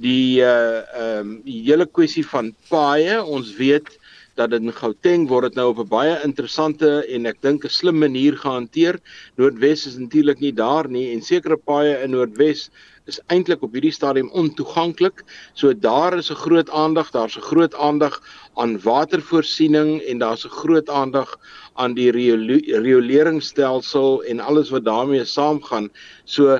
die 0.00 0.40
uh 0.40 0.80
ehm 0.94 1.20
um, 1.20 1.42
die 1.44 1.62
hele 1.68 1.86
kwessie 1.86 2.26
van 2.26 2.54
paaye. 2.68 3.22
Ons 3.22 3.56
weet 3.56 3.98
dat 4.36 4.52
in 4.52 4.72
Gauteng 4.72 5.28
word 5.28 5.48
dit 5.48 5.54
nou 5.54 5.68
op 5.68 5.78
'n 5.78 5.88
baie 5.88 6.16
interessante 6.24 7.04
en 7.14 7.26
ek 7.26 7.42
dink 7.42 7.64
'n 7.64 7.68
slim 7.68 7.98
manier 7.98 8.36
gehanteer. 8.36 9.00
Noordwes 9.36 9.86
is 9.86 9.96
natuurlik 9.96 10.40
nie 10.40 10.52
daar 10.52 10.88
nie 10.88 11.12
en 11.12 11.22
sekere 11.22 11.56
paaye 11.56 12.02
in 12.02 12.10
Noordwes 12.10 12.70
is 13.06 13.20
eintlik 13.28 13.62
op 13.62 13.72
hierdie 13.72 13.92
stadium 13.92 14.30
ontoeganklik. 14.30 15.22
So 15.54 15.72
daar 15.72 16.16
is 16.16 16.30
'n 16.30 16.34
groot 16.34 16.70
aandag, 16.70 17.10
daar's 17.10 17.36
'n 17.36 17.48
groot 17.52 17.74
aandag 17.74 18.20
aan 18.56 18.80
watervoorsiening 18.80 20.00
en 20.02 20.18
daar's 20.18 20.44
'n 20.44 20.56
groot 20.62 20.88
aandag 20.88 21.38
aan 21.76 21.94
die 21.94 22.10
rioleringsstelsel 22.10 24.24
en 24.24 24.40
alles 24.40 24.70
wat 24.74 24.84
daarmee 24.84 25.24
saamgaan. 25.24 25.90
So 26.24 26.58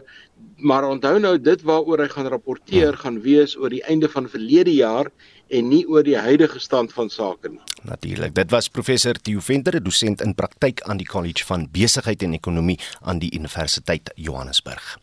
maar 0.56 0.88
onthou 0.88 1.18
nou 1.20 1.40
dit 1.40 1.62
waaroor 1.68 2.00
hy 2.00 2.08
gaan 2.08 2.28
rapporteer 2.32 2.94
ja. 2.94 3.00
gaan 3.04 3.20
wees 3.20 3.56
oor 3.56 3.70
die 3.72 3.84
einde 3.84 4.08
van 4.08 4.28
verlede 4.28 4.72
jaar 4.72 5.10
en 5.52 5.68
nie 5.68 5.84
oor 5.88 6.02
die 6.02 6.16
huidige 6.16 6.58
stand 6.58 6.92
van 6.92 7.10
sake 7.10 7.48
nie. 7.52 7.60
Natuurlik. 7.86 8.34
Dit 8.34 8.50
was 8.50 8.68
professor 8.68 9.14
Theo 9.14 9.40
Venter, 9.40 9.78
dosent 9.82 10.22
in 10.24 10.34
praktyk 10.34 10.82
aan 10.82 10.98
die 10.98 11.06
College 11.06 11.44
van 11.46 11.68
Besigheid 11.70 12.22
en 12.22 12.34
Ekonomie 12.34 12.80
aan 13.00 13.20
die 13.22 13.30
Universiteit 13.36 14.10
Johannesburg. 14.14 14.96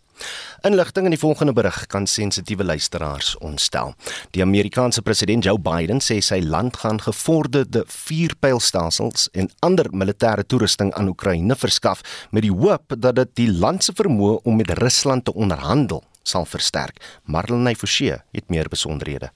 Inligting 0.64 1.06
in 1.10 1.16
die 1.16 1.20
volgende 1.20 1.54
berig 1.54 1.86
kan 1.92 2.08
sensitiewe 2.08 2.64
luisteraars 2.64 3.34
ontstel. 3.44 3.94
Die 4.32 4.42
Amerikaanse 4.42 5.02
president 5.02 5.44
Joe 5.44 5.60
Biden 5.60 6.00
sê 6.00 6.22
sy 6.24 6.40
land 6.40 6.78
gaan 6.78 7.02
gevorderde 7.04 7.84
vuurpylstelsels 7.88 9.30
en 9.34 9.52
ander 9.60 9.92
militêre 9.92 10.48
toerusting 10.48 10.94
aan 10.94 11.12
Oekraïne 11.12 11.56
verskaf 11.56 12.02
met 12.32 12.48
die 12.48 12.56
hoop 12.56 12.96
dat 12.98 13.20
dit 13.20 13.36
die 13.44 13.52
land 13.52 13.84
se 13.84 13.96
vermoë 13.96 14.40
om 14.44 14.60
met 14.62 14.72
Rusland 14.80 15.26
te 15.26 15.36
onderhandel 15.36 16.04
sal 16.24 16.48
versterk. 16.48 17.02
Marlene 17.28 17.76
Forsie 17.76 18.16
het 18.32 18.50
meer 18.50 18.72
besonderhede. 18.72 19.34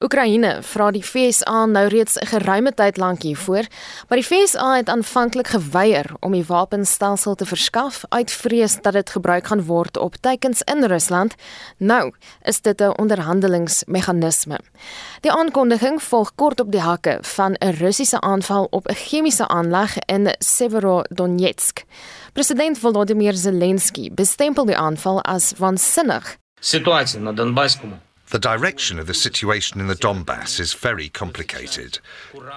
Oekraïne 0.00 0.62
vra 0.64 0.86
die 0.96 1.02
VSA 1.04 1.66
nou 1.68 1.82
reeds 1.92 2.16
'n 2.16 2.26
geruime 2.26 2.72
tyd 2.72 2.96
lank 2.96 3.22
hiervoor, 3.22 3.64
maar 4.08 4.18
die 4.18 4.26
VSA 4.26 4.76
het 4.76 4.88
aanvanklik 4.88 5.48
geweier 5.48 6.06
om 6.20 6.32
die 6.32 6.44
wapenstelsel 6.44 7.34
te 7.34 7.46
verskaf 7.46 8.04
uit 8.08 8.30
vrees 8.30 8.80
dat 8.80 8.92
dit 8.92 9.10
gebruik 9.10 9.46
gaan 9.46 9.64
word 9.64 9.96
op 9.96 10.16
teikens 10.16 10.62
in 10.62 10.84
Rusland. 10.84 11.34
Nou 11.76 12.14
is 12.42 12.60
dit 12.60 12.80
'n 12.80 12.96
onderhandelingsmeganisme. 12.96 14.58
Die 15.20 15.32
aankondiging 15.32 16.02
volg 16.02 16.34
kort 16.34 16.60
op 16.60 16.72
die 16.72 16.80
hakke 16.80 17.18
van 17.20 17.52
'n 17.52 17.70
Russiese 17.70 18.20
aanval 18.20 18.66
op 18.70 18.88
'n 18.88 18.94
chemiese 18.94 19.48
aanleg 19.48 19.98
in 20.06 20.34
Severodonetsk. 20.38 21.84
President 22.32 22.78
Volodymyr 22.78 23.34
Zelensky 23.34 24.10
bestempel 24.14 24.64
die 24.64 24.76
aanval 24.76 25.22
as 25.22 25.52
waansinnig. 25.56 26.36
Situasie 26.60 27.20
na 27.20 27.32
Donbasskomo 27.32 27.96
The 28.30 28.38
direction 28.38 29.00
of 29.00 29.08
the 29.08 29.14
situation 29.14 29.80
in 29.80 29.88
the 29.88 29.96
Donbass 29.96 30.60
is 30.60 30.72
very 30.72 31.08
complicated. 31.08 31.98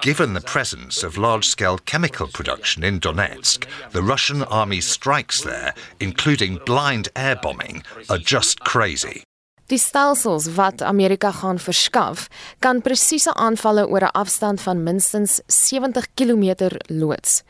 Given 0.02 0.32
the 0.34 0.40
presence 0.40 1.02
of 1.02 1.18
large 1.18 1.48
scale 1.48 1.78
chemical 1.78 2.28
production 2.28 2.84
in 2.84 3.00
Donetsk, 3.00 3.66
the 3.90 4.02
Russian 4.02 4.44
army's 4.44 4.86
strikes 4.86 5.40
there, 5.40 5.74
including 5.98 6.60
blind 6.64 7.08
air 7.16 7.34
bombing, 7.42 7.82
are 8.08 8.18
just 8.18 8.60
crazy. 8.60 9.24
Die 9.66 9.78
stelsels 9.78 10.46
wat 10.54 10.82
Amerika 10.82 11.32
gaan 11.32 11.58
verskaf, 11.58 12.28
kan 12.58 12.82
presiese 12.82 13.34
aanvalle 13.34 13.88
oor 13.88 14.04
'n 14.04 14.14
afstand 14.14 14.60
van 14.60 14.82
minstens 14.82 15.40
70 15.46 16.06
km 16.14 16.70
loods. 16.86 17.42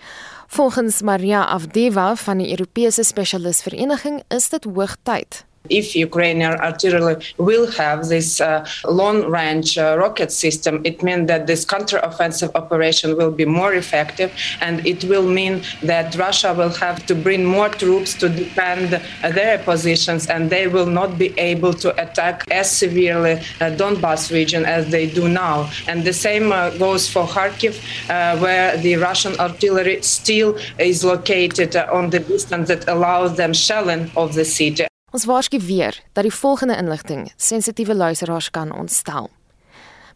Volgens 0.47 1.03
Maria 1.03 1.47
Avdeva 1.47 2.17
van 2.17 2.39
die 2.39 2.51
Europese 2.51 3.03
Spesialistvereniging 3.03 4.23
is 4.29 4.49
dit 4.49 4.65
hoogtyd. 4.65 5.45
If 5.71 5.97
Ukrainian 5.97 6.53
artillery 6.61 7.17
will 7.39 7.71
have 7.73 8.09
this 8.09 8.39
uh, 8.39 8.67
long-range 8.87 9.79
uh, 9.79 9.97
rocket 9.99 10.31
system, 10.31 10.83
it 10.85 11.03
means 11.03 11.27
that 11.29 11.47
this 11.47 11.65
counter-offensive 11.65 12.51
operation 12.55 13.17
will 13.17 13.31
be 13.31 13.47
more 13.47 13.73
effective, 13.73 14.31
and 14.61 14.87
it 14.87 15.05
will 15.05 15.27
mean 15.27 15.63
that 15.83 16.15
Russia 16.17 16.53
will 16.53 16.75
have 16.85 17.07
to 17.07 17.15
bring 17.15 17.47
more 17.47 17.71
troops 17.71 18.13
to 18.15 18.29
defend 18.29 18.93
uh, 18.93 19.31
their 19.31 19.57
positions, 19.59 20.27
and 20.27 20.51
they 20.51 20.67
will 20.67 20.85
not 21.01 21.17
be 21.17 21.33
able 21.39 21.73
to 21.73 21.89
attack 22.03 22.45
as 22.51 22.71
severely 22.71 23.33
uh, 23.33 23.71
Donbas 23.81 24.31
region 24.31 24.67
as 24.67 24.91
they 24.91 25.07
do 25.09 25.31
now. 25.31 25.71
And 25.89 26.05
the 26.05 26.13
same 26.13 26.53
uh, 26.53 26.77
goes 26.77 27.09
for 27.09 27.27
Kharkiv, 27.27 27.75
uh, 28.11 28.39
where 28.39 28.77
the 28.77 28.97
Russian 28.97 29.35
artillery 29.41 30.03
still 30.03 30.59
is 30.79 31.03
located 31.05 31.75
on 31.77 32.11
the 32.11 32.21
distance 32.21 32.69
that 32.69 32.87
allows 32.87 33.39
them 33.39 33.55
shelling 33.55 34.11
of 34.15 34.35
the 34.35 34.45
city. 34.45 34.87
Ons 35.15 35.25
waarsku 35.25 35.61
weer 35.61 36.03
dat 36.13 36.25
die 36.27 36.35
volgende 36.35 36.77
inligting 36.77 37.33
sensitiewe 37.37 37.95
luisteraars 37.95 38.51
kan 38.51 38.73
ontstel. 38.73 39.31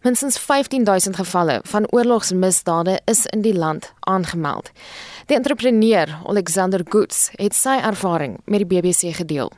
Minstens 0.02 0.38
15000 0.38 1.16
gevalle 1.16 1.60
van 1.62 1.86
oorlogsmisdade 1.90 3.00
is 3.04 3.26
in 3.26 3.40
die 3.40 3.54
land 3.54 3.92
aangemeld. 4.00 4.70
Die 5.26 5.36
entrepreneur 5.36 6.18
Alexander 6.26 6.80
Goods 6.88 7.28
het 7.32 7.54
sy 7.54 7.78
ervaring 7.82 8.40
met 8.44 8.58
die 8.58 8.66
BBC 8.66 9.14
gedeel. 9.14 9.52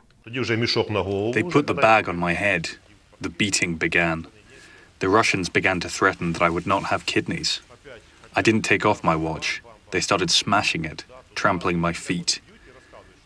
They 1.31 1.43
put 1.43 1.67
the 1.67 1.73
bag 1.73 2.07
on 2.07 2.19
my 2.19 2.33
head. 2.33 2.79
The 3.21 3.29
beating 3.29 3.77
began. 3.77 4.27
The 4.97 5.09
Russians 5.09 5.51
began 5.51 5.79
to 5.79 5.87
threaten 5.87 6.31
that 6.31 6.41
I 6.41 6.49
would 6.49 6.65
not 6.65 6.83
have 6.83 7.05
kidneys. 7.05 7.61
I 8.37 8.41
didn't 8.41 8.67
take 8.67 8.87
off 8.87 9.01
my 9.03 9.15
watch. 9.15 9.61
They 9.89 10.01
started 10.01 10.29
smashing 10.31 10.85
it, 10.85 11.05
trampling 11.33 11.79
my 11.79 11.93
feet. 11.93 12.41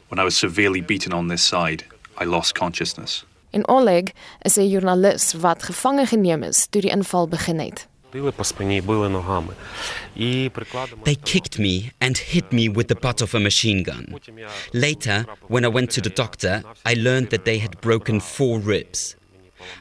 When 0.07 0.19
I 0.19 0.23
was 0.23 0.39
severely 0.39 0.81
beaten 0.81 1.13
on 1.13 1.27
this 1.27 1.47
side, 1.47 1.83
I 2.17 2.25
lost 2.25 2.53
consciousness. 2.53 3.25
En 3.51 3.67
Oleg 3.67 4.03
is 4.41 4.57
'n 4.57 4.69
joernalis 4.69 5.33
wat 5.33 5.63
gevange 5.63 6.05
geneem 6.05 6.43
is 6.43 6.67
toe 6.69 6.81
die 6.81 6.91
inval 6.91 7.27
begin 7.27 7.59
het. 7.59 7.87
They 11.03 11.15
kicked 11.23 11.57
me 11.57 11.91
and 11.99 12.17
hit 12.17 12.51
me 12.51 12.71
with 12.71 12.87
the 12.87 12.95
butt 12.95 13.21
of 13.21 13.33
a 13.33 13.39
machine 13.39 13.83
gun. 13.83 14.19
Later, 14.71 15.25
when 15.47 15.65
I 15.65 15.67
went 15.67 15.89
to 15.91 16.01
the 16.01 16.09
doctor, 16.09 16.63
I 16.85 16.93
learned 16.93 17.29
that 17.29 17.43
they 17.43 17.59
had 17.59 17.81
broken 17.81 18.21
four 18.21 18.59
ribs. 18.59 19.15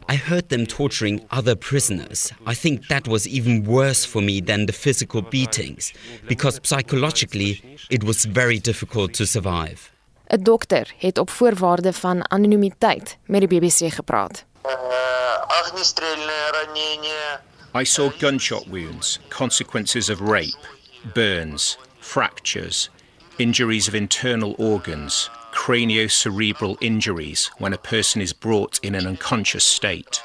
I 0.09 0.16
heard 0.16 0.49
them 0.49 0.66
torturing 0.66 1.20
other 1.30 1.55
prisoners. 1.55 2.32
I 2.47 2.55
think 2.55 2.89
that 2.89 3.07
was 3.07 3.28
even 3.28 3.64
worse 3.64 4.05
for 4.05 4.22
me 4.22 4.41
than 4.41 4.66
the 4.66 4.72
physical 4.72 5.22
beatings, 5.22 5.93
because 6.26 6.61
psychologically, 6.62 7.61
it 7.91 8.03
was 8.03 8.24
very 8.24 8.59
difficult 8.59 9.12
to 9.14 9.26
survive. 9.26 9.93
'n 10.27 10.43
Dokter 10.43 10.95
het 10.99 11.18
op 11.18 11.31
voorwaarde 11.31 11.93
van 11.93 12.31
anonimiteit 12.31 13.18
met 13.25 13.41
die 13.41 13.61
BBC 13.61 13.93
gepraat. 13.93 14.45
I 17.77 17.85
saw 17.85 18.11
gunshot 18.18 18.66
wounds, 18.66 19.18
consequences 19.29 20.09
of 20.09 20.20
rape, 20.20 20.59
burns, 21.12 21.77
fractures, 22.01 22.91
injuries 23.37 23.89
of 23.89 23.95
internal 23.95 24.55
organs, 24.59 25.31
craniocerebral 25.51 26.77
injuries 26.79 27.51
when 27.59 27.72
a 27.72 27.79
person 27.79 28.20
is 28.20 28.33
brought 28.33 28.79
in 28.81 28.95
an 28.95 29.07
unconscious 29.07 29.64
state. 29.75 30.22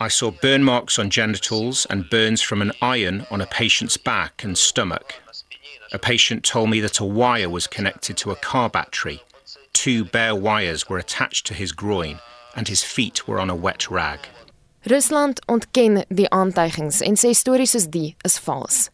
I 0.00 0.08
saw 0.08 0.30
burn 0.30 0.62
marks 0.62 0.98
on 0.98 1.10
genitals 1.10 1.86
and 1.86 2.10
burns 2.10 2.42
from 2.42 2.62
an 2.62 2.72
iron 2.80 3.26
on 3.30 3.40
a 3.40 3.46
patient's 3.46 3.96
back 3.96 4.44
and 4.44 4.58
stomach. 4.58 5.21
A 5.94 5.98
patient 5.98 6.42
told 6.42 6.70
me 6.70 6.80
that 6.80 7.00
a 7.00 7.04
wire 7.04 7.50
was 7.50 7.66
connected 7.66 8.16
to 8.16 8.30
a 8.30 8.36
car 8.36 8.70
battery. 8.70 9.22
Two 9.74 10.04
bare 10.04 10.34
wires 10.34 10.88
were 10.88 10.98
attached 10.98 11.46
to 11.46 11.54
his 11.54 11.72
groin 11.72 12.18
and 12.56 12.66
his 12.66 12.82
feet 12.82 13.28
were 13.28 13.38
on 13.38 13.50
a 13.50 13.54
wet 13.54 13.90
rag. 13.90 14.20
Rusland 14.88 15.40
ontken 15.46 16.04
die 16.08 16.28
aantuigings 16.32 17.02
en 17.02 17.16
sê 17.16 17.34
stories 17.36 17.74
soos 17.76 17.86
die 17.90 18.16
is 18.24 18.38
vals. 18.38 18.88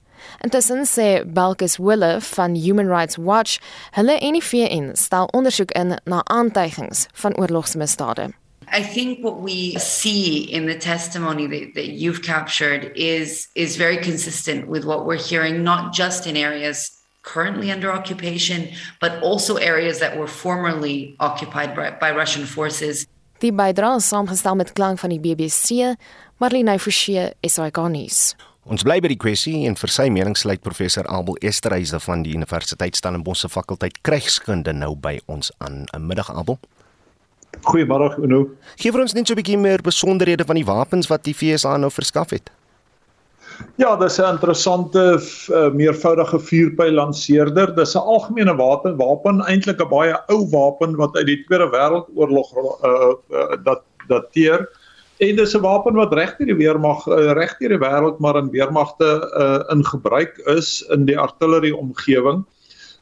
Intussen 0.44 0.82
sê 0.84 1.22
Balkus 1.24 1.78
Wille 1.78 2.20
van 2.20 2.56
Human 2.56 2.88
Rights 2.88 3.16
Watch, 3.16 3.58
hulle 3.94 4.18
en 4.18 4.36
die 4.36 4.42
VN 4.42 4.90
stel 4.98 5.30
ondersoek 5.32 5.72
in 5.78 5.96
na 6.04 6.20
aantuigings 6.26 7.06
van 7.22 7.38
oorlogsmisdade. 7.38 8.32
I 8.72 8.82
think 8.82 9.24
what 9.24 9.40
we 9.40 9.74
see 9.76 10.44
in 10.52 10.66
the 10.66 10.78
testimony 10.78 11.46
that, 11.46 11.74
that 11.74 11.88
you've 11.88 12.22
captured 12.22 12.92
is 12.94 13.48
is 13.54 13.76
very 13.76 13.96
consistent 13.96 14.68
with 14.68 14.84
what 14.84 15.06
we're 15.06 15.16
hearing, 15.30 15.62
not 15.62 15.92
just 15.92 16.26
in 16.26 16.36
areas 16.36 16.90
currently 17.22 17.70
under 17.70 17.92
occupation, 17.92 18.68
but 19.00 19.22
also 19.22 19.56
areas 19.56 19.98
that 20.00 20.16
were 20.16 20.26
formerly 20.26 21.16
occupied 21.20 21.74
by, 21.74 21.90
by 21.90 22.10
Russian 22.10 22.46
forces. 22.46 23.06
Die 23.38 23.52
bydrae 23.52 24.00
saamgestel 24.02 24.56
met 24.58 24.72
klank 24.74 24.98
van 24.98 25.12
die 25.14 25.20
BBC, 25.22 25.94
Marlene 26.42 26.78
Forsie, 26.78 27.28
SAK-nuus. 27.46 28.34
Ons 28.68 28.82
bly 28.84 28.98
by 29.00 29.08
die 29.08 29.20
kwessie 29.20 29.62
en 29.68 29.78
vir 29.78 29.92
sy 29.92 30.08
mening 30.12 30.34
sluit 30.36 30.60
professor 30.60 31.06
Abel 31.08 31.38
Esterhuise 31.46 32.00
van 32.04 32.24
die 32.26 32.34
Universiteit 32.36 32.98
Stellenbosch 32.98 33.46
se 33.46 33.48
fakulteit 33.48 34.02
krygskunde 34.04 34.74
nou 34.76 34.96
by 34.96 35.14
ons 35.26 35.52
aan. 35.64 35.86
'n 35.94 36.06
Middag 36.06 36.28
Abel. 36.34 36.58
Goeiemôre 37.68 38.18
Uno. 38.22 38.46
Gee 38.76 38.92
vir 38.92 39.00
ons 39.00 39.14
net 39.14 39.26
so 39.26 39.34
'n 39.34 39.40
bietjie 39.40 39.58
meer 39.58 39.82
besonderhede 39.82 40.44
van 40.44 40.56
die 40.56 40.64
wapens 40.64 41.08
wat 41.08 41.24
die 41.24 41.34
FSA 41.34 41.76
nou 41.76 41.90
verskaf 41.90 42.30
het. 42.30 42.50
Ja, 43.76 43.96
dis 43.96 44.18
'n 44.18 44.34
interessante 44.34 45.18
uh, 45.50 45.70
meervoudige 45.70 46.38
vuurpyl 46.38 46.92
lanseerder. 46.92 47.74
Dis 47.74 47.94
'n 47.94 47.98
algemene 47.98 48.54
wapen, 48.56 48.96
wapen 48.96 49.40
eintlik 49.40 49.80
'n 49.80 49.88
baie 49.88 50.14
ou 50.28 50.48
wapen 50.50 50.96
wat 50.96 51.16
uit 51.16 51.26
die 51.26 51.44
Tweede 51.44 51.68
Wêreldoorlog 51.70 52.48
uh, 52.54 53.14
uh, 53.30 53.56
dat 53.64 53.82
dateer. 54.08 54.68
En 55.18 55.36
dis 55.36 55.54
'n 55.54 55.60
wapen 55.60 55.94
wat 55.94 56.12
regdeur 56.12 56.46
die 56.46 56.56
weermag 56.56 57.06
uh, 57.06 57.32
regdeur 57.32 57.68
die 57.68 57.78
wêreld 57.82 58.18
maar 58.18 58.36
in 58.36 58.50
weermagte 58.50 59.10
uh, 59.34 59.74
in 59.74 59.84
gebruik 59.84 60.38
is 60.46 60.82
in 60.88 61.04
die 61.04 61.18
artillerie 61.18 61.76
omgewing. 61.76 62.44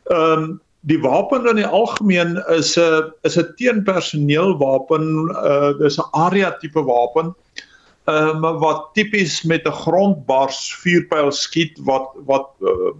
Ehm 0.05 0.43
um, 0.43 0.61
die 0.87 0.99
wapen 1.03 1.49
in 1.51 1.59
die 1.59 1.67
algemeen 1.67 2.37
is 2.55 2.77
'n 2.79 3.11
is 3.27 3.37
'n 3.39 3.55
teenpersoneel 3.59 4.57
wapen, 4.59 5.31
uh 5.35 5.73
dis 5.79 5.99
'n 5.99 6.11
area 6.13 6.51
tipe 6.61 6.83
wapen. 6.83 7.35
Ehm 8.07 8.45
um, 8.45 8.59
wat 8.63 8.95
tipies 8.95 9.43
met 9.43 9.67
'n 9.67 9.79
grondbars 9.83 10.75
vuurpyl 10.83 11.33
skiet 11.33 11.79
wat 11.83 12.09
wat 12.27 12.49
uh, 12.63 12.95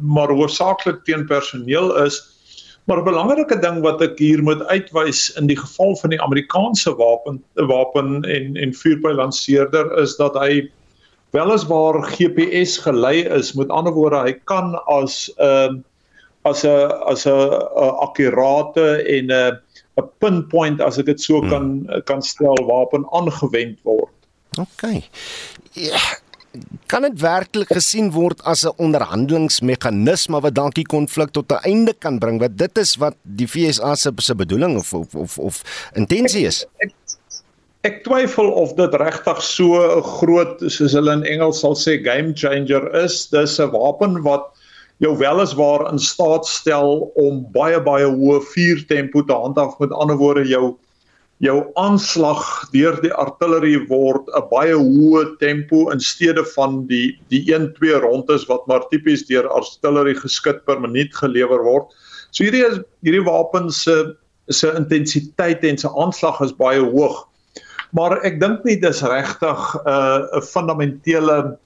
maar 0.00 0.28
hoofsaaklik 0.28 1.04
teen 1.04 1.26
personeel 1.26 1.96
is. 2.04 2.16
Maar 2.84 2.98
'n 2.98 3.04
belangrike 3.04 3.58
ding 3.60 3.82
wat 3.82 4.00
ek 4.02 4.18
hier 4.18 4.42
moet 4.42 4.64
uitwys 4.66 5.36
in 5.36 5.46
die 5.46 5.56
geval 5.56 5.96
van 5.96 6.10
die 6.10 6.22
Amerikaanse 6.22 6.96
wapen 6.96 7.44
wapen 7.54 8.24
en 8.24 8.56
en 8.56 8.74
vuurpyl 8.74 9.14
lanseerder 9.14 9.98
is 9.98 10.16
dat 10.16 10.34
hy 10.34 10.70
weliswaar 11.32 12.02
GPS 12.02 12.78
gelei 12.78 13.24
is. 13.24 13.52
Met 13.52 13.68
ander 13.68 13.92
woorde, 13.92 14.16
hy 14.16 14.32
kan 14.44 14.80
as 14.86 15.30
'n 15.36 15.44
uh, 15.44 15.91
as 16.44 16.64
'n 16.64 16.90
as 17.12 17.26
'n 17.26 17.38
akkurate 18.06 19.04
en 19.16 19.30
'n 19.30 19.58
'n 20.00 20.08
pinpoint 20.18 20.80
as 20.80 20.98
ek 20.98 21.06
dit 21.06 21.20
so 21.20 21.40
hmm. 21.40 21.50
kan 21.50 21.66
kan 22.04 22.22
stel 22.22 22.56
wapen 22.66 23.06
aangewend 23.12 23.78
word. 23.84 24.12
OK. 24.58 25.08
Ja, 25.72 26.00
kan 26.86 27.06
dit 27.06 27.20
werklik 27.20 27.70
gesien 27.72 28.10
word 28.12 28.42
as 28.44 28.64
'n 28.64 28.76
onderhandelingsmeganisme 28.76 30.40
wat 30.40 30.54
dalk 30.54 30.74
die 30.74 30.88
konflik 30.88 31.30
tot 31.32 31.52
'n 31.52 31.64
einde 31.64 31.94
kan 31.98 32.18
bring? 32.18 32.40
Wat 32.40 32.56
dit 32.58 32.78
is 32.78 32.96
wat 32.96 33.16
die 33.22 33.46
FSA 33.46 33.94
se 33.94 34.12
se 34.16 34.34
bedoeling 34.34 34.76
of 34.76 34.92
of 34.94 35.14
of, 35.14 35.38
of 35.38 35.62
intensie 35.94 36.46
is. 36.46 36.66
Ek, 36.78 36.90
ek, 36.90 36.94
Ek 37.82 38.04
twyfel 38.06 38.46
of 38.46 38.76
dit 38.78 38.92
regtig 38.94 39.42
so 39.42 39.74
'n 39.74 40.02
groot 40.02 40.60
soos 40.70 40.92
hulle 40.94 41.12
in 41.12 41.24
Engels 41.26 41.60
sal 41.60 41.74
sê 41.74 41.98
game 41.98 42.30
changer 42.32 42.84
is. 42.94 43.26
Dis 43.26 43.58
'n 43.58 43.72
wapen 43.72 44.22
wat 44.22 44.44
jou 45.02 45.16
weliswaar 45.18 45.88
in 45.90 45.98
staat 45.98 46.46
stel 46.46 47.10
om 47.18 47.42
baie 47.54 47.80
baie 47.82 48.06
hoë 48.06 48.38
vuurtempo 48.52 49.24
te 49.26 49.34
handhaaf. 49.34 49.78
Met 49.82 49.94
ander 49.98 50.18
woorde 50.20 50.46
jou 50.46 50.76
jou 51.42 51.56
aanslag 51.74 52.42
deur 52.70 53.00
die 53.02 53.10
artillerie 53.18 53.80
word 53.88 54.28
'n 54.30 54.46
baie 54.50 54.76
hoë 54.78 55.24
tempo 55.40 55.90
in 55.90 56.00
steede 56.00 56.44
van 56.54 56.86
die 56.86 57.18
die 57.34 57.42
1-2 57.50 57.98
rondes 58.04 58.46
wat 58.46 58.66
maar 58.70 58.86
tipies 58.90 59.26
deur 59.26 59.48
artillerie 59.50 60.14
geskit 60.14 60.64
per 60.64 60.78
minuut 60.80 61.10
gelewer 61.14 61.64
word. 61.66 61.90
So 62.30 62.44
hierdie 62.44 62.62
is 62.62 62.78
hierdie 63.02 63.26
wapens 63.26 63.82
se 63.82 64.14
se 64.50 64.70
intensiteit 64.76 65.64
en 65.64 65.78
se 65.78 65.88
aanslag 65.88 66.40
is 66.40 66.52
baie 66.52 66.80
hoog. 66.80 67.26
Maar 67.92 68.20
ek 68.24 68.40
dink 68.40 68.64
nie 68.64 68.78
dis 68.80 69.02
regtig 69.02 69.60
'n 69.74 69.88
uh, 69.88 70.38
'n 70.38 70.46
fundamentele 70.46 71.58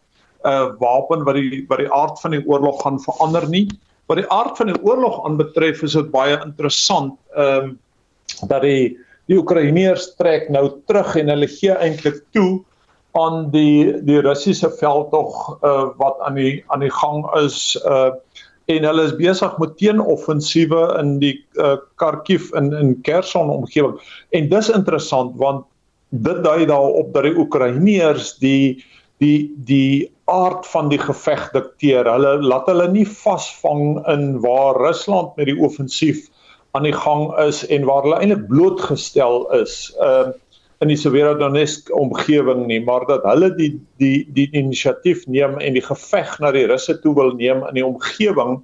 uh, 0.47 0.69
wapen 0.81 1.25
wat 1.27 1.39
die 1.39 1.65
wat 1.69 1.83
die 1.83 1.91
aard 1.93 2.21
van 2.23 2.37
die 2.37 2.45
oorlog 2.47 2.83
gaan 2.83 3.01
verander 3.03 3.49
nie. 3.51 3.67
Wat 4.07 4.21
die 4.21 4.31
aard 4.31 4.57
van 4.59 4.71
die 4.71 4.81
oorlog 4.87 5.19
aanbetref 5.27 5.83
is 5.83 5.99
dit 5.99 6.13
baie 6.15 6.39
interessant 6.45 7.19
ehm 7.35 7.73
um, 7.73 7.75
dat 8.51 8.63
die 8.67 8.97
die 9.31 9.39
Oekraïners 9.39 10.13
trek 10.19 10.49
nou 10.55 10.69
terug 10.87 11.17
en 11.19 11.31
hulle 11.33 11.49
gee 11.51 11.75
eintlik 11.75 12.23
toe 12.37 12.63
aan 13.19 13.51
die 13.51 13.97
die 14.07 14.21
Russiese 14.25 14.71
veldtog 14.79 15.37
uh, 15.65 15.89
wat 16.01 16.21
aan 16.27 16.39
die 16.39 16.63
aan 16.75 16.85
die 16.85 16.93
gang 17.03 17.25
is 17.43 17.75
uh 17.85 18.13
en 18.67 18.83
hulle 18.83 19.05
is 19.07 19.13
besig 19.15 19.53
met 19.63 19.77
teenoffensiewe 19.79 20.81
in 20.99 21.21
die 21.23 21.37
uh, 21.63 21.77
Kharkiv 22.03 22.49
in 22.59 22.73
in 22.75 22.97
Kherson 23.07 23.51
omgewing 23.55 23.95
en 24.35 24.49
dis 24.51 24.71
interessant 24.75 25.37
want 25.39 25.63
dit 26.11 26.43
dui 26.43 26.67
daarop 26.67 27.13
dat 27.15 27.29
die 27.29 27.37
Oekraïners 27.39 28.33
die 28.43 28.83
die 29.23 29.53
die 29.69 30.13
aard 30.27 30.67
van 30.67 30.91
die 30.91 31.01
geveg 31.01 31.49
dikteer. 31.55 32.09
Hulle 32.11 32.37
laat 32.43 32.67
hulle 32.71 32.89
nie 32.93 33.07
vasvang 33.07 34.01
in 34.13 34.41
waar 34.45 34.79
Rusland 34.83 35.37
met 35.37 35.49
die 35.51 35.59
offensief 35.59 36.27
aan 36.77 36.85
die 36.89 36.97
gang 36.97 37.31
is 37.41 37.63
en 37.73 37.87
waar 37.89 38.03
hulle 38.05 38.19
eintlik 38.21 38.49
blootgestel 38.51 39.47
is 39.61 39.79
uh 40.01 40.33
in 40.85 40.91
die 40.93 40.99
Severodonetsk 41.01 41.89
omgewing 41.97 42.67
nie, 42.69 42.83
maar 42.85 43.07
dat 43.09 43.23
hulle 43.25 43.49
die 43.57 43.71
die 43.97 44.27
die 44.37 44.45
inisiatief 44.53 45.23
neem 45.25 45.57
en 45.57 45.73
die 45.73 45.85
geveg 45.85 46.35
na 46.43 46.51
die 46.53 46.67
Russe 46.69 46.99
toe 47.01 47.15
wil 47.17 47.33
neem 47.39 47.63
in 47.71 47.79
die 47.79 47.85
omgewing 47.87 48.59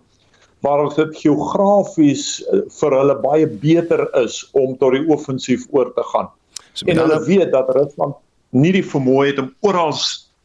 waar 0.63 0.85
dit 0.95 1.17
geografies 1.19 2.43
uh, 2.53 2.61
vir 2.69 2.97
hulle 2.99 3.17
baie 3.25 3.49
beter 3.65 4.05
is 4.21 4.43
om 4.53 4.77
tot 4.79 4.93
die 4.93 5.07
offensief 5.09 5.65
oor 5.73 5.91
te 5.97 6.05
gaan. 6.13 6.29
So, 6.73 6.87
en 6.87 7.01
hulle 7.01 7.19
weet 7.25 7.51
dat 7.55 7.73
Rusland 7.75 8.21
nie 8.53 8.75
die 8.77 8.85
vermoë 8.85 9.31
het 9.31 9.41
om 9.43 9.51
oral 9.67 9.97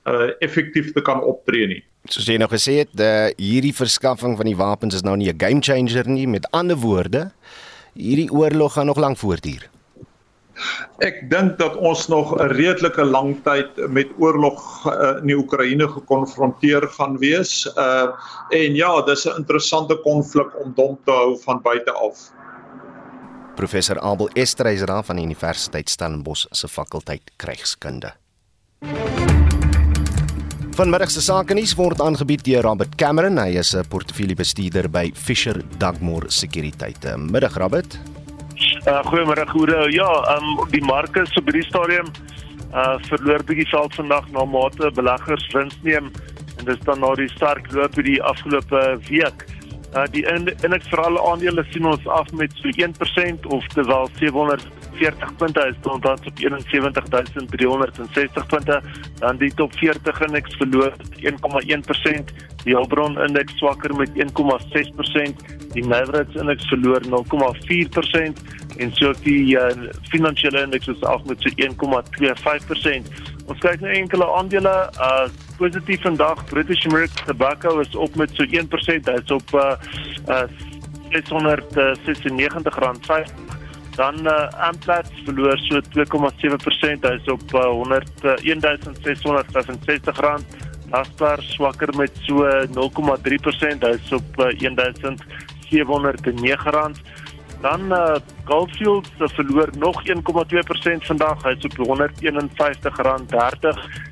uh 0.08 0.32
effektief 0.40 0.94
te 0.94 1.02
kan 1.02 1.22
optree 1.22 1.68
nie. 1.68 1.84
Soos 2.08 2.28
jy 2.30 2.38
nou 2.40 2.48
gesê 2.50 2.80
het, 2.84 2.94
uh, 3.00 3.30
hierdie 3.36 3.76
verskaffing 3.76 4.38
van 4.40 4.48
die 4.48 4.56
wapens 4.56 4.96
is 4.96 5.04
nou 5.04 5.18
nie 5.18 5.32
'n 5.32 5.40
game 5.40 5.62
changer 5.62 6.08
nie. 6.08 6.28
Met 6.28 6.48
ander 6.52 6.78
woorde, 6.78 7.32
hierdie 7.94 8.32
oorlog 8.32 8.74
gaan 8.74 8.86
nog 8.86 8.98
lank 8.98 9.18
voortduur. 9.18 9.70
Ek 11.06 11.20
dink 11.30 11.60
dat 11.60 11.76
ons 11.76 12.08
nog 12.08 12.34
'n 12.34 12.50
redelike 12.58 13.04
lang 13.06 13.38
tyd 13.44 13.70
met 13.90 14.08
oorlog 14.18 14.60
uh, 14.88 15.22
in 15.22 15.28
die 15.28 15.38
Oekraïne 15.38 15.88
gekonfronteer 15.88 16.88
gaan 16.98 17.18
wees. 17.18 17.66
Uh 17.78 18.10
en 18.50 18.76
ja, 18.76 19.02
dis 19.02 19.26
'n 19.26 19.38
interessante 19.38 19.96
konflik 20.04 20.50
om 20.64 20.74
dom 20.74 20.98
te 21.06 21.12
hou 21.12 21.38
van 21.46 21.62
buite 21.62 21.92
af. 21.92 22.32
Professor 23.56 24.00
Abel 24.00 24.30
Estreisera 24.34 25.04
van 25.04 25.16
die 25.16 25.26
Universiteit 25.26 25.90
Stellenbosch 25.90 26.46
se 26.52 26.68
fakulteit 26.68 27.32
krygskunde. 27.36 28.14
Vanmiddag 30.78 31.10
se 31.10 31.22
sake 31.26 31.56
nuus 31.58 31.72
word 31.74 32.02
aangebied 32.06 32.44
deur 32.46 32.62
Robert 32.62 32.92
Cameron. 33.02 33.40
Hy 33.42 33.58
is 33.58 33.74
'n 33.74 33.88
portefeuljebestuurder 33.90 34.88
by 34.88 35.10
Fisher 35.16 35.58
Dugmore 35.80 36.30
Sekuriteite. 36.30 37.18
Middag 37.18 37.58
Robert. 37.58 37.98
Uh, 38.86 39.02
Goeiemôre 39.10 39.48
goeie. 39.50 39.92
Ja, 39.92 40.38
um, 40.38 40.70
die 40.70 40.84
marke 40.84 41.26
so 41.26 41.42
by 41.42 41.52
die 41.52 41.64
stadium 41.64 42.06
uh 42.74 43.00
verloor 43.10 43.42
bietjie 43.44 43.66
veld 43.72 43.96
vandag 43.96 44.30
na 44.32 44.46
mate 44.46 44.92
beleggers 44.94 45.48
wins 45.54 45.74
neem 45.82 46.12
en 46.60 46.66
dis 46.66 46.80
dan 46.86 47.00
na 47.00 47.16
die 47.16 47.30
sterk 47.30 47.72
loop 47.72 47.96
by 47.96 48.04
die 48.04 48.22
afgelope 48.22 49.00
week. 49.10 49.48
Uh 49.96 50.06
die 50.12 50.26
indeks 50.30 50.90
vir 50.94 51.02
alle 51.02 51.20
aandele 51.20 51.66
sien 51.72 51.86
ons 51.86 52.08
af 52.08 52.32
met 52.34 52.54
so 52.54 52.70
1% 52.70 53.50
of 53.50 53.66
terwyl 53.74 54.08
740 54.98 55.36
punte 55.38 55.68
is 55.70 55.76
tot 55.82 56.02
dan 56.02 56.18
op 56.26 56.38
71360 56.38 58.46
punte. 58.46 58.82
Dan 59.20 59.38
die 59.38 59.54
top 59.54 59.78
40 59.78 60.22
indeks 60.22 60.56
verloor 60.56 60.94
1,1%, 61.16 61.32
die 62.64 62.76
Hulbron 62.76 63.20
indeks 63.20 63.58
swakker 63.58 63.96
met 63.96 64.10
1,6%, 64.10 64.14
die 65.74 65.88
Navigator 65.88 66.42
indeks 66.42 66.68
verloor 66.68 67.02
0,4% 67.02 68.34
en 68.78 68.94
so 68.94 69.14
die 69.24 69.58
uh, 69.58 69.70
finansiële 70.12 70.62
indeks 70.62 70.88
is 70.88 71.04
af 71.04 71.24
met 71.26 71.42
so 71.42 71.50
1,25%. 71.50 71.66
Ons 73.48 73.60
kyk 73.64 73.82
nou 73.82 73.94
enkele 73.96 74.28
aandele, 74.38 74.76
uh 75.00 75.28
positief 75.58 76.04
vandag. 76.06 76.44
British 76.52 76.86
American 76.86 77.26
Tobacco 77.26 77.80
is 77.80 77.96
op 77.96 78.16
met 78.16 78.30
so 78.38 78.46
1%. 78.46 79.10
Hy's 79.10 79.32
op 79.34 79.54
uh 79.54 79.74
uh 80.28 80.46
696 81.10 82.76
rand 82.76 83.06
50. 83.06 83.57
Dan 83.98 84.30
uh 84.30 84.46
Amplats 84.70 85.10
verloor 85.26 85.58
so 85.58 85.82
2,7%. 85.82 87.02
Hy's 87.02 87.26
op 87.34 87.42
uh, 87.54 87.66
100 87.66 88.10
uh, 88.24 88.36
1665 88.46 90.20
rand. 90.20 90.46
Naspers 90.94 91.54
swakker 91.54 91.96
met 91.98 92.12
so 92.22 92.46
0,3%. 92.46 92.54
Hy's 93.90 94.12
op 94.14 94.38
uh, 94.38 94.54
1709 94.60 96.72
rand. 96.72 97.02
Dan 97.62 97.92
uh 97.92 98.16
Goldfields 98.46 99.10
uh, 99.18 99.28
verloor 99.28 99.70
nog 99.78 100.02
1,2% 100.06 100.14
vandag. 101.10 101.44
Hy's 101.44 101.66
op 101.66 101.78
R151.30 101.82 101.86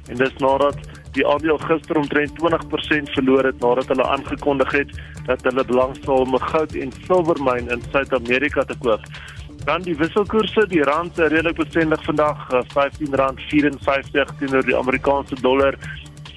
en 0.09 0.15
dis 0.17 0.33
nadat 0.41 0.77
die 1.15 1.27
aandeel 1.27 1.57
gister 1.57 1.97
omtrent 1.97 2.31
20% 2.41 3.11
verloor 3.15 3.43
het 3.47 3.59
nadat 3.63 3.87
hulle 3.93 4.07
aangekondig 4.15 4.71
het 4.71 4.89
dat 5.29 5.43
hulle 5.47 5.65
belangstel 5.65 6.15
om 6.25 6.35
'n 6.35 6.47
goud 6.51 6.73
en 6.73 6.91
silwermyn 7.05 7.69
in 7.69 7.81
Suid-Amerika 7.91 8.61
te 8.61 8.77
koop. 8.77 9.01
Dan 9.65 9.81
die 9.81 9.95
wisselkoerse, 9.97 10.67
die 10.69 10.83
rand 10.85 11.17
redelik 11.17 11.57
bestendig 11.57 12.03
vandag, 12.05 12.37
R15.54 12.53 14.35
teenoor 14.39 14.65
die 14.67 14.75
Amerikaanse 14.77 15.35
dollar. 15.41 15.73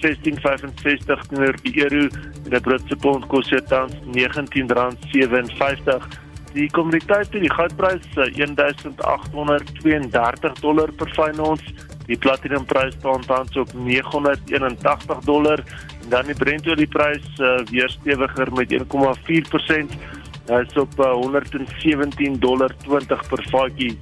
1665 0.01 1.27
teenoor 1.29 1.57
die 1.63 1.83
euro 1.83 2.07
en 2.07 2.51
die 2.55 2.61
Britse 2.63 2.97
pond 2.97 3.27
kos 3.33 3.49
dit 3.51 3.67
tans 3.69 3.95
R19.57 4.15 6.07
die 6.55 6.69
kommoditeit 6.73 7.33
die 7.35 7.51
goudprys 7.53 8.07
1832 8.17 10.61
dollar 10.63 10.93
per 10.97 11.11
fyn 11.17 11.41
ons 11.45 11.63
die 12.09 12.17
platinum 12.17 12.65
prys 12.65 12.95
staan 12.97 13.21
tans 13.29 13.53
op 13.61 13.69
981 13.77 15.19
dollar. 15.29 15.61
En 16.03 16.09
dan 16.15 16.25
die 16.31 16.35
Brent-olieprys 16.35 17.27
uh, 17.37 17.61
weer 17.69 17.91
stewiger 17.93 18.49
met 18.57 18.73
1,4% 18.73 19.93
hy 20.49 20.61
is 20.65 20.77
op 20.81 20.99
uh, 20.99 21.13
117 21.13 22.39
dollar 22.43 22.75
20 22.87 23.27
per 23.31 23.45
vatjie 23.53 23.95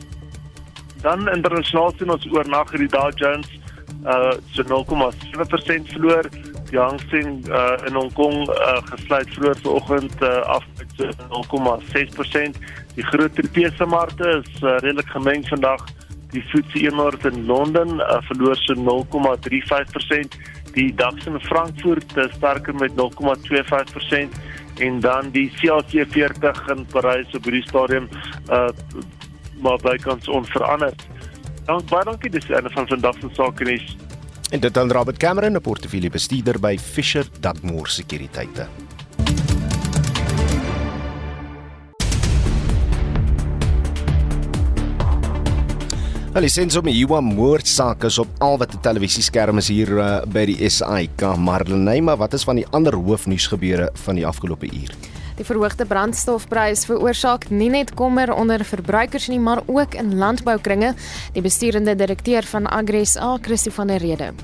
dan 1.03 1.29
internasionaal 1.31 1.95
sien 1.99 2.13
ons 2.15 2.29
oornag 2.33 2.71
hierdie 2.75 2.93
Dow 2.95 3.11
Jones 3.15 3.51
uh 4.07 4.35
so 4.55 4.63
0,7% 4.63 5.93
verloor 5.95 6.31
die 6.71 6.79
Hang 6.79 6.99
Seng 7.11 7.45
uh, 7.49 7.77
in 7.87 7.95
Hong 7.95 8.13
Kong 8.15 8.49
uh, 8.51 8.81
gesluit 8.91 9.31
vroeër 9.35 9.61
vanoggend 9.63 10.23
uh, 10.23 10.41
af 10.57 10.65
met 10.79 10.91
so 10.97 11.05
0,6%. 11.31 12.59
Die 12.97 13.07
groot 13.07 13.39
Europese 13.39 13.87
markte 13.87 14.43
is 14.43 14.51
uh, 14.63 14.77
redelik 14.83 15.09
gemeng 15.15 15.47
vandag. 15.49 15.85
Die 16.35 16.43
FTSE 16.43 16.91
100 16.91 17.29
in 17.31 17.47
Londen 17.47 18.01
uh, 18.01 18.19
verloor 18.29 18.57
so 18.57 18.75
0,35%. 18.75 20.39
Die 20.75 20.91
DAX 20.95 21.27
in 21.27 21.41
Frankfurt 21.41 22.17
is 22.17 22.35
sterker 22.37 22.75
met 22.75 22.93
0,25% 22.99 24.35
en 24.79 25.01
dan 25.01 25.31
die 25.31 25.51
CAC 25.61 26.07
40 26.09 26.69
in 26.69 26.87
Parys 26.87 27.35
op 27.35 27.45
hierdie 27.45 27.67
stadium 27.69 28.09
uh 28.51 28.69
maar 29.57 29.79
bykans 29.81 30.29
onveranderd. 30.29 31.07
Dan 31.65 31.81
baie 31.89 32.05
dankie 32.05 32.31
dis 32.31 32.49
een 32.49 32.71
van 32.71 32.87
vandag 32.87 33.17
se 33.21 33.29
sake 33.33 33.65
nuus. 33.65 33.97
En 34.51 34.61
dit 34.61 34.75
dan 34.75 34.93
Robert 34.93 35.17
Cameron, 35.17 35.53
'n 35.53 35.61
portefeuljebestuurder 35.61 36.61
by 36.61 36.77
Fisher 36.79 37.27
Dugmore 37.41 37.89
Sekuriteite. 37.89 38.86
Hulle 46.37 46.51
sê 46.53 46.69
so 46.69 46.83
'n 46.85 46.93
Iwa 46.93 47.23
moordsaak 47.25 48.05
is 48.05 48.19
op 48.19 48.29
al 48.45 48.59
wat 48.61 48.69
die 48.69 48.81
televisieskerm 48.85 49.57
is 49.57 49.71
hier 49.73 49.89
uh, 49.97 50.21
by 50.29 50.43
die 50.45 50.69
SAIK, 50.69 51.23
maar 51.41 51.63
Lenay, 51.65 52.03
maar 52.05 52.19
wat 52.21 52.35
is 52.37 52.45
van 52.45 52.61
die 52.61 52.67
ander 52.77 52.93
hoofnuus 52.93 53.47
gebeure 53.49 53.89
van 54.05 54.15
die 54.21 54.27
afgelope 54.27 54.67
uur? 54.69 54.93
Die 55.39 55.47
verhoogde 55.49 55.87
brandstofprys 55.89 56.85
veroorsaak 56.85 57.49
nie 57.49 57.71
net 57.71 57.95
kommer 57.95 58.35
onder 58.35 58.65
verbruikers 58.65 59.31
nie, 59.33 59.41
maar 59.41 59.63
ook 59.65 59.95
in 59.95 60.19
landboukringe. 60.21 60.93
Die 61.33 61.43
besturende 61.43 61.97
direkteur 61.97 62.45
van 62.45 62.69
AgriSA, 62.69 63.39
Christo 63.41 63.71
van 63.71 63.87
der 63.87 64.05
Rede. 64.05 64.35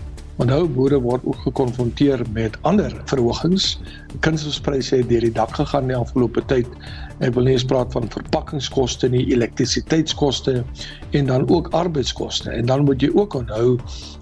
Onthou 0.40 0.64
boere 0.64 0.96
word 1.00 1.24
ook 1.28 1.44
gekonfronteer 1.44 2.22
met 2.32 2.56
ander 2.62 2.94
verhogings. 3.04 3.76
Kunstgraspryse 4.24 4.96
het 4.96 5.08
deur 5.12 5.20
die 5.20 5.32
dak 5.32 5.52
gegaan 5.54 5.92
die 5.92 5.96
afgelope 5.96 6.40
tyd. 6.48 6.66
Ek 7.20 7.34
wil 7.34 7.44
nie 7.44 7.52
eens 7.56 7.66
praat 7.68 7.92
van 7.92 8.08
verpakkingskoste 8.10 9.08
nie, 9.12 9.26
elektrisiteitskoste 9.34 10.62
en 11.10 11.26
dan 11.26 11.48
ook 11.48 11.68
arbeidskoste. 11.76 12.50
En 12.50 12.66
dan 12.66 12.84
moet 12.84 13.02
jy 13.02 13.10
ook 13.14 13.34
onthou 13.34 13.78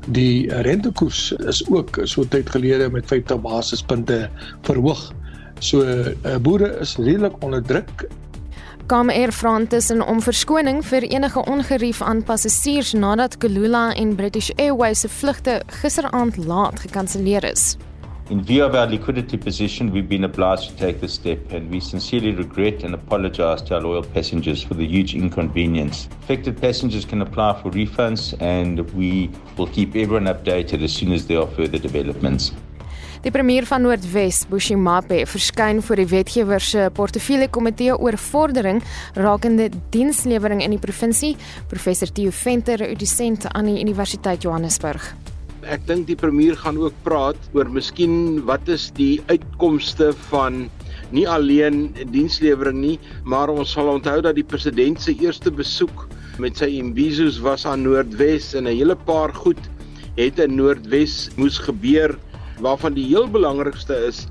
die 0.08 0.50
rentekoers 0.66 1.32
is 1.46 1.62
ook 1.70 2.00
so 2.04 2.24
tyd 2.24 2.50
gelede 2.50 2.90
met 2.90 3.06
50 3.06 3.40
basispunte 3.40 4.28
verhoog. 4.66 5.10
So 5.60 5.84
uh, 5.84 6.36
boere 6.40 6.72
is 6.80 6.96
redelik 6.96 7.36
onder 7.44 7.62
druk. 7.62 8.08
Comair 8.90 9.30
vra 9.32 9.52
intussen 9.60 10.00
om 10.02 10.22
verskoning 10.22 10.80
vir 10.82 11.04
enige 11.06 11.44
ongerief 11.46 12.00
aan 12.02 12.24
passasiers 12.26 12.92
nadat 12.92 13.36
Kulula 13.38 13.92
en 13.94 14.16
British 14.18 14.50
Airways 14.56 15.00
se 15.00 15.08
vlugte 15.08 15.60
gisteraand 15.66 16.36
laat 16.36 16.80
gekanselleer 16.80 17.44
is. 17.52 17.76
In 18.30 18.44
view 18.44 18.62
of 18.62 18.76
our 18.76 18.86
liquidity 18.86 19.36
position, 19.36 19.90
we've 19.90 20.08
been 20.08 20.22
obliged 20.22 20.70
to 20.70 20.76
take 20.76 21.00
this 21.00 21.14
step, 21.14 21.50
and 21.50 21.68
we 21.68 21.80
sincerely 21.80 22.30
regret 22.30 22.84
and 22.84 22.94
apologize 22.94 23.60
to 23.62 23.74
our 23.74 23.80
loyal 23.80 24.04
passengers 24.04 24.62
for 24.62 24.74
the 24.74 24.86
huge 24.86 25.16
inconvenience. 25.16 26.08
Affected 26.22 26.60
passengers 26.60 27.04
can 27.04 27.22
apply 27.22 27.60
for 27.60 27.72
refunds, 27.72 28.40
and 28.40 28.88
we 28.94 29.30
will 29.56 29.66
keep 29.66 29.96
everyone 29.96 30.26
updated 30.26 30.80
as 30.84 30.92
soon 30.92 31.10
as 31.10 31.26
there 31.26 31.40
are 31.40 31.48
further 31.56 31.80
developments. 31.80 32.52
Die 33.22 33.32
premier 33.34 33.66
van 33.66 33.82
Noordwes, 33.82 34.44
Bushimape, 34.48 35.24
verskyn 35.26 35.82
voor 35.82 35.98
die 35.98 36.06
wetgewer 36.06 36.60
se 36.60 36.86
portefeulje 36.94 37.50
komitee 37.50 37.98
oor 37.98 38.14
vordering 38.16 38.78
rakende 39.18 39.68
dienslewering 39.90 40.62
in 40.62 40.70
die 40.70 40.78
provinsie, 40.78 41.34
professor 41.66 42.12
Theo 42.12 42.30
Venter, 42.30 42.86
dosent 42.94 43.50
aan 43.50 43.74
die 43.74 43.82
Universiteit 43.82 44.46
Johannesburg. 44.46 45.10
Ek 45.68 45.82
dink 45.84 46.06
die 46.08 46.16
premier 46.16 46.56
gaan 46.56 46.78
ook 46.80 46.94
praat 47.04 47.36
oor 47.52 47.68
miskien 47.68 48.40
wat 48.48 48.68
is 48.72 48.86
die 48.96 49.20
uitkomste 49.28 50.14
van 50.30 50.70
nie 51.12 51.26
alleen 51.28 51.90
dienslewering 52.14 52.78
nie, 52.80 52.94
maar 53.28 53.52
ons 53.52 53.74
sal 53.76 53.90
onthou 53.92 54.22
dat 54.24 54.38
die 54.38 54.46
president 54.46 55.02
se 55.04 55.12
eerste 55.20 55.52
besoek 55.52 56.06
met 56.40 56.56
sy 56.56 56.70
imbizos 56.78 57.42
was 57.44 57.66
aan 57.68 57.84
Noordwes 57.84 58.54
en 58.56 58.64
'n 58.64 58.78
hele 58.78 58.96
paar 58.96 59.34
goed 59.36 59.60
het 60.16 60.40
in 60.40 60.56
Noordwes 60.56 61.28
moes 61.36 61.58
gebeur 61.58 62.16
waarvan 62.64 62.96
die 62.96 63.04
heel 63.12 63.28
belangrikste 63.28 63.96
is, 64.08 64.26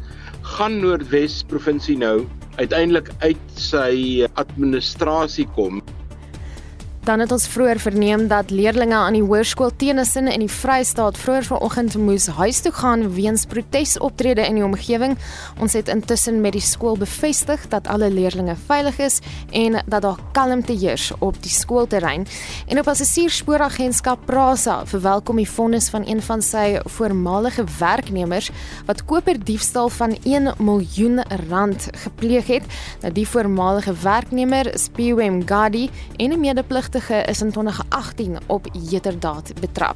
gaan 0.57 0.81
Noordwes 0.81 1.43
provinsie 1.43 1.97
nou 1.97 2.25
uiteindelik 2.57 3.13
uit 3.21 3.45
sy 3.53 4.25
administrasie 4.33 5.45
kom. 5.53 5.83
Dan 7.03 7.19
het 7.19 7.31
ons 7.31 7.47
vroeër 7.47 7.79
verneem 7.79 8.27
dat 8.27 8.51
leerdlinge 8.51 8.95
aan 8.95 9.15
die 9.15 9.23
hoërskool 9.23 9.71
Teenisin 9.75 10.27
in 10.27 10.43
die 10.43 10.51
Vrystaat 10.51 11.17
vroeër 11.17 11.45
vanoggend 11.47 11.95
moes 11.97 12.27
huis 12.27 12.59
toe 12.59 12.71
gaan 12.75 13.05
weens 13.15 13.45
protesoptrede 13.47 14.43
in 14.45 14.59
die 14.59 14.65
omgewing. 14.65 15.15
Ons 15.63 15.73
het 15.73 15.87
intussen 15.87 16.41
met 16.41 16.53
die 16.57 16.61
skool 16.61 16.97
bevestig 16.99 17.63
dat 17.71 17.87
alle 17.87 18.09
leerdlinge 18.11 18.55
veilig 18.65 18.99
is 18.99 19.19
en 19.51 19.79
dat 19.85 20.01
daar 20.01 20.19
kalmte 20.35 20.75
heers 20.75 21.11
op 21.19 21.39
die 21.43 21.53
skoolterrein. 21.53 22.27
En 22.67 22.79
op 22.79 22.85
passasierspooragentskap 22.91 24.25
Prasa 24.27 24.85
verwelkom 24.85 25.39
die 25.39 25.49
vonnis 25.49 25.89
van 25.89 26.05
een 26.07 26.21
van 26.21 26.43
sy 26.43 26.77
voormalige 26.83 27.63
werknemers 27.79 28.51
wat 28.85 29.05
koperdiefstal 29.05 29.89
van 29.89 30.17
1 30.23 30.53
miljoen 30.57 31.23
rand 31.49 31.87
gepleeg 32.03 32.47
het. 32.47 32.69
Nou 33.01 33.13
die 33.13 33.27
voormalige 33.27 33.95
werknemer, 34.03 34.71
Spiwem 34.75 35.41
Gadi, 35.47 35.89
en 36.17 36.31
'n 36.31 36.39
medepligtige 36.39 36.98
pligtige 36.99 37.31
is 37.31 37.41
in 37.41 37.51
2018 37.51 38.37
op 38.45 38.65
heterdaad 38.89 39.51
betrap. 39.59 39.95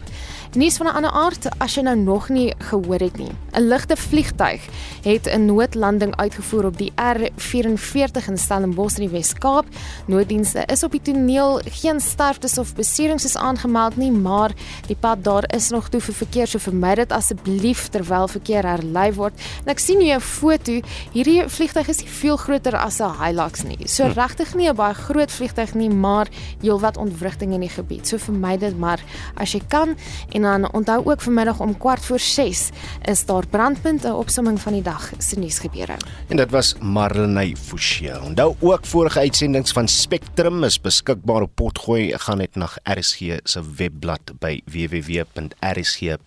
Nuus 0.53 0.77
van 0.77 0.85
'n 0.85 0.95
ander 0.95 1.11
aard, 1.11 1.47
as 1.57 1.75
jy 1.75 1.81
nou 1.81 1.95
nog 1.95 2.29
nie 2.29 2.53
gehoor 2.57 2.99
het 2.99 3.17
nie. 3.17 3.31
'n 3.51 3.67
Ligte 3.67 3.95
vliegtyg 3.95 4.61
het 5.01 5.25
'n 5.25 5.45
noodlanding 5.45 6.15
uitgevoer 6.15 6.65
op 6.65 6.77
die 6.77 6.91
R44 6.95 8.27
in 8.27 8.37
Stellenbosch 8.37 8.97
in 8.97 9.09
die 9.09 9.17
Wes-Kaap. 9.17 9.65
Nooddienste 10.05 10.63
is 10.65 10.83
op 10.83 10.91
die 10.91 11.01
toneel, 11.01 11.61
geen 11.65 11.99
sterftes 11.99 12.57
of 12.57 12.75
beserings 12.75 13.25
is 13.25 13.37
aangemeld 13.37 13.97
nie, 13.97 14.11
maar 14.11 14.51
die 14.87 14.95
pad 14.95 15.23
daar 15.23 15.43
is 15.55 15.69
nog 15.69 15.89
toe 15.89 16.01
vir 16.01 16.13
verkeer, 16.13 16.47
so 16.47 16.59
vermy 16.59 16.95
dit 16.95 17.11
asseblief 17.11 17.87
terwyl 17.87 18.27
verkeer 18.27 18.63
herlei 18.63 19.13
word. 19.13 19.33
En 19.65 19.71
ek 19.71 19.79
sien 19.79 19.99
hier 19.99 20.15
'n 20.15 20.21
foto, 20.21 20.79
hierdie 21.11 21.49
vliegtyg 21.49 21.87
is 21.87 21.97
nie 21.97 22.09
veel 22.09 22.37
groter 22.37 22.77
as 22.77 22.99
'n 22.99 23.23
Hilux 23.23 23.63
nie. 23.63 23.87
So 23.87 24.03
hm. 24.03 24.11
regtig 24.19 24.55
nie 24.55 24.69
'n 24.69 24.75
baie 24.75 24.93
groot 24.93 25.31
vliegtyg 25.31 25.73
nie, 25.73 25.89
maar 25.89 26.27
heelwat 26.61 26.81
wat 26.81 26.97
ontwrigting 26.97 27.53
in 27.53 27.59
die 27.59 27.69
gebied. 27.69 28.07
So 28.07 28.17
vermy 28.17 28.57
dit 28.57 28.79
maar 28.79 28.99
as 29.35 29.51
jy 29.51 29.61
kan 29.67 29.95
en 30.31 30.42
dan 30.43 30.71
onthou 30.73 31.05
ook 31.05 31.21
vanmiddag 31.21 31.59
om 31.59 31.77
kwart 31.77 32.05
voor 32.05 32.19
6 32.19 32.69
is 33.01 33.25
daar 33.25 33.47
brandpunte 33.47 34.13
opsomming 34.13 34.61
van 34.61 34.73
die 34.73 34.81
dag 34.81 35.11
se 35.17 35.39
nuusgebeure. 35.39 35.95
En 36.27 36.37
dit 36.37 36.51
was 36.51 36.75
Marlenae 36.79 37.55
Forsie. 37.55 38.21
Onthou 38.21 38.55
ook 38.59 38.85
vorige 38.85 39.19
uitsendings 39.19 39.71
van 39.71 39.87
Spectrum 39.87 40.63
is 40.63 40.81
beskikbaar 40.81 41.41
op 41.41 41.51
Potgooi. 41.55 42.17
Gaan 42.17 42.37
net 42.37 42.55
na 42.55 42.69
RSG 42.83 43.19
se 43.43 43.61
webblad 43.75 44.31
by 44.39 44.61
www.rsg.co 44.65 46.23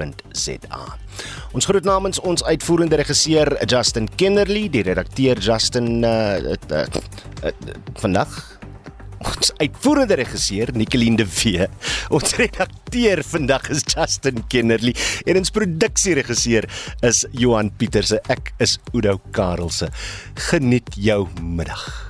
www.rsg.za. 0.00 0.80
Ons 1.52 1.66
groet 1.68 1.84
namens 1.84 2.20
ons 2.20 2.44
uitvoerende 2.44 2.96
regisseur 3.00 3.52
Justin 3.66 4.08
Kennerly, 4.16 4.68
die 4.72 4.84
redakteur 4.86 5.40
Justin 5.42 6.04
uh, 6.04 6.38
uh, 6.38 6.56
uh, 6.70 6.86
uh, 7.44 7.52
vandag 8.00 8.49
Ons 9.20 9.52
uitvoerende 9.60 10.16
regisseur 10.16 10.70
Nicoline 10.72 11.20
de 11.20 11.26
Wee. 11.28 11.66
Ons 12.08 12.32
redakteur 12.40 13.20
vandag 13.26 13.68
is 13.74 13.84
Justin 13.84 14.40
Kennerly 14.48 14.94
en 15.28 15.40
ons 15.42 15.52
produksieregisseur 15.52 16.68
is 17.06 17.26
Johan 17.36 17.72
Pieterse. 17.76 18.22
Ek 18.32 18.54
is 18.64 18.78
Udo 18.96 19.18
Karelse. 19.36 19.92
Geniet 20.50 20.96
jou 20.96 21.26
middag. 21.40 22.09